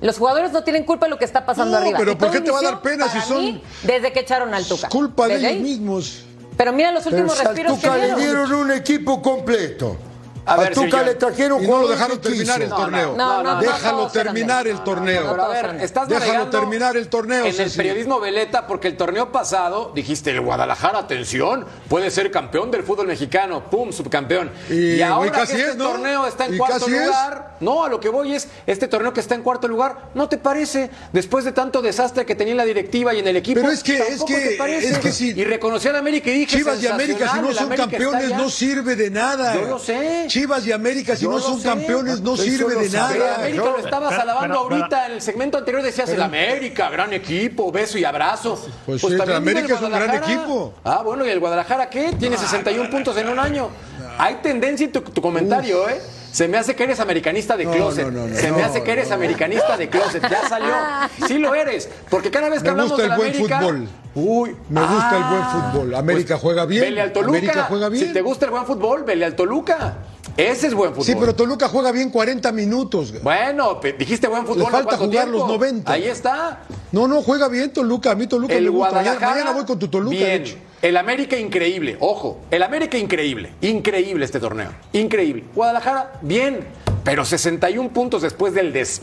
Los 0.02 0.18
jugadores 0.18 0.52
no 0.52 0.64
tienen 0.64 0.84
culpa 0.84 1.06
de 1.06 1.12
lo 1.12 1.18
que 1.18 1.26
está 1.26 1.46
pasando 1.46 1.78
arriba. 1.78 1.98
pero 2.00 2.18
¿por 2.18 2.32
qué 2.32 2.42
te 2.42 2.52
va 2.52 2.60
a 2.60 2.64
dar 2.64 2.82
pena 2.82 3.08
si 3.08 3.22
son 3.22 3.62
desde 3.84 4.12
que 4.12 4.20
echaron 4.20 4.54
al 4.54 4.66
Tuca? 4.68 4.90
Culpa 4.90 5.28
de 5.28 5.38
ellos 5.38 5.62
mismos. 5.62 6.26
Pero 6.62 6.74
mira 6.74 6.91
los 6.91 7.04
últimos 7.08 7.43
respiros 7.43 7.80
que 7.80 7.89
dieron 8.17 8.54
un 8.54 8.71
equipo 8.71 9.19
completo. 9.19 9.97
A, 10.46 10.58
ver, 10.58 10.74
Tuca 10.74 11.04
le 11.04 11.16
trajeron 11.16 11.64
y 11.64 11.68
no 11.68 11.82
lo 11.82 11.88
dejaron 11.88 12.20
terminar 12.20 12.62
el 12.62 12.70
torneo. 12.70 13.16
No, 13.16 13.44
no, 13.44 13.60
Déjalo 13.62 14.08
terminar 14.08 14.68
el 14.68 14.84
torneo. 14.84 15.28
Pero 15.30 15.44
a 15.44 15.48
ver, 15.50 15.78
estás 15.82 16.08
Déjalo 16.08 16.50
terminar 16.50 16.98
el 16.98 17.08
torneo. 17.08 17.46
En 17.46 17.60
el 17.60 17.72
periodismo 17.72 18.20
Veleta, 18.20 18.68
porque 18.68 18.88
el 18.88 18.98
torneo 18.98 19.32
pasado 19.32 19.92
dijiste 19.94 20.32
el 20.32 20.42
Guadalajara, 20.42 21.00
atención, 21.00 21.66
puede 21.88 22.12
ser 22.12 22.32
campeón 22.32 22.72
del 22.72 22.84
fútbol 22.84 23.08
mexicano, 23.08 23.70
pum, 23.70 23.92
subcampeón. 23.92 24.52
Y, 24.70 25.02
ahora 25.02 25.46
que 25.46 25.54
este 25.54 25.76
torneo 25.76 26.26
está 26.26 26.46
en 26.46 26.58
cuarto 26.58 26.88
lugar, 26.88 27.58
no, 27.60 27.84
a 27.84 27.90
lo 27.90 28.00
que 28.00 28.10
voy 28.10 28.34
es 28.34 28.48
este 28.66 28.88
torneo 28.88 29.14
que 29.14 29.20
está 29.20 29.36
en 29.36 29.44
cuarto 29.44 29.68
lugar, 29.68 30.10
¿no 30.14 30.28
te 30.28 30.38
parece? 30.38 30.90
Después 31.12 31.46
de 31.46 31.52
tanto 31.52 31.82
desastre 31.82 32.26
que 32.26 32.36
tenía 32.36 32.56
la 32.56 32.66
directiva 32.66 33.14
y 33.14 33.20
en 33.20 33.28
el 33.28 33.38
equipo, 33.38 33.62
pero 33.62 33.72
es 33.72 33.84
que 33.84 33.98
es 33.98 34.24
que, 34.24 34.58
es 34.78 35.00
que 35.00 35.12
si 35.12 35.32
y 35.32 35.44
reconocí 35.44 35.88
a 35.88 35.98
América 35.98 36.30
y 36.30 36.40
dije 36.40 36.58
Chivas 36.58 36.82
y 36.82 36.88
América 36.88 37.32
si 37.34 37.40
no 37.40 37.54
son 37.54 37.70
campeones 37.70 38.30
no 38.32 38.50
sirve 38.50 38.96
de 38.96 39.10
nada. 39.10 39.56
Yo 39.56 39.66
lo 39.66 39.80
sé. 39.80 40.26
Chivas 40.32 40.65
y 40.65 40.72
América, 40.72 41.13
si 41.17 41.28
no 41.28 41.41
son 41.41 41.62
campeones, 41.62 42.22
no 42.22 42.38
sirve 42.38 42.76
de 42.76 42.89
nada. 42.89 43.36
América 43.36 43.65
lo 43.65 43.80
estabas 43.80 44.17
alabando 44.17 44.60
ahorita. 44.60 45.08
En 45.08 45.12
el 45.13 45.22
segmento 45.22 45.58
anterior 45.58 45.84
decías 45.84 46.10
el 46.10 46.22
América, 46.22 46.89
gran 46.89 47.12
equipo, 47.12 47.70
beso 47.70 47.98
y 47.98 48.06
abrazo. 48.06 48.58
Pues, 48.86 49.02
pues 49.02 49.13
el 49.15 49.34
América 49.34 49.76
es 49.76 49.82
un 49.82 49.91
gran 49.91 50.15
equipo. 50.24 50.74
Ah, 50.86 51.02
bueno, 51.04 51.26
¿y 51.26 51.30
el 51.30 51.39
Guadalajara 51.41 51.89
qué? 51.89 52.13
Tiene 52.17 52.38
61 52.38 52.89
puntos 52.89 53.17
en 53.17 53.28
un 53.28 53.39
año. 53.39 53.70
Hay 54.17 54.36
tendencia 54.36 54.86
en 54.86 54.94
tu, 54.94 55.22
comentario, 55.22 55.89
¿eh? 55.89 56.00
Se 56.32 56.48
me 56.48 56.58
hace 56.58 56.78
que 56.78 56.86
eres 56.86 57.02
americanista 57.02 57.58
de 57.58 57.65
closet. 57.65 58.08
Se 58.34 58.54
me 58.54 58.63
hace 58.63 58.84
que 58.84 58.91
eres 58.94 59.12
americanista 59.12 59.76
de 59.76 59.89
closet. 59.89 60.24
Ya 60.30 60.48
salió. 60.48 60.74
Sí 61.28 61.39
lo 61.39 61.54
eres. 61.54 61.89
Porque 62.10 62.32
cada 62.32 62.48
vez 62.48 62.63
que 62.63 62.70
hablamos 62.70 62.98
de 62.98 63.12
América. 63.12 63.60
Fútbol. 63.60 63.89
Uy, 64.15 64.56
me 64.70 64.82
gusta 64.82 65.17
el 65.17 65.24
buen 65.24 65.41
ah. 65.41 65.72
fútbol. 65.74 65.96
América 65.96 66.36
pues, 66.36 66.41
juega 66.41 66.65
bien. 66.65 66.84
Vele 66.84 67.02
al 67.02 67.12
Toluca. 67.12 67.38
América 67.38 67.65
juega 67.67 67.89
bien. 67.89 68.08
Si 68.08 68.13
te 68.13 68.22
gusta 68.22 68.46
el 68.46 68.52
buen 68.52 68.65
fútbol, 68.65 69.04
vele 69.04 69.26
al 69.26 69.36
Toluca. 69.36 69.98
Ese 70.38 70.67
es 70.67 70.74
buen 70.74 70.91
fútbol. 70.91 71.06
Sí, 71.06 71.15
pero 71.20 71.36
Toluca 71.36 71.67
juega 71.67 71.91
bien 71.91 72.10
40 72.10 72.52
minutos. 72.52 73.13
Bueno, 73.22 73.80
dijiste 73.98 74.28
buen 74.28 74.46
fútbol. 74.46 74.63
Le 74.65 74.70
falta 74.70 74.98
jugar 74.98 75.28
los 75.28 75.48
90. 75.48 75.91
Ahí 75.91 76.06
está. 76.06 76.63
No, 76.91 77.08
no, 77.08 77.22
juega 77.22 77.48
bien 77.48 77.72
Toluca. 77.72 78.12
A 78.12 78.15
mí 78.15 78.28
Toluca 78.28 78.54
el 78.54 78.65
me 78.65 78.70
gusta. 78.70 78.96
Mañana, 78.96 79.52
voy 79.52 79.65
con 79.65 79.78
tu 79.78 79.88
Toluca. 79.88 80.15
Bien. 80.15 80.44
El 80.82 80.98
América 80.98 81.38
increíble. 81.38 81.98
Ojo, 82.00 82.41
el 82.50 82.63
América 82.63 82.98
increíble. 82.98 83.54
Increíble 83.62 84.26
este 84.26 84.39
torneo. 84.39 84.72
Increíble. 84.94 85.44
Guadalajara, 85.54 86.13
bien. 86.22 86.60
Pero 87.04 87.26
61 87.26 87.89
puntos 87.89 88.22
después 88.22 88.54
del 88.54 88.74
des 88.74 89.02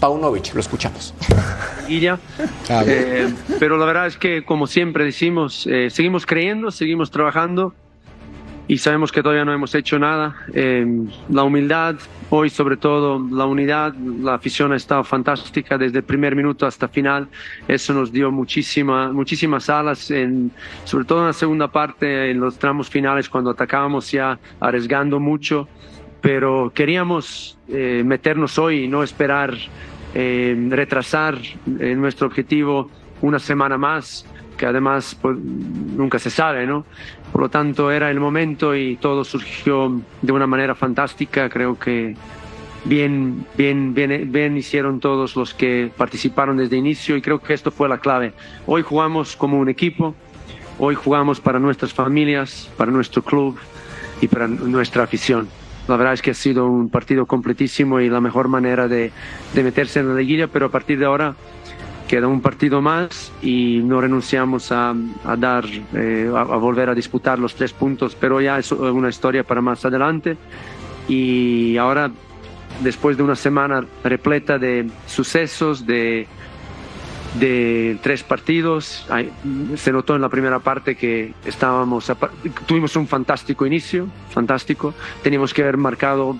Paunovic, 0.00 0.54
lo 0.54 0.60
escuchamos. 0.60 1.14
Eh, 2.86 3.34
pero 3.58 3.76
la 3.76 3.84
verdad 3.84 4.06
es 4.06 4.16
que, 4.16 4.46
como 4.46 4.66
siempre 4.66 5.04
decimos, 5.04 5.66
eh, 5.70 5.90
seguimos 5.90 6.24
creyendo, 6.24 6.70
seguimos 6.70 7.10
trabajando 7.10 7.74
y 8.68 8.78
sabemos 8.78 9.10
que 9.10 9.22
todavía 9.22 9.44
no 9.44 9.52
hemos 9.52 9.74
hecho 9.74 9.98
nada. 9.98 10.36
Eh, 10.54 10.86
la 11.28 11.42
humildad, 11.42 11.96
hoy 12.30 12.48
sobre 12.48 12.76
todo 12.76 13.18
la 13.30 13.44
unidad, 13.44 13.94
la 13.94 14.34
afición 14.34 14.72
ha 14.72 14.76
estado 14.76 15.02
fantástica 15.04 15.76
desde 15.76 15.98
el 15.98 16.04
primer 16.04 16.36
minuto 16.36 16.66
hasta 16.66 16.88
final. 16.88 17.28
Eso 17.66 17.92
nos 17.92 18.12
dio 18.12 18.30
muchísima, 18.30 19.12
muchísimas 19.12 19.68
alas, 19.68 20.12
sobre 20.84 21.04
todo 21.04 21.20
en 21.20 21.26
la 21.26 21.32
segunda 21.32 21.68
parte, 21.68 22.30
en 22.30 22.40
los 22.40 22.58
tramos 22.58 22.88
finales, 22.88 23.28
cuando 23.28 23.50
atacábamos 23.50 24.10
ya 24.10 24.38
arriesgando 24.60 25.18
mucho. 25.18 25.68
Pero 26.20 26.70
queríamos 26.72 27.58
eh, 27.68 28.02
meternos 28.06 28.58
hoy 28.58 28.84
y 28.84 28.88
no 28.88 29.02
esperar 29.02 29.54
eh, 30.14 30.56
retrasar 30.70 31.36
nuestro 31.66 32.28
objetivo 32.28 32.90
una 33.22 33.40
semana 33.40 33.76
más 33.76 34.24
que 34.62 34.66
además 34.66 35.16
pues, 35.20 35.36
nunca 35.38 36.20
se 36.20 36.30
sabe, 36.30 36.68
¿no? 36.68 36.84
Por 37.32 37.40
lo 37.40 37.48
tanto, 37.48 37.90
era 37.90 38.12
el 38.12 38.20
momento 38.20 38.76
y 38.76 38.94
todo 38.94 39.24
surgió 39.24 40.00
de 40.22 40.30
una 40.30 40.46
manera 40.46 40.76
fantástica. 40.76 41.48
Creo 41.48 41.76
que 41.76 42.14
bien, 42.84 43.44
bien, 43.56 43.92
bien, 43.92 44.30
bien 44.30 44.56
hicieron 44.56 45.00
todos 45.00 45.34
los 45.34 45.52
que 45.52 45.90
participaron 45.96 46.58
desde 46.58 46.76
el 46.76 46.86
inicio 46.86 47.16
y 47.16 47.22
creo 47.22 47.40
que 47.40 47.54
esto 47.54 47.72
fue 47.72 47.88
la 47.88 47.98
clave. 47.98 48.34
Hoy 48.64 48.82
jugamos 48.82 49.34
como 49.34 49.58
un 49.58 49.68
equipo, 49.68 50.14
hoy 50.78 50.94
jugamos 50.94 51.40
para 51.40 51.58
nuestras 51.58 51.92
familias, 51.92 52.70
para 52.76 52.92
nuestro 52.92 53.20
club 53.20 53.58
y 54.20 54.28
para 54.28 54.46
nuestra 54.46 55.02
afición. 55.02 55.48
La 55.88 55.96
verdad 55.96 56.14
es 56.14 56.22
que 56.22 56.30
ha 56.30 56.34
sido 56.34 56.66
un 56.66 56.88
partido 56.88 57.26
completísimo 57.26 57.98
y 57.98 58.08
la 58.08 58.20
mejor 58.20 58.46
manera 58.46 58.86
de, 58.86 59.10
de 59.54 59.62
meterse 59.64 59.98
en 59.98 60.10
la 60.10 60.14
liguilla, 60.14 60.46
pero 60.46 60.66
a 60.66 60.70
partir 60.70 61.00
de 61.00 61.06
ahora 61.06 61.34
queda 62.12 62.28
un 62.28 62.42
partido 62.42 62.82
más 62.82 63.32
y 63.40 63.80
no 63.82 63.98
renunciamos 63.98 64.70
a, 64.70 64.94
dar, 65.38 65.64
eh, 65.94 66.30
a, 66.36 66.42
volver 66.42 66.90
a 66.90 66.94
disputar 66.94 67.38
los 67.38 67.54
tres 67.54 67.72
puntos, 67.72 68.14
pero 68.14 68.38
ya 68.38 68.58
es 68.58 68.70
una 68.70 69.08
historia 69.08 69.44
para 69.44 69.62
más 69.62 69.82
adelante. 69.86 70.36
Y 71.08 71.78
ahora, 71.78 72.10
después 72.82 73.16
de 73.16 73.22
una 73.22 73.34
semana 73.34 73.82
repleta 74.04 74.58
de 74.58 74.90
sucesos, 75.06 75.86
de, 75.86 76.26
de 77.40 77.96
tres 78.02 78.22
partidos. 78.22 79.06
Se 79.76 79.90
notó 79.90 80.14
en 80.14 80.20
la 80.20 80.28
primera 80.28 80.58
parte 80.58 80.96
que 80.96 81.32
estábamos, 81.46 82.12
tuvimos 82.66 82.94
un 82.94 83.08
fantástico 83.08 83.64
inicio, 83.64 84.08
fantástico. 84.30 84.92
Teníamos 85.22 85.54
que 85.54 85.62
haber 85.62 85.78
marcado 85.78 86.36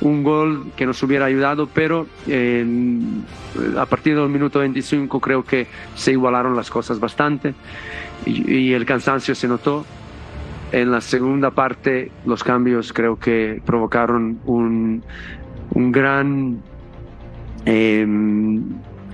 un 0.00 0.22
gol 0.22 0.72
que 0.76 0.86
nos 0.86 1.02
hubiera 1.02 1.26
ayudado, 1.26 1.68
pero 1.72 2.06
a 3.78 3.86
partir 3.86 4.16
del 4.16 4.28
minuto 4.28 4.58
25 4.60 5.20
creo 5.20 5.44
que 5.44 5.66
se 5.94 6.12
igualaron 6.12 6.56
las 6.56 6.70
cosas 6.70 7.00
bastante 7.00 7.54
y, 8.26 8.72
el 8.72 8.84
cansancio 8.84 9.34
se 9.34 9.48
notó. 9.48 9.84
En 10.72 10.90
la 10.90 11.00
segunda 11.00 11.52
parte 11.52 12.10
los 12.26 12.42
cambios 12.42 12.92
creo 12.92 13.18
que 13.18 13.60
provocaron 13.64 14.40
un, 14.44 15.02
gran... 15.72 16.58
Eh, 17.66 18.04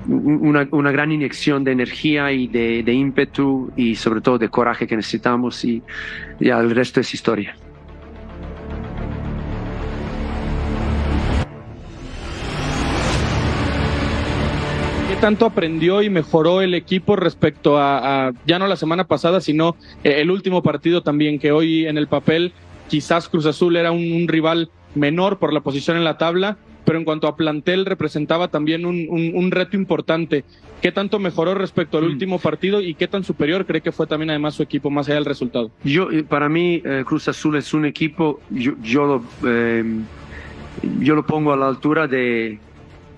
una, 0.08 0.66
una, 0.72 0.90
gran 0.90 1.12
inyección 1.12 1.62
de 1.62 1.72
energía 1.72 2.32
y 2.32 2.48
de, 2.48 2.82
de, 2.82 2.92
ímpetu 2.92 3.70
y 3.76 3.94
sobre 3.94 4.22
todo 4.22 4.38
de 4.38 4.48
coraje 4.48 4.86
que 4.86 4.96
necesitamos 4.96 5.62
y 5.64 5.82
ya 6.40 6.58
el 6.58 6.70
resto 6.70 7.00
es 7.00 7.12
historia. 7.12 7.54
Tanto 15.20 15.44
aprendió 15.44 16.02
y 16.02 16.08
mejoró 16.08 16.62
el 16.62 16.74
equipo 16.74 17.14
respecto 17.14 17.78
a, 17.78 18.32
ya 18.46 18.58
no 18.58 18.66
la 18.66 18.76
semana 18.76 19.04
pasada, 19.04 19.40
sino 19.40 19.76
eh, 20.02 20.20
el 20.20 20.30
último 20.30 20.62
partido 20.62 21.02
también, 21.02 21.38
que 21.38 21.52
hoy 21.52 21.86
en 21.86 21.98
el 21.98 22.08
papel 22.08 22.52
quizás 22.88 23.28
Cruz 23.28 23.46
Azul 23.46 23.76
era 23.76 23.92
un 23.92 24.26
rival 24.26 24.70
menor 24.94 25.38
por 25.38 25.52
la 25.52 25.60
posición 25.60 25.96
en 25.98 26.04
la 26.04 26.16
tabla, 26.16 26.56
pero 26.84 26.98
en 26.98 27.04
cuanto 27.04 27.28
a 27.28 27.36
plantel 27.36 27.84
representaba 27.84 28.48
también 28.48 28.86
un, 28.86 29.50
reto 29.50 29.76
importante. 29.76 30.44
¿Qué 30.80 30.90
tanto 30.90 31.18
mejoró 31.18 31.54
respecto 31.54 31.98
al 31.98 32.04
mm. 32.04 32.12
último 32.12 32.38
partido 32.38 32.80
y 32.80 32.94
qué 32.94 33.06
tan 33.06 33.22
superior 33.22 33.66
cree 33.66 33.82
que 33.82 33.92
fue 33.92 34.06
también 34.06 34.30
además 34.30 34.54
su 34.54 34.62
equipo 34.62 34.90
más 34.90 35.06
allá 35.06 35.16
del 35.16 35.26
resultado? 35.26 35.70
Yo, 35.84 36.10
eh, 36.10 36.24
para 36.24 36.48
mí, 36.48 36.82
eh, 36.84 37.04
Cruz 37.06 37.28
Azul 37.28 37.56
es 37.56 37.74
un 37.74 37.84
equipo, 37.84 38.40
yo, 38.48 38.72
yo, 38.82 39.04
lo, 39.04 39.24
eh, 39.46 39.84
yo 41.00 41.14
lo 41.14 41.26
pongo 41.26 41.52
a 41.52 41.56
la 41.56 41.68
altura 41.68 42.08
de, 42.08 42.58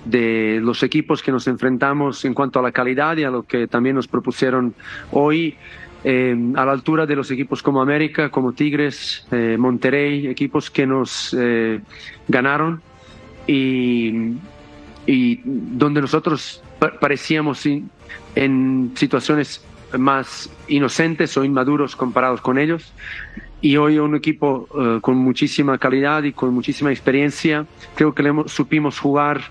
de 0.04 0.58
los 0.62 0.82
equipos 0.82 1.22
que 1.22 1.32
nos 1.32 1.46
enfrentamos 1.46 2.24
en 2.24 2.34
cuanto 2.34 2.58
a 2.58 2.62
la 2.62 2.72
calidad 2.72 3.16
y 3.16 3.24
a 3.24 3.30
lo 3.30 3.44
que 3.44 3.66
también 3.66 3.96
nos 3.96 4.08
propusieron 4.08 4.74
hoy. 5.10 5.56
a 6.04 6.64
la 6.64 6.72
altura 6.72 7.06
de 7.06 7.14
los 7.14 7.30
equipos 7.30 7.62
como 7.62 7.80
América, 7.80 8.28
como 8.28 8.52
Tigres, 8.52 9.24
Monterrey, 9.56 10.26
equipos 10.26 10.68
que 10.68 10.84
nos 10.84 11.32
ganaron 12.26 12.82
y, 13.46 14.34
donde 15.44 16.00
nosotros 16.00 16.60
parecíamos 17.00 17.64
en 18.34 18.92
situaciones 18.96 19.64
más 19.98 20.50
inocentes 20.68 21.36
o 21.36 21.44
inmaduros 21.44 21.96
comparados 21.96 22.40
con 22.40 22.58
ellos. 22.58 22.92
Y 23.60 23.76
hoy 23.76 23.98
un 23.98 24.16
equipo 24.16 24.68
eh, 24.76 24.98
con 25.00 25.16
muchísima 25.16 25.78
calidad 25.78 26.24
y 26.24 26.32
con 26.32 26.52
muchísima 26.52 26.90
experiencia. 26.90 27.66
Creo 27.94 28.12
que 28.12 28.22
le 28.22 28.32
supimos 28.46 28.98
jugar 28.98 29.42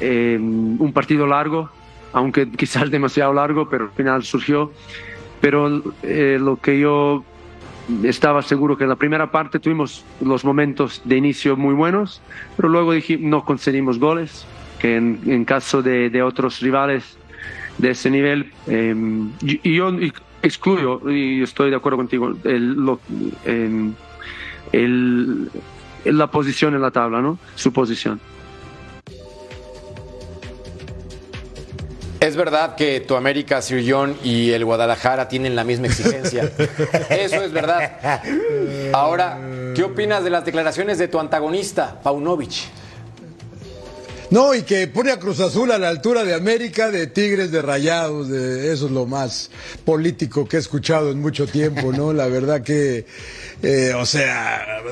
eh, 0.00 0.38
un 0.40 0.92
partido 0.92 1.26
largo, 1.26 1.70
aunque 2.12 2.50
quizás 2.56 2.90
demasiado 2.90 3.32
largo, 3.32 3.68
pero 3.68 3.84
al 3.84 3.90
final 3.90 4.22
surgió. 4.24 4.72
Pero 5.40 5.82
eh, 6.02 6.38
lo 6.40 6.56
que 6.56 6.78
yo 6.78 7.24
estaba 8.04 8.42
seguro 8.42 8.76
que 8.76 8.84
en 8.84 8.90
la 8.90 8.96
primera 8.96 9.30
parte 9.30 9.58
tuvimos 9.58 10.04
los 10.20 10.44
momentos 10.44 11.02
de 11.04 11.16
inicio 11.16 11.56
muy 11.56 11.74
buenos, 11.74 12.20
pero 12.56 12.68
luego 12.68 12.92
dije, 12.92 13.18
no 13.18 13.44
conseguimos 13.44 13.98
goles, 13.98 14.46
que 14.78 14.96
en, 14.96 15.44
caso 15.44 15.82
de, 15.82 16.22
otros 16.22 16.60
rivales 16.60 17.18
de 17.78 17.90
ese 17.90 18.10
nivel, 18.10 18.52
em, 18.66 19.30
y, 19.42 19.74
yo 19.74 19.90
excluyo, 20.42 21.10
y 21.10 21.42
estoy 21.42 21.70
de 21.70 21.76
acuerdo 21.76 21.98
contigo, 21.98 22.34
el, 22.44 22.76
em, 23.44 23.94
la 26.04 26.26
posición 26.28 26.74
en 26.74 26.82
la 26.82 26.90
tabla, 26.90 27.20
¿no? 27.20 27.38
Su 27.54 27.72
posición. 27.72 28.20
Es 32.20 32.36
verdad 32.36 32.76
que 32.76 33.00
tu 33.00 33.16
América, 33.16 33.62
Sir 33.62 33.82
John 33.86 34.14
y 34.22 34.50
el 34.50 34.64
Guadalajara 34.66 35.26
tienen 35.26 35.56
la 35.56 35.64
misma 35.64 35.86
exigencia. 35.86 36.52
Eso 37.10 37.42
es 37.42 37.50
verdad. 37.50 38.22
Ahora, 38.92 39.38
¿qué 39.74 39.82
opinas 39.82 40.22
de 40.22 40.28
las 40.28 40.44
declaraciones 40.44 40.98
de 40.98 41.08
tu 41.08 41.18
antagonista, 41.18 41.98
Paunovic? 42.02 42.68
No, 44.30 44.54
y 44.54 44.62
que 44.62 44.86
pone 44.86 45.10
a 45.10 45.18
Cruz 45.18 45.40
Azul 45.40 45.72
a 45.72 45.78
la 45.78 45.88
altura 45.88 46.22
de 46.22 46.34
América, 46.34 46.88
de 46.88 47.08
Tigres, 47.08 47.50
de 47.50 47.62
Rayados, 47.62 48.28
de 48.28 48.72
eso 48.72 48.86
es 48.86 48.92
lo 48.92 49.04
más 49.04 49.50
político 49.84 50.46
que 50.46 50.56
he 50.56 50.60
escuchado 50.60 51.10
en 51.10 51.20
mucho 51.20 51.48
tiempo, 51.48 51.90
¿no? 51.92 52.12
La 52.12 52.28
verdad 52.28 52.62
que, 52.62 53.06
eh, 53.60 53.92
o 53.96 54.06
sea, 54.06 54.84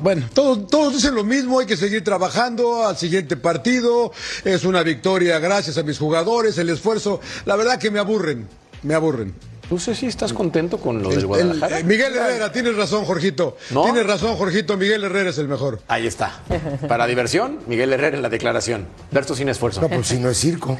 bueno, 0.00 0.28
todos, 0.34 0.66
todos 0.66 0.92
dicen 0.92 1.14
lo 1.14 1.24
mismo, 1.24 1.58
hay 1.58 1.66
que 1.66 1.78
seguir 1.78 2.04
trabajando 2.04 2.86
al 2.86 2.98
siguiente 2.98 3.38
partido, 3.38 4.12
es 4.44 4.64
una 4.64 4.82
victoria 4.82 5.38
gracias 5.38 5.78
a 5.78 5.82
mis 5.82 5.98
jugadores, 5.98 6.58
el 6.58 6.68
esfuerzo, 6.68 7.18
la 7.46 7.56
verdad 7.56 7.78
que 7.78 7.90
me 7.90 7.98
aburren, 7.98 8.46
me 8.82 8.92
aburren. 8.92 9.51
No 9.72 9.78
sé 9.78 9.94
si 9.94 10.04
estás 10.04 10.34
contento 10.34 10.76
con 10.76 11.02
lo 11.02 11.08
del 11.08 11.24
Guadalajara. 11.24 11.78
Eh, 11.78 11.84
Miguel 11.84 12.14
Herrera, 12.14 12.52
tienes 12.52 12.76
razón, 12.76 13.06
Jorgito. 13.06 13.56
Tienes 13.70 14.06
razón, 14.06 14.36
Jorgito. 14.36 14.76
Miguel 14.76 15.02
Herrera 15.02 15.30
es 15.30 15.38
el 15.38 15.48
mejor. 15.48 15.80
Ahí 15.88 16.06
está. 16.06 16.40
Para 16.88 17.06
diversión, 17.06 17.60
Miguel 17.66 17.90
Herrera 17.90 18.14
en 18.14 18.22
la 18.22 18.28
declaración. 18.28 18.86
Verso 19.10 19.34
sin 19.34 19.48
esfuerzo. 19.48 19.80
No, 19.80 19.88
pues 19.88 20.08
si 20.08 20.18
no 20.18 20.28
es 20.28 20.36
circo. 20.36 20.78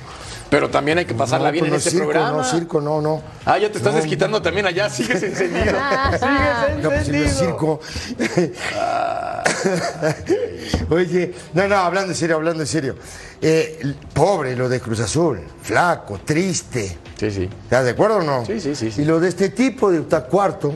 Pero 0.50 0.68
también 0.68 0.98
hay 0.98 1.06
que 1.06 1.14
pasarla 1.14 1.50
bien 1.50 1.68
pues 1.70 1.86
en 1.86 1.88
este 1.88 2.02
programa. 2.02 2.32
No, 2.32 2.44
circo, 2.44 2.82
no, 2.82 3.00
no. 3.00 3.22
Ah, 3.46 3.56
ya 3.56 3.72
te 3.72 3.78
estás 3.78 3.94
desquitando 3.94 4.42
también 4.42 4.66
allá. 4.66 4.90
Sigues 4.90 5.22
encendido. 5.22 5.74
Sigues 6.12 6.22
encendido. 6.22 6.82
No, 6.82 6.90
pues 6.90 7.06
si 7.06 7.12
no 7.12 7.24
es 7.24 7.38
circo. 7.38 7.80
Oye, 10.90 11.34
no, 11.54 11.66
no, 11.66 11.76
hablando 11.76 12.12
en 12.12 12.16
serio, 12.18 12.36
hablando 12.36 12.62
en 12.62 12.66
serio. 12.66 12.96
Eh, 13.40 13.94
pobre 14.12 14.54
lo 14.54 14.68
de 14.68 14.80
Cruz 14.80 15.00
Azul. 15.00 15.40
Flaco, 15.62 16.20
triste. 16.22 16.98
Sí, 17.22 17.30
sí. 17.30 17.48
¿Estás 17.62 17.84
de 17.84 17.90
acuerdo 17.92 18.16
o 18.16 18.22
no? 18.22 18.44
Sí, 18.44 18.60
sí, 18.60 18.74
sí. 18.74 18.92
Y 18.96 19.04
lo 19.04 19.20
de 19.20 19.28
este 19.28 19.50
tipo 19.50 19.92
de 19.92 20.02
Cuarto 20.24 20.74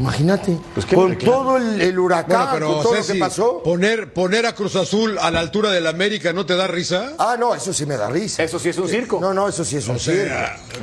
Imagínate, 0.00 0.58
pues 0.74 0.84
con 0.86 1.16
todo 1.16 1.56
el, 1.56 1.96
huracán, 1.96 2.58
con 2.58 2.82
todo 2.82 2.96
lo 2.96 3.06
que 3.06 3.14
pasó. 3.14 3.62
Poner, 3.62 4.12
poner 4.12 4.46
a 4.46 4.52
Cruz 4.52 4.74
Azul 4.74 5.16
a 5.16 5.30
la 5.30 5.38
altura 5.38 5.70
del 5.70 5.86
América 5.86 6.32
no 6.32 6.44
te 6.44 6.56
da 6.56 6.66
risa. 6.66 7.12
Ah, 7.20 7.36
no, 7.38 7.54
eso 7.54 7.72
sí 7.72 7.86
me 7.86 7.96
da 7.96 8.10
risa. 8.10 8.42
Eso 8.42 8.58
sí 8.58 8.70
es 8.70 8.78
un 8.78 8.88
circo. 8.88 9.20
No, 9.20 9.32
no, 9.32 9.46
eso 9.48 9.64
sí 9.64 9.76
es 9.76 9.86
un 9.86 10.00
circo. 10.00 10.34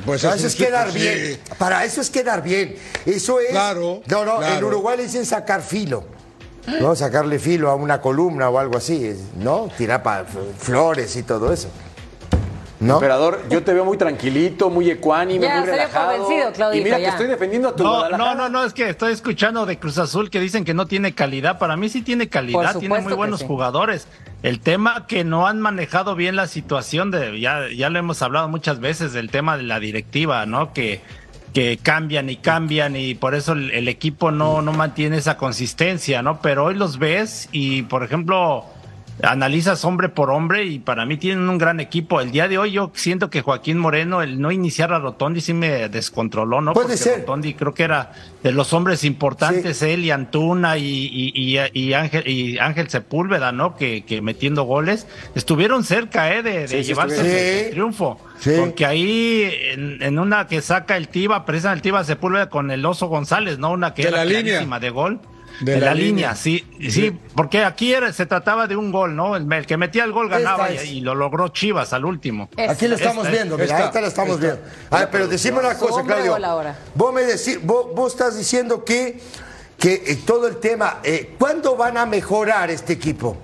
Pues 0.05 0.21
Para 0.21 0.35
eso 0.35 0.47
es 0.47 0.55
quedar 0.55 0.93
bien. 0.93 1.37
Para 1.57 1.83
eso 1.83 1.99
es 1.99 2.09
quedar 2.09 2.41
bien. 2.41 2.77
Eso 3.05 3.41
es. 3.41 3.49
Claro. 3.49 4.01
No, 4.07 4.23
no, 4.23 4.41
en 4.41 4.63
Uruguay 4.63 4.95
le 4.95 5.03
dicen 5.03 5.25
sacar 5.25 5.61
filo. 5.61 6.05
¿No? 6.79 6.95
Sacarle 6.95 7.37
filo 7.37 7.69
a 7.69 7.75
una 7.75 7.99
columna 7.99 8.49
o 8.49 8.57
algo 8.57 8.77
así, 8.77 9.13
¿no? 9.35 9.69
Tirar 9.77 10.25
flores 10.57 11.17
y 11.17 11.23
todo 11.23 11.51
eso. 11.51 11.67
¿No? 12.81 12.95
Emperador, 12.95 13.43
yo 13.47 13.61
te 13.63 13.75
veo 13.75 13.85
muy 13.85 13.95
tranquilito, 13.95 14.71
muy 14.71 14.89
ecuánime, 14.89 15.47
muy 15.47 15.65
relajado. 15.67 16.27
y 16.73 16.81
mira 16.81 16.97
que 16.97 17.05
estoy 17.05 17.27
defendiendo 17.27 17.69
a 17.69 17.75
tu 17.75 17.83
no, 17.83 18.09
No, 18.09 18.33
no, 18.33 18.49
no, 18.49 18.63
es 18.63 18.73
que 18.73 18.89
estoy 18.89 19.13
escuchando 19.13 19.67
de 19.67 19.77
Cruz 19.77 19.99
Azul 19.99 20.31
que 20.31 20.39
dicen 20.39 20.65
que 20.65 20.73
no 20.73 20.87
tiene 20.87 21.13
calidad. 21.13 21.59
Para 21.59 21.77
mí 21.77 21.89
sí 21.89 22.01
tiene 22.01 22.27
calidad, 22.27 22.75
tiene 22.79 22.99
muy 22.99 23.13
buenos 23.13 23.43
jugadores. 23.43 24.07
El 24.41 24.59
tema 24.59 25.05
que 25.05 25.23
no 25.23 25.45
han 25.45 25.61
manejado 25.61 26.15
bien 26.15 26.35
la 26.35 26.47
situación 26.47 27.11
de, 27.11 27.39
ya, 27.39 27.67
ya 27.69 27.91
lo 27.91 27.99
hemos 27.99 28.23
hablado 28.23 28.49
muchas 28.49 28.79
veces 28.79 29.13
del 29.13 29.29
tema 29.29 29.57
de 29.57 29.63
la 29.63 29.79
directiva, 29.79 30.47
¿no? 30.47 30.73
Que, 30.73 31.01
que 31.53 31.77
cambian 31.77 32.31
y 32.31 32.37
cambian 32.37 32.95
y 32.95 33.13
por 33.13 33.35
eso 33.35 33.53
el, 33.53 33.69
el 33.69 33.89
equipo 33.89 34.31
no, 34.31 34.63
no 34.63 34.73
mantiene 34.73 35.17
esa 35.17 35.37
consistencia, 35.37 36.23
¿no? 36.23 36.41
Pero 36.41 36.65
hoy 36.65 36.73
los 36.73 36.97
ves 36.97 37.47
y, 37.51 37.83
por 37.83 38.03
ejemplo, 38.03 38.65
analizas 39.23 39.85
hombre 39.85 40.09
por 40.09 40.31
hombre 40.31 40.65
y 40.65 40.79
para 40.79 41.05
mí 41.05 41.17
tienen 41.17 41.49
un 41.49 41.57
gran 41.57 41.79
equipo. 41.79 42.21
El 42.21 42.31
día 42.31 42.47
de 42.47 42.57
hoy 42.57 42.71
yo 42.71 42.91
siento 42.93 43.29
que 43.29 43.41
Joaquín 43.41 43.77
Moreno, 43.77 44.21
el 44.21 44.39
no 44.39 44.51
iniciar 44.51 44.93
a 44.93 44.99
Rotondi 44.99 45.41
sí 45.41 45.53
me 45.53 45.89
descontroló, 45.89 46.61
¿no? 46.61 46.73
Puede 46.73 46.87
Porque 46.87 46.97
ser. 46.97 47.19
Rotondi 47.19 47.53
creo 47.53 47.73
que 47.73 47.83
era 47.83 48.13
de 48.43 48.51
los 48.51 48.73
hombres 48.73 49.03
importantes, 49.03 49.81
él 49.81 50.05
y 50.05 50.11
Antuna 50.11 50.77
y, 50.77 51.93
Ángel, 51.93 52.27
y 52.27 52.57
Ángel 52.57 52.89
Sepúlveda, 52.89 53.51
¿no? 53.51 53.75
Que, 53.75 54.03
que 54.03 54.21
metiendo 54.21 54.63
goles 54.63 55.07
estuvieron 55.35 55.83
cerca, 55.83 56.33
¿eh? 56.33 56.43
De, 56.43 56.83
llevarse 56.83 57.67
el 57.67 57.71
triunfo. 57.71 58.19
Porque 58.57 58.85
ahí 58.85 59.47
en, 59.73 60.17
una 60.17 60.47
que 60.47 60.61
saca 60.61 60.97
el 60.97 61.07
Tiba, 61.07 61.45
presa 61.45 61.71
el 61.73 61.81
Tiba 61.81 62.03
Sepúlveda 62.03 62.49
con 62.49 62.71
el 62.71 62.83
Oso 62.85 63.07
González, 63.07 63.59
¿no? 63.59 63.71
Una 63.71 63.93
que 63.93 64.03
era 64.03 64.25
la 64.25 64.79
de 64.79 64.89
gol. 64.89 65.19
De, 65.61 65.79
la, 65.79 65.93
línea, 65.93 66.35
sí, 66.35 66.65
sí, 66.89 67.15
porque 67.35 67.63
aquí 67.63 67.93
era, 67.93 68.11
se 68.11 68.25
trataba 68.25 68.67
de 68.67 68.75
un 68.75 68.91
gol, 68.91 69.15
¿no? 69.15 69.35
El, 69.35 69.65
que 69.65 69.77
metía 69.77 70.03
el 70.03 70.11
gol 70.11 70.27
ganaba 70.27 70.71
y, 70.71 71.01
lo 71.01 71.13
logró 71.13 71.49
Chivas 71.49 71.93
al 71.93 72.05
último. 72.05 72.49
Aquí 72.67 72.87
lo 72.87 72.95
estamos 72.95 73.29
viendo, 73.29 73.57
mira, 73.57 73.85
esta, 73.85 74.01
la 74.01 74.07
estamos 74.07 74.39
viendo. 74.39 74.59
A 74.89 74.99
ver, 74.99 75.09
pero 75.11 75.27
decime 75.27 75.59
una 75.59 75.77
cosa, 75.77 76.03
Claudio. 76.03 76.37
Vos 76.95 77.13
me 77.13 77.21
decís, 77.21 77.59
vos, 77.61 78.11
estás 78.11 78.37
diciendo 78.37 78.83
que, 78.83 79.19
que 79.77 80.03
eh, 80.07 80.19
todo 80.25 80.47
el 80.47 80.57
tema, 80.57 80.99
eh, 81.03 81.35
¿cuándo 81.37 81.75
van 81.75 81.97
a 81.97 82.05
mejorar 82.05 82.71
este 82.71 82.93
equipo? 82.93 83.37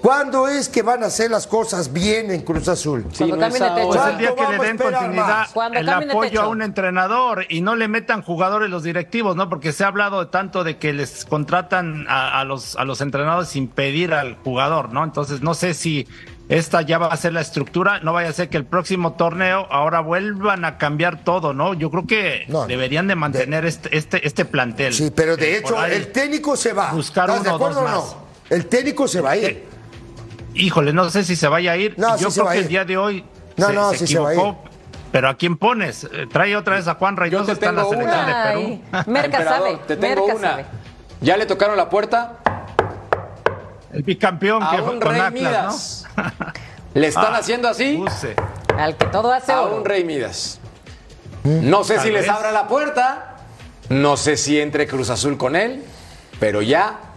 ¿Cuándo 0.00 0.48
es 0.48 0.68
que 0.68 0.82
van 0.82 1.02
a 1.02 1.06
hacer 1.06 1.30
las 1.30 1.46
cosas 1.46 1.92
bien 1.92 2.30
en 2.30 2.40
Cruz 2.42 2.68
Azul? 2.68 3.04
Cuando 3.16 3.36
no 3.36 3.40
cambien 3.40 3.62
de 3.62 3.82
techo. 3.82 4.08
el 4.08 4.18
día 4.18 4.34
que 4.34 4.46
le 4.46 4.58
den 4.58 4.78
continuidad 4.78 5.46
el 5.74 5.88
apoyo 5.88 6.42
a 6.42 6.48
un 6.48 6.62
entrenador 6.62 7.44
y 7.48 7.60
no 7.60 7.76
le 7.76 7.86
metan 7.86 8.22
jugadores 8.22 8.70
los 8.70 8.82
directivos, 8.82 9.36
¿no? 9.36 9.48
Porque 9.50 9.72
se 9.72 9.84
ha 9.84 9.88
hablado 9.88 10.28
tanto 10.28 10.64
de 10.64 10.78
que 10.78 10.92
les 10.92 11.26
contratan 11.26 12.06
a, 12.08 12.42
los, 12.44 12.76
a 12.76 12.84
los 12.84 13.00
entrenadores 13.00 13.50
sin 13.50 13.68
pedir 13.68 14.14
al 14.14 14.36
jugador, 14.36 14.92
¿no? 14.92 15.04
Entonces 15.04 15.42
no 15.42 15.54
sé 15.54 15.74
si 15.74 16.08
esta 16.48 16.82
ya 16.82 16.98
va 16.98 17.08
a 17.08 17.16
ser 17.16 17.32
la 17.32 17.42
estructura, 17.42 18.00
no 18.00 18.12
vaya 18.12 18.30
a 18.30 18.32
ser 18.32 18.48
que 18.48 18.56
el 18.56 18.64
próximo 18.64 19.12
torneo 19.12 19.66
ahora 19.70 20.00
vuelvan 20.00 20.64
a 20.64 20.78
cambiar 20.78 21.22
todo, 21.22 21.52
¿no? 21.52 21.74
Yo 21.74 21.90
creo 21.90 22.06
que 22.06 22.46
deberían 22.66 23.06
de 23.06 23.16
mantener 23.16 23.66
este, 23.66 23.96
este, 23.96 24.26
este 24.26 24.44
plantel. 24.46 24.94
Sí, 24.94 25.12
pero 25.14 25.36
de 25.36 25.58
hecho 25.58 25.84
el 25.84 26.10
técnico 26.10 26.56
se 26.56 26.72
va. 26.72 26.90
Buscar 26.92 27.30
uno, 27.30 27.42
de 27.42 27.50
acuerdo 27.50 27.82
o 27.82 27.88
no? 27.88 28.30
El 28.48 28.66
técnico 28.66 29.06
se 29.06 29.20
va 29.20 29.30
a 29.30 29.36
ir. 29.36 29.69
Híjole, 30.54 30.92
no 30.92 31.08
sé 31.10 31.24
si 31.24 31.36
se 31.36 31.48
vaya 31.48 31.72
a 31.72 31.76
ir. 31.76 31.94
No, 31.98 32.16
Yo 32.16 32.30
creo 32.30 32.48
que 32.48 32.58
el 32.58 32.68
día 32.68 32.84
de 32.84 32.96
hoy 32.96 33.24
no, 33.56 33.66
se, 33.66 33.72
no, 33.72 33.92
se 33.94 34.18
va 34.18 34.56
Pero 35.12 35.28
¿a 35.28 35.34
quién 35.34 35.56
pones? 35.56 36.04
Eh, 36.04 36.26
trae 36.30 36.56
otra 36.56 36.76
vez 36.76 36.88
a 36.88 36.94
Juan 36.94 37.16
Reynoso, 37.16 37.52
está 37.52 37.70
en 37.70 37.76
la 37.76 37.84
selección 37.84 38.26
de 38.26 38.32
Perú. 38.32 38.80
Merca 39.06 39.44
sabe. 39.44 39.78
Te 39.86 39.96
tengo 39.96 40.24
una. 40.26 40.64
¿Ya 41.20 41.36
le 41.36 41.46
tocaron 41.46 41.76
la 41.76 41.88
puerta? 41.88 42.38
El 43.92 44.02
bicampeón 44.02 44.62
que 44.70 44.78
fue 44.78 45.00
con 45.00 45.14
Rey 45.14 45.30
Midas. 45.32 46.06
¿Le 46.94 47.06
están 47.06 47.34
ah, 47.34 47.38
haciendo 47.38 47.68
así? 47.68 48.02
Al 48.76 48.96
que 48.96 49.06
todo 49.06 49.32
hace 49.32 49.52
A 49.52 49.62
un 49.62 49.84
Rey 49.84 50.04
Midas. 50.04 50.60
No 51.44 51.84
sé 51.84 52.00
si 52.00 52.10
les 52.10 52.28
abra 52.28 52.52
la 52.52 52.66
puerta. 52.68 53.36
No 53.88 54.16
sé 54.16 54.36
si 54.36 54.60
entre 54.60 54.86
Cruz 54.86 55.10
Azul 55.10 55.36
con 55.36 55.56
él. 55.56 55.84
Pero 56.38 56.62
ya 56.62 57.09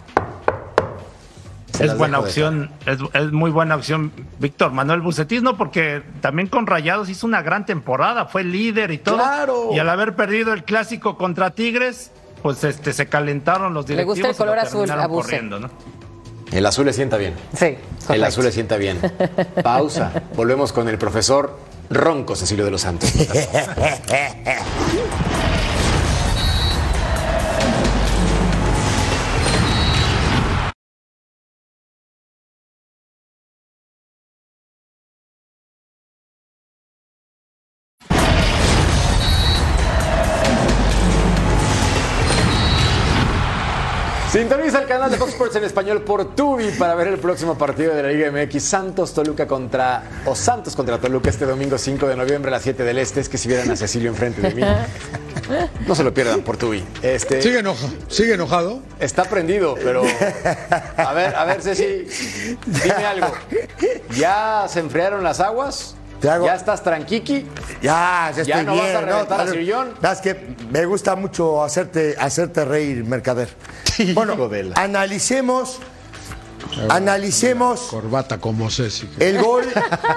es 1.80 1.96
buena 1.96 2.18
opción, 2.18 2.70
es, 2.86 3.32
muy 3.32 3.50
buena 3.50 3.76
opción 3.76 4.12
Víctor 4.38 4.72
Manuel 4.72 5.00
Bucetis, 5.00 5.42
¿no? 5.42 5.56
Porque 5.56 6.02
también 6.20 6.48
con 6.48 6.66
Rayados 6.66 7.08
hizo 7.08 7.26
una 7.26 7.42
gran 7.42 7.66
temporada, 7.66 8.26
fue 8.26 8.44
líder 8.44 8.90
y 8.90 8.98
todo. 8.98 9.16
Claro. 9.16 9.68
Y 9.72 9.78
al 9.78 9.88
haber 9.88 10.14
perdido 10.14 10.52
el 10.52 10.64
clásico 10.64 11.16
contra 11.16 11.50
Tigres, 11.50 12.10
pues 12.42 12.62
este 12.64 12.92
se 12.92 13.06
calentaron 13.06 13.74
los 13.74 13.86
directivos. 13.86 14.18
Le 14.18 14.28
gusta 14.28 14.30
el 14.30 14.48
color 14.48 14.58
azul 14.58 14.90
a 14.90 15.08
corriendo, 15.08 15.58
¿no? 15.58 15.70
El 16.52 16.66
azul 16.66 16.86
le 16.86 16.92
sienta 16.92 17.16
bien. 17.16 17.34
Sí. 17.56 17.76
El 18.08 18.22
azul 18.22 18.44
le 18.44 18.52
sienta 18.52 18.76
bien. 18.76 19.00
Pausa. 19.62 20.12
Volvemos 20.36 20.72
con 20.72 20.88
el 20.88 20.98
profesor 20.98 21.58
Ronco 21.90 22.36
Cecilio 22.36 22.64
de 22.64 22.70
los 22.70 22.82
Santos. 22.82 23.12
Sintoniza 44.34 44.80
el 44.80 44.88
canal 44.88 45.12
de 45.12 45.16
Fox 45.16 45.30
Sports 45.30 45.54
en 45.54 45.62
español 45.62 46.02
por 46.02 46.34
Tubi 46.34 46.72
para 46.72 46.96
ver 46.96 47.06
el 47.06 47.18
próximo 47.18 47.56
partido 47.56 47.94
de 47.94 48.02
la 48.02 48.08
Liga 48.08 48.32
MX 48.32 48.64
Santos 48.64 49.14
Toluca 49.14 49.46
contra 49.46 50.02
o 50.24 50.34
Santos 50.34 50.74
contra 50.74 50.98
Toluca 50.98 51.30
este 51.30 51.46
domingo 51.46 51.78
5 51.78 52.08
de 52.08 52.16
noviembre 52.16 52.48
a 52.48 52.54
las 52.54 52.62
7 52.64 52.82
del 52.82 52.98
Este. 52.98 53.20
Es 53.20 53.28
que 53.28 53.38
si 53.38 53.46
vieran 53.46 53.70
a 53.70 53.76
Cecilio 53.76 54.10
enfrente 54.10 54.42
de 54.42 54.52
mí. 54.52 54.62
No 55.86 55.94
se 55.94 56.02
lo 56.02 56.12
pierdan 56.12 56.40
por 56.40 56.56
Tubi. 56.56 56.82
Este, 57.00 57.40
sigue 57.42 57.60
enojado. 57.60 57.92
Sigue 58.08 58.34
enojado. 58.34 58.80
Está 58.98 59.22
prendido, 59.22 59.76
pero 59.76 60.02
a 60.96 61.12
ver, 61.12 61.36
a 61.36 61.44
ver 61.44 61.62
Ceci, 61.62 62.04
dime 62.66 63.06
algo. 63.06 63.32
¿Ya 64.16 64.66
se 64.68 64.80
enfriaron 64.80 65.22
las 65.22 65.38
aguas? 65.38 65.94
¿Ya 66.24 66.54
estás 66.54 66.82
tranquiqui? 66.82 67.46
Ya, 67.82 68.32
ya, 68.34 68.42
¿Ya 68.42 68.62
no 68.62 68.76
vas 68.76 68.94
a 68.94 69.00
reventar 69.02 69.40
a 69.40 69.46
Sillón? 69.50 69.94
Es 70.02 70.20
que 70.20 70.56
me 70.70 70.86
gusta 70.86 71.16
mucho 71.16 71.62
hacerte, 71.62 72.16
hacerte 72.18 72.64
reír, 72.64 73.04
Mercader. 73.04 73.50
bueno, 74.14 74.36
analicemos, 74.74 75.80
analicemos... 76.88 77.80
Corbata 77.82 78.38
como 78.38 78.70
Ceci. 78.70 79.08
El 79.18 79.42
gol 79.42 79.64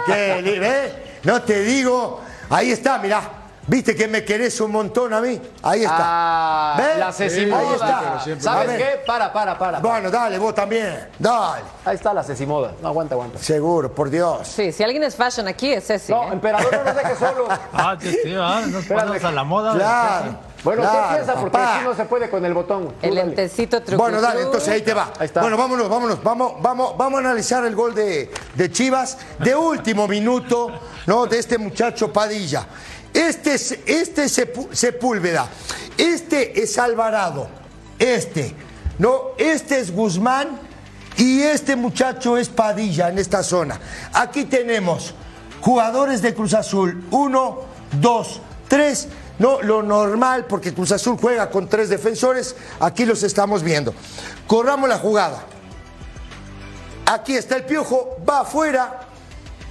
que, 0.05 0.39
¿eh? 0.39 1.19
No 1.23 1.41
te 1.41 1.61
digo, 1.61 2.21
ahí 2.49 2.71
está, 2.71 2.99
mirá. 2.99 3.36
¿Viste 3.67 3.97
que 3.97 4.07
me 4.07 4.23
querés 4.23 4.61
un 4.61 4.71
montón 4.71 5.13
a 5.13 5.19
mí? 5.19 5.41
Ahí 5.61 5.81
está. 5.81 5.97
Ah, 5.99 6.75
¿Ves? 6.77 6.97
La 6.99 7.11
Cecimoda. 7.11 7.59
Ahí 7.59 8.31
está. 8.31 8.39
¿Sabes 8.39 8.77
qué? 8.77 9.01
Para, 9.05 9.33
para, 9.33 9.59
para, 9.59 9.79
Bueno, 9.79 10.09
dale, 10.09 10.37
vos 10.37 10.55
también. 10.55 11.09
Dale. 11.19 11.63
Ahí 11.83 11.95
está 11.95 12.13
la 12.13 12.23
Cecimoda. 12.23 12.71
No, 12.81 12.87
aguanta, 12.87 13.15
aguanta. 13.15 13.37
Seguro, 13.39 13.93
por 13.93 14.09
Dios. 14.09 14.47
Sí, 14.47 14.71
si 14.71 14.83
alguien 14.83 15.03
es 15.03 15.17
fashion 15.17 15.49
aquí 15.49 15.73
es 15.73 15.85
Ceci. 15.85 16.13
No, 16.13 16.23
¿eh? 16.23 16.29
emperador 16.31 16.71
no 16.71 16.83
nos 16.85 16.95
deje 16.95 17.15
solo. 17.19 17.47
ah, 17.73 17.97
sí, 17.99 18.17
sí, 18.23 18.35
ah, 18.39 18.61
ponemos 18.87 19.23
a 19.25 19.31
la 19.33 19.43
moda. 19.43 19.73
Claro. 19.73 20.37
Bueno, 20.63 20.81
¿qué 20.81 21.15
piensa? 21.15 21.35
Porque 21.35 21.57
así 21.57 21.83
no 21.83 21.93
se 21.93 22.05
puede 22.05 22.29
con 22.29 22.43
el 22.45 22.53
botón. 22.53 22.93
el 23.01 23.15
lentecito 23.15 23.81
truco. 23.81 24.01
Bueno, 24.01 24.21
dale, 24.21 24.43
entonces 24.43 24.69
ahí 24.69 24.81
te 24.81 24.93
va. 24.93 25.11
Ahí 25.19 25.25
está. 25.25 25.41
Bueno, 25.41 25.57
vámonos, 25.57 25.89
vámonos. 25.89 26.23
Vamos, 26.23 26.53
vamos, 26.61 26.97
vamos 26.97 27.17
a 27.17 27.25
analizar 27.25 27.65
el 27.65 27.75
gol 27.75 27.93
de, 27.93 28.31
de 28.55 28.71
Chivas 28.71 29.17
de 29.39 29.55
último 29.55 30.07
minuto, 30.07 30.71
¿no? 31.05 31.25
De 31.25 31.39
este 31.39 31.57
muchacho 31.57 32.11
Padilla. 32.11 32.65
Este 33.17 33.55
es, 33.55 33.79
este 33.87 34.29
Sepúlveda, 34.29 35.49
este 35.97 36.61
es 36.61 36.77
Alvarado, 36.77 37.49
este, 37.97 38.53
no, 38.99 39.31
este 39.39 39.79
es 39.79 39.91
Guzmán 39.91 40.59
y 41.17 41.41
este 41.41 41.75
muchacho 41.75 42.37
es 42.37 42.47
Padilla 42.47 43.09
en 43.09 43.17
esta 43.17 43.41
zona. 43.41 43.79
Aquí 44.13 44.45
tenemos 44.45 45.15
jugadores 45.61 46.21
de 46.21 46.35
Cruz 46.35 46.53
Azul, 46.53 47.05
uno, 47.09 47.61
dos, 47.99 48.39
tres. 48.67 49.07
No, 49.39 49.63
lo 49.63 49.81
normal, 49.81 50.45
porque 50.45 50.71
Cruz 50.71 50.91
Azul 50.91 51.17
juega 51.19 51.49
con 51.49 51.67
tres 51.67 51.89
defensores, 51.89 52.55
aquí 52.79 53.03
los 53.03 53.23
estamos 53.23 53.63
viendo. 53.63 53.95
Corramos 54.45 54.87
la 54.87 54.99
jugada. 54.99 55.43
Aquí 57.07 57.35
está 57.35 57.55
el 57.55 57.65
piojo, 57.65 58.17
va 58.29 58.41
afuera, 58.41 59.06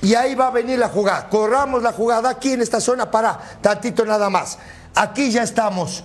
y 0.06 0.14
ahí 0.14 0.36
va 0.36 0.46
a 0.46 0.50
venir 0.52 0.78
la 0.78 0.88
jugada. 0.88 1.28
Corramos 1.28 1.82
la 1.82 1.92
jugada 1.92 2.30
aquí 2.30 2.52
en 2.52 2.62
esta 2.62 2.80
zona 2.80 3.10
para 3.10 3.40
tantito 3.60 4.04
nada 4.04 4.30
más. 4.30 4.56
Aquí 4.94 5.32
ya 5.32 5.42
estamos. 5.42 6.04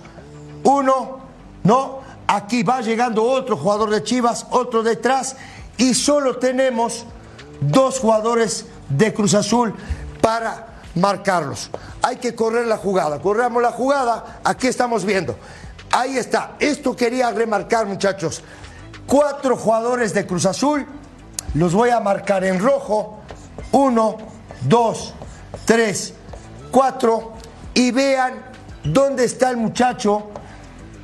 Uno, 0.64 1.20
no. 1.62 2.00
Aquí 2.26 2.64
va 2.64 2.80
llegando 2.80 3.22
otro 3.22 3.56
jugador 3.56 3.90
de 3.90 4.02
Chivas, 4.02 4.44
otro 4.50 4.82
detrás. 4.82 5.36
Y 5.76 5.94
solo 5.94 6.38
tenemos 6.38 7.06
dos 7.60 8.00
jugadores 8.00 8.66
de 8.88 9.14
Cruz 9.14 9.34
Azul 9.34 9.72
para 10.20 10.80
marcarlos. 10.96 11.70
Hay 12.02 12.16
que 12.16 12.34
correr 12.34 12.66
la 12.66 12.78
jugada. 12.78 13.20
Corramos 13.20 13.62
la 13.62 13.70
jugada. 13.70 14.40
Aquí 14.42 14.66
estamos 14.66 15.04
viendo. 15.04 15.36
Ahí 15.92 16.18
está. 16.18 16.56
Esto 16.58 16.96
quería 16.96 17.30
remarcar, 17.30 17.86
muchachos. 17.86 18.42
Cuatro 19.06 19.56
jugadores 19.56 20.12
de 20.12 20.26
Cruz 20.26 20.44
Azul. 20.44 20.84
Los 21.54 21.72
voy 21.72 21.90
a 21.90 22.00
marcar 22.00 22.42
en 22.42 22.58
rojo 22.58 23.22
uno, 23.72 24.18
dos, 24.62 25.14
tres, 25.64 26.14
cuatro 26.70 27.32
y 27.74 27.90
vean 27.90 28.44
dónde 28.84 29.24
está 29.24 29.50
el 29.50 29.56
muchacho 29.56 30.30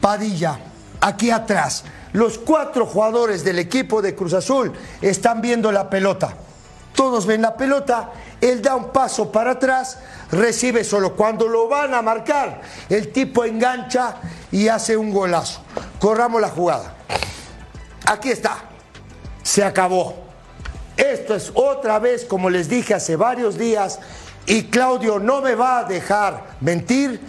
Padilla, 0.01 0.59
aquí 1.01 1.31
atrás. 1.31 1.85
Los 2.13 2.39
cuatro 2.39 2.87
jugadores 2.87 3.45
del 3.45 3.59
equipo 3.59 4.01
de 4.01 4.15
Cruz 4.15 4.33
Azul 4.33 4.73
están 5.03 5.41
viendo 5.41 5.71
la 5.73 5.91
pelota. 5.91 6.35
Todos 6.95 7.27
ven 7.27 7.43
la 7.43 7.57
pelota, 7.57 8.11
él 8.41 8.61
da 8.61 8.75
un 8.75 8.91
paso 8.91 9.31
para 9.31 9.53
atrás, 9.53 9.99
recibe 10.33 10.83
solo. 10.83 11.15
Cuando 11.15 11.47
lo 11.47 11.69
van 11.69 11.95
a 11.95 12.03
marcar, 12.03 12.61
el 12.89 13.13
tipo 13.13 13.45
engancha 13.45 14.17
y 14.51 14.69
hace 14.69 14.97
un 14.97 15.13
golazo. 15.13 15.61
Corramos 16.01 16.41
la 16.41 16.49
jugada. 16.49 16.95
Aquí 18.07 18.31
está. 18.31 18.59
Se 19.43 19.63
acabó. 19.63 20.28
Esto 20.99 21.37
es 21.37 21.53
otra 21.55 22.01
vez, 22.01 22.25
como 22.25 22.51
les 22.51 22.69
dije 22.69 22.93
hace 22.93 23.15
varios 23.15 23.57
días, 23.57 24.01
y 24.47 24.65
Claudio 24.65 25.21
no 25.21 25.41
me 25.41 25.55
va 25.55 25.79
a 25.79 25.85
dejar 25.85 26.57
mentir, 26.61 27.21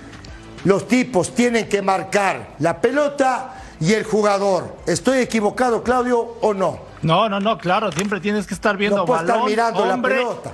los 0.65 0.87
tipos 0.87 1.35
tienen 1.35 1.69
que 1.69 1.81
marcar 1.81 2.55
la 2.57 2.81
pelota 2.81 3.61
y 3.79 3.93
el 3.93 4.03
jugador. 4.03 4.75
¿Estoy 4.87 5.19
equivocado, 5.19 5.83
Claudio, 5.83 6.19
o 6.41 6.53
no? 6.53 6.79
No, 7.03 7.29
no, 7.29 7.39
no, 7.39 7.59
claro, 7.59 7.91
siempre 7.91 8.19
tienes 8.19 8.47
que 8.47 8.55
estar 8.55 8.75
viendo 8.75 8.97
no 8.97 9.05
balón, 9.05 9.29
estar 9.29 9.45
mirando 9.45 9.85
la 9.85 10.01
pelota. 10.01 10.51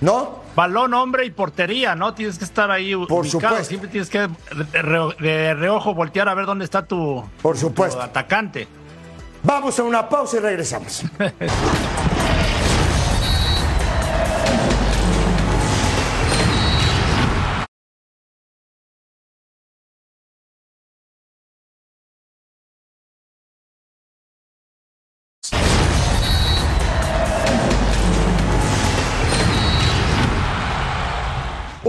¿No? 0.00 0.40
Balón, 0.56 0.92
hombre 0.94 1.26
y 1.26 1.30
portería, 1.30 1.94
¿no? 1.94 2.14
Tienes 2.14 2.36
que 2.36 2.44
estar 2.44 2.70
ahí 2.70 2.96
Por 3.06 3.28
Supuesto. 3.28 3.64
Siempre 3.64 3.88
tienes 3.88 4.10
que 4.10 4.28
de, 4.72 5.54
reojo 5.54 5.94
voltear 5.94 6.28
a 6.28 6.34
ver 6.34 6.46
dónde 6.46 6.64
está 6.64 6.84
tu, 6.84 7.22
Por 7.40 7.56
supuesto. 7.56 7.98
tu 7.98 8.04
atacante. 8.04 8.66
Vamos 9.42 9.78
a 9.78 9.84
una 9.84 10.08
pausa 10.08 10.38
y 10.38 10.40
regresamos. 10.40 11.04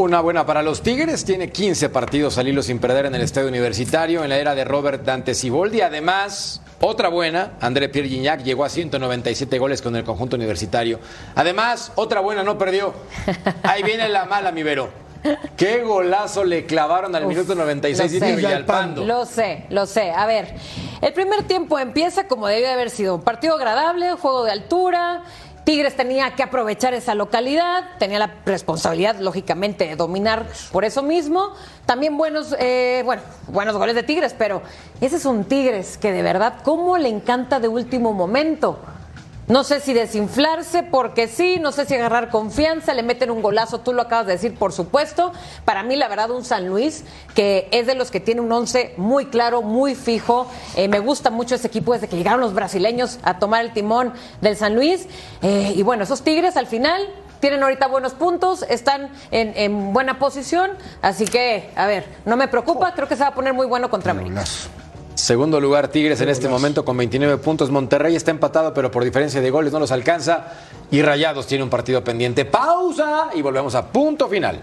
Una 0.02 0.20
buena 0.20 0.48
para 0.48 0.64
los 0.64 0.82
Tigres, 0.82 1.26
tiene 1.26 1.52
15 1.52 1.90
partidos 1.90 2.40
al 2.40 2.48
hilo 2.48 2.64
sin 2.64 2.80
perder 2.80 3.06
en 3.06 3.14
el 3.14 3.22
estadio 3.22 3.48
universitario 3.48 4.24
en 4.24 4.32
la 4.32 4.38
era 4.40 4.56
de 4.56 4.66
Robert 4.66 5.04
Dante 5.06 5.36
Siboldi. 5.36 5.82
Además, 5.82 6.60
otra 6.80 7.08
buena, 7.10 7.52
André 7.62 7.88
Pierre 7.88 8.10
Gignac 8.10 8.42
llegó 8.42 8.66
a 8.66 8.70
197 8.70 9.60
goles 9.60 9.80
con 9.84 9.96
el 9.96 10.04
conjunto 10.04 10.38
universitario. 10.38 11.00
Además, 11.36 11.92
otra 11.94 12.20
buena, 12.20 12.42
no 12.42 12.58
perdió. 12.58 12.96
Ahí 13.62 13.84
viene 13.84 14.10
la 14.10 14.26
mala, 14.26 14.52
mi 14.52 14.64
Vero. 14.64 14.90
Qué 15.56 15.84
golazo 15.84 16.44
le 16.46 16.66
clavaron 16.66 17.16
al 17.16 17.28
minuto 17.28 17.54
96 17.54 18.20
lo 18.20 18.28
y 18.28 18.36
Villalpando. 18.38 19.06
Lo 19.06 19.28
sé, 19.28 19.66
lo 19.70 19.86
sé. 19.86 20.10
A 20.10 20.26
ver, 20.26 20.56
el 21.00 21.14
primer 21.14 21.44
tiempo 21.44 21.78
empieza 21.78 22.28
como 22.28 22.48
debe 22.48 22.72
haber 22.72 22.90
sido. 22.90 23.14
Un 23.14 23.22
partido 23.22 23.54
agradable, 23.54 24.14
juego 24.14 24.46
de 24.46 24.52
altura. 24.52 25.22
Tigres 25.72 25.96
tenía 25.96 26.36
que 26.36 26.44
aprovechar 26.44 26.94
esa 26.94 27.16
localidad, 27.16 27.92
tenía 27.98 28.20
la 28.20 28.30
responsabilidad, 28.46 29.16
lógicamente, 29.22 29.88
de 29.88 29.96
dominar 29.96 30.46
por 30.74 30.84
eso 30.84 31.02
mismo. 31.02 31.54
También 31.86 32.18
buenos, 32.18 32.54
eh, 32.60 33.04
bueno, 33.06 33.22
buenos 33.48 33.78
goles 33.78 33.96
de 33.96 34.04
Tigres, 34.04 34.36
pero 34.38 34.62
ese 35.00 35.16
es 35.16 35.24
un 35.24 35.46
Tigres 35.46 35.98
que 35.98 36.12
de 36.12 36.24
verdad, 36.24 36.56
¿cómo 36.66 36.98
le 36.98 37.08
encanta 37.08 37.62
de 37.62 37.70
último 37.70 38.12
momento? 38.12 38.80
No 39.52 39.66
sé 39.66 39.82
si 39.82 39.92
desinflarse, 39.92 40.82
porque 40.82 41.28
sí, 41.28 41.58
no 41.60 41.74
sé 41.74 41.84
si 41.84 41.94
agarrar 41.94 42.30
confianza, 42.30 42.94
le 42.94 43.04
meten 43.04 43.30
un 43.30 43.42
golazo, 43.42 43.82
tú 43.82 43.92
lo 43.92 44.04
acabas 44.04 44.26
de 44.26 44.32
decir, 44.32 44.56
por 44.56 44.72
supuesto. 44.72 45.34
Para 45.66 45.84
mí, 45.84 45.98
la 45.98 46.08
verdad, 46.08 46.32
un 46.32 46.46
San 46.46 46.70
Luis 46.70 47.04
que 47.36 47.68
es 47.74 47.86
de 47.86 47.94
los 47.94 48.12
que 48.12 48.22
tiene 48.22 48.40
un 48.40 48.50
once 48.50 48.94
muy 48.96 49.26
claro, 49.26 49.62
muy 49.62 49.94
fijo. 49.94 50.48
Eh, 50.78 50.88
me 50.88 51.00
gusta 51.00 51.32
mucho 51.32 51.56
ese 51.56 51.68
equipo 51.68 51.92
desde 51.92 52.08
que 52.08 52.16
llegaron 52.16 52.40
los 52.40 52.54
brasileños 52.54 53.20
a 53.24 53.40
tomar 53.40 53.66
el 53.66 53.74
timón 53.74 54.14
del 54.40 54.56
San 54.56 54.74
Luis. 54.74 55.06
Eh, 55.42 55.74
y 55.76 55.84
bueno, 55.84 56.06
esos 56.06 56.22
Tigres 56.22 56.56
al 56.56 56.68
final 56.68 57.06
tienen 57.42 57.62
ahorita 57.62 57.88
buenos 57.88 58.14
puntos, 58.14 58.64
están 58.70 59.10
en, 59.32 59.52
en, 59.58 59.92
buena 59.92 60.18
posición, 60.18 60.72
así 61.02 61.26
que, 61.26 61.72
a 61.76 61.88
ver, 61.88 62.06
no 62.24 62.38
me 62.38 62.48
preocupa, 62.48 62.94
creo 62.94 63.10
que 63.10 63.18
se 63.18 63.24
va 63.24 63.30
a 63.30 63.36
poner 63.36 63.54
muy 63.54 63.66
bueno 63.66 63.90
contra 63.90 64.12
América. 64.12 64.46
Segundo 65.16 65.60
lugar, 65.60 65.90
Tigres 65.90 66.22
en 66.22 66.30
este 66.30 66.48
momento 66.48 66.86
con 66.86 66.98
29 66.98 67.38
puntos. 67.38 67.70
Monterrey 67.70 68.16
está 68.16 68.32
empatado, 68.32 68.74
pero 68.74 68.90
por 68.90 69.04
diferencia 69.04 69.42
de 69.42 69.50
goles 69.50 69.74
no 69.74 69.80
los 69.80 69.92
alcanza. 69.92 70.48
Y 70.90 71.02
Rayados 71.02 71.48
tiene 71.48 71.64
un 71.64 71.70
partido 71.70 72.04
pendiente. 72.04 72.46
Pausa 72.46 73.30
y 73.34 73.42
volvemos 73.42 73.76
a 73.76 73.88
punto 73.88 74.28
final. 74.28 74.62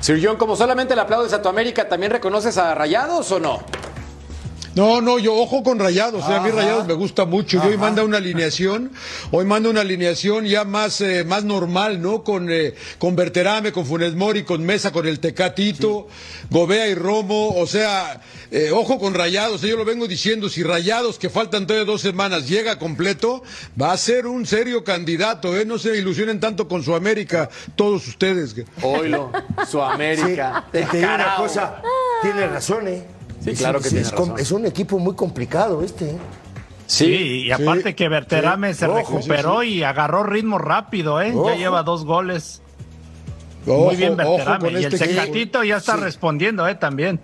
Sir 0.00 0.18
John, 0.22 0.36
como 0.36 0.56
solamente 0.56 0.94
le 0.94 1.02
aplaudes 1.02 1.32
a 1.34 1.42
tu 1.42 1.48
América, 1.48 1.88
¿también 1.88 2.10
reconoces 2.10 2.56
a 2.56 2.74
Rayados 2.74 3.30
o 3.32 3.38
no? 3.38 3.60
No, 4.76 5.00
no, 5.00 5.18
yo 5.18 5.34
ojo 5.34 5.64
con 5.64 5.80
Rayados, 5.80 6.22
a 6.24 6.40
mí 6.40 6.50
Rayados 6.50 6.86
me 6.86 6.94
gusta 6.94 7.24
mucho. 7.24 7.60
Yo 7.60 7.70
hoy 7.70 7.76
manda 7.76 8.04
una 8.04 8.18
alineación, 8.18 8.92
hoy 9.32 9.44
manda 9.44 9.68
una 9.68 9.80
alineación 9.80 10.44
ya 10.44 10.62
más, 10.64 11.00
eh, 11.00 11.24
más 11.24 11.42
normal, 11.42 12.00
¿no? 12.00 12.22
Con, 12.22 12.48
eh, 12.50 12.74
con 12.98 13.16
Berterame, 13.16 13.72
con 13.72 13.84
Funes 13.84 14.14
Mori, 14.14 14.44
con 14.44 14.64
Mesa, 14.64 14.92
con 14.92 15.08
el 15.08 15.18
Tecatito, 15.18 16.06
Gobea 16.50 16.86
y 16.86 16.94
Romo, 16.94 17.48
o 17.56 17.66
sea, 17.66 18.20
eh, 18.52 18.70
ojo 18.72 19.00
con 19.00 19.14
Rayados, 19.14 19.62
yo 19.62 19.76
lo 19.76 19.84
vengo 19.84 20.06
diciendo, 20.06 20.48
si 20.48 20.62
Rayados, 20.62 21.18
que 21.18 21.30
faltan 21.30 21.66
todavía 21.66 21.84
dos 21.84 22.00
semanas, 22.00 22.48
llega 22.48 22.78
completo, 22.78 23.42
va 23.80 23.90
a 23.90 23.96
ser 23.96 24.28
un 24.28 24.46
serio 24.46 24.84
candidato, 24.84 25.58
¿eh? 25.58 25.64
No 25.64 25.78
se 25.78 25.96
ilusionen 25.96 26.38
tanto 26.38 26.68
con 26.68 26.84
su 26.84 26.94
América, 26.94 27.50
todos 27.74 28.06
ustedes. 28.06 28.54
Oilo, 28.82 29.32
su 29.68 29.82
América. 29.82 30.64
te 30.70 30.86
digo 30.92 31.12
una 31.12 31.34
cosa, 31.36 31.82
tiene 32.22 32.46
razón, 32.46 32.86
¿eh? 32.86 33.19
Sí, 33.40 33.54
claro 33.54 33.80
que 33.80 33.88
tiene 33.88 34.02
es, 34.02 34.10
razón. 34.12 34.34
es 34.38 34.50
un 34.52 34.66
equipo 34.66 34.98
muy 34.98 35.14
complicado 35.14 35.82
este. 35.82 36.10
¿eh? 36.10 36.18
Sí, 36.86 37.44
y 37.46 37.52
aparte 37.52 37.94
que 37.94 38.08
Berterame 38.08 38.74
se 38.74 38.86
recuperó 38.86 39.62
y 39.62 39.84
agarró 39.84 40.24
ritmo 40.24 40.58
rápido, 40.58 41.20
¿eh? 41.20 41.32
Ya 41.46 41.54
lleva 41.54 41.82
dos 41.84 42.04
goles. 42.04 42.62
muy 43.64 43.94
bien 43.96 44.16
Berterame. 44.16 44.72
y 44.72 44.84
el 44.84 44.92
este 44.92 45.06
Secatito 45.06 45.62
ya 45.62 45.76
está 45.76 45.96
respondiendo, 45.96 46.66
¿eh? 46.66 46.74
También. 46.74 47.20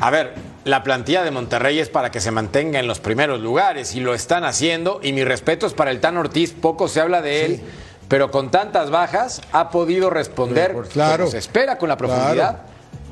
A 0.00 0.10
ver, 0.10 0.34
la 0.64 0.82
plantilla 0.82 1.22
de 1.22 1.30
Monterrey 1.30 1.78
es 1.78 1.88
para 1.88 2.10
que 2.10 2.20
se 2.20 2.32
mantenga 2.32 2.80
en 2.80 2.88
los 2.88 2.98
primeros 2.98 3.40
lugares 3.40 3.94
y 3.94 4.00
lo 4.00 4.14
están 4.14 4.42
haciendo. 4.42 4.98
Y 5.00 5.12
mi 5.12 5.22
respeto 5.22 5.64
es 5.64 5.74
para 5.74 5.92
el 5.92 6.00
Tan 6.00 6.16
Ortiz, 6.16 6.52
poco 6.52 6.88
se 6.88 7.00
habla 7.00 7.22
de 7.22 7.44
él, 7.44 7.60
pero 8.08 8.32
con 8.32 8.50
tantas 8.50 8.90
bajas 8.90 9.40
ha 9.52 9.70
podido 9.70 10.10
responder 10.10 10.74
claro, 10.92 11.18
como 11.24 11.30
se 11.30 11.38
espera 11.38 11.78
con 11.78 11.88
la 11.88 11.96
profundidad. 11.96 12.62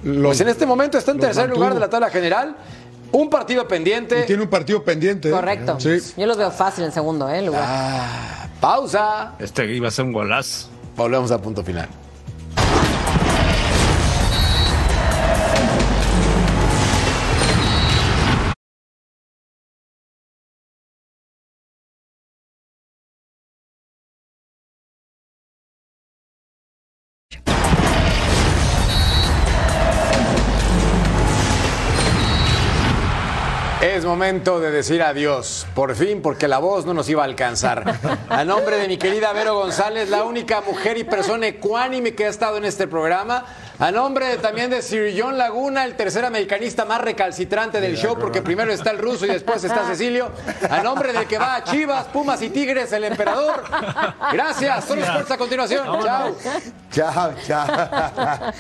Pues 0.03 0.41
en 0.41 0.49
este 0.49 0.67
momento 0.67 0.99
está 0.99 1.13
en 1.13 1.19
tercer 1.19 1.51
lugar 1.51 1.75
de 1.75 1.81
la 1.81 1.89
tabla 1.89 2.11
general. 2.11 2.57
Un 3.13 3.29
partido 3.29 3.67
pendiente. 3.67 4.21
Y 4.21 4.27
tiene 4.27 4.43
un 4.43 4.49
partido 4.49 4.85
pendiente. 4.85 5.31
Correcto. 5.31 5.81
Sí. 5.81 5.99
Yo 6.17 6.27
los 6.27 6.37
veo 6.37 6.51
fácil 6.51 6.85
en 6.85 6.93
segundo, 6.93 7.29
¿eh? 7.29 7.43
Lugar. 7.43 7.65
Ah, 7.67 8.47
pausa. 8.61 9.35
Este 9.41 9.67
iba 9.75 9.89
a 9.89 9.91
ser 9.91 10.05
un 10.05 10.13
golazo. 10.13 10.69
Volvemos 10.97 11.31
a 11.33 11.41
punto 11.41 11.65
final. 11.65 11.89
Momento 34.11 34.59
de 34.59 34.73
decir 34.73 35.05
adiós, 35.05 35.69
por 35.73 35.95
fin, 35.95 36.21
porque 36.21 36.49
la 36.49 36.59
voz 36.59 36.85
no 36.85 36.93
nos 36.93 37.09
iba 37.09 37.23
a 37.23 37.27
alcanzar. 37.27 37.95
A 38.29 38.45
nombre 38.45 38.77
de 38.77 38.89
mi 38.89 38.97
querida 38.97 39.33
Vero 39.33 39.55
González, 39.55 40.11
la 40.11 40.25
única 40.25 40.63
mujer 40.63 40.99
y 40.99 41.05
persona 41.05 41.47
ecuánime 41.47 42.17
que 42.17 42.27
ha 42.27 42.29
estado 42.29 42.57
en 42.57 42.65
este 42.65 42.89
programa. 42.89 43.45
A 43.79 43.93
nombre 43.93 44.27
de, 44.27 44.39
también 44.39 44.69
de 44.69 44.83
Sir 44.83 45.15
John 45.17 45.39
Laguna, 45.39 45.85
el 45.85 45.95
tercer 45.95 46.25
americanista 46.25 46.85
más 46.85 47.01
recalcitrante 47.01 47.81
del 47.81 47.97
show, 47.97 48.19
porque 48.19 48.43
primero 48.43 48.73
está 48.73 48.91
el 48.91 48.99
ruso 48.99 49.27
y 49.27 49.29
después 49.29 49.63
está 49.63 49.85
Cecilio. 49.87 50.33
A 50.69 50.83
nombre 50.83 51.13
del 51.13 51.29
que 51.29 51.39
va 51.39 51.55
a 51.55 51.63
Chivas, 51.63 52.07
Pumas 52.09 52.43
y 52.43 52.51
Tigres, 52.51 52.93
el 52.93 53.05
emperador. 53.05 53.63
Gracias. 54.33 54.87
Solo 54.87 55.05
a 55.07 55.37
continuación. 55.37 55.87
Chao. 56.03 56.37
Chao, 56.91 57.35
chao. 57.47 58.53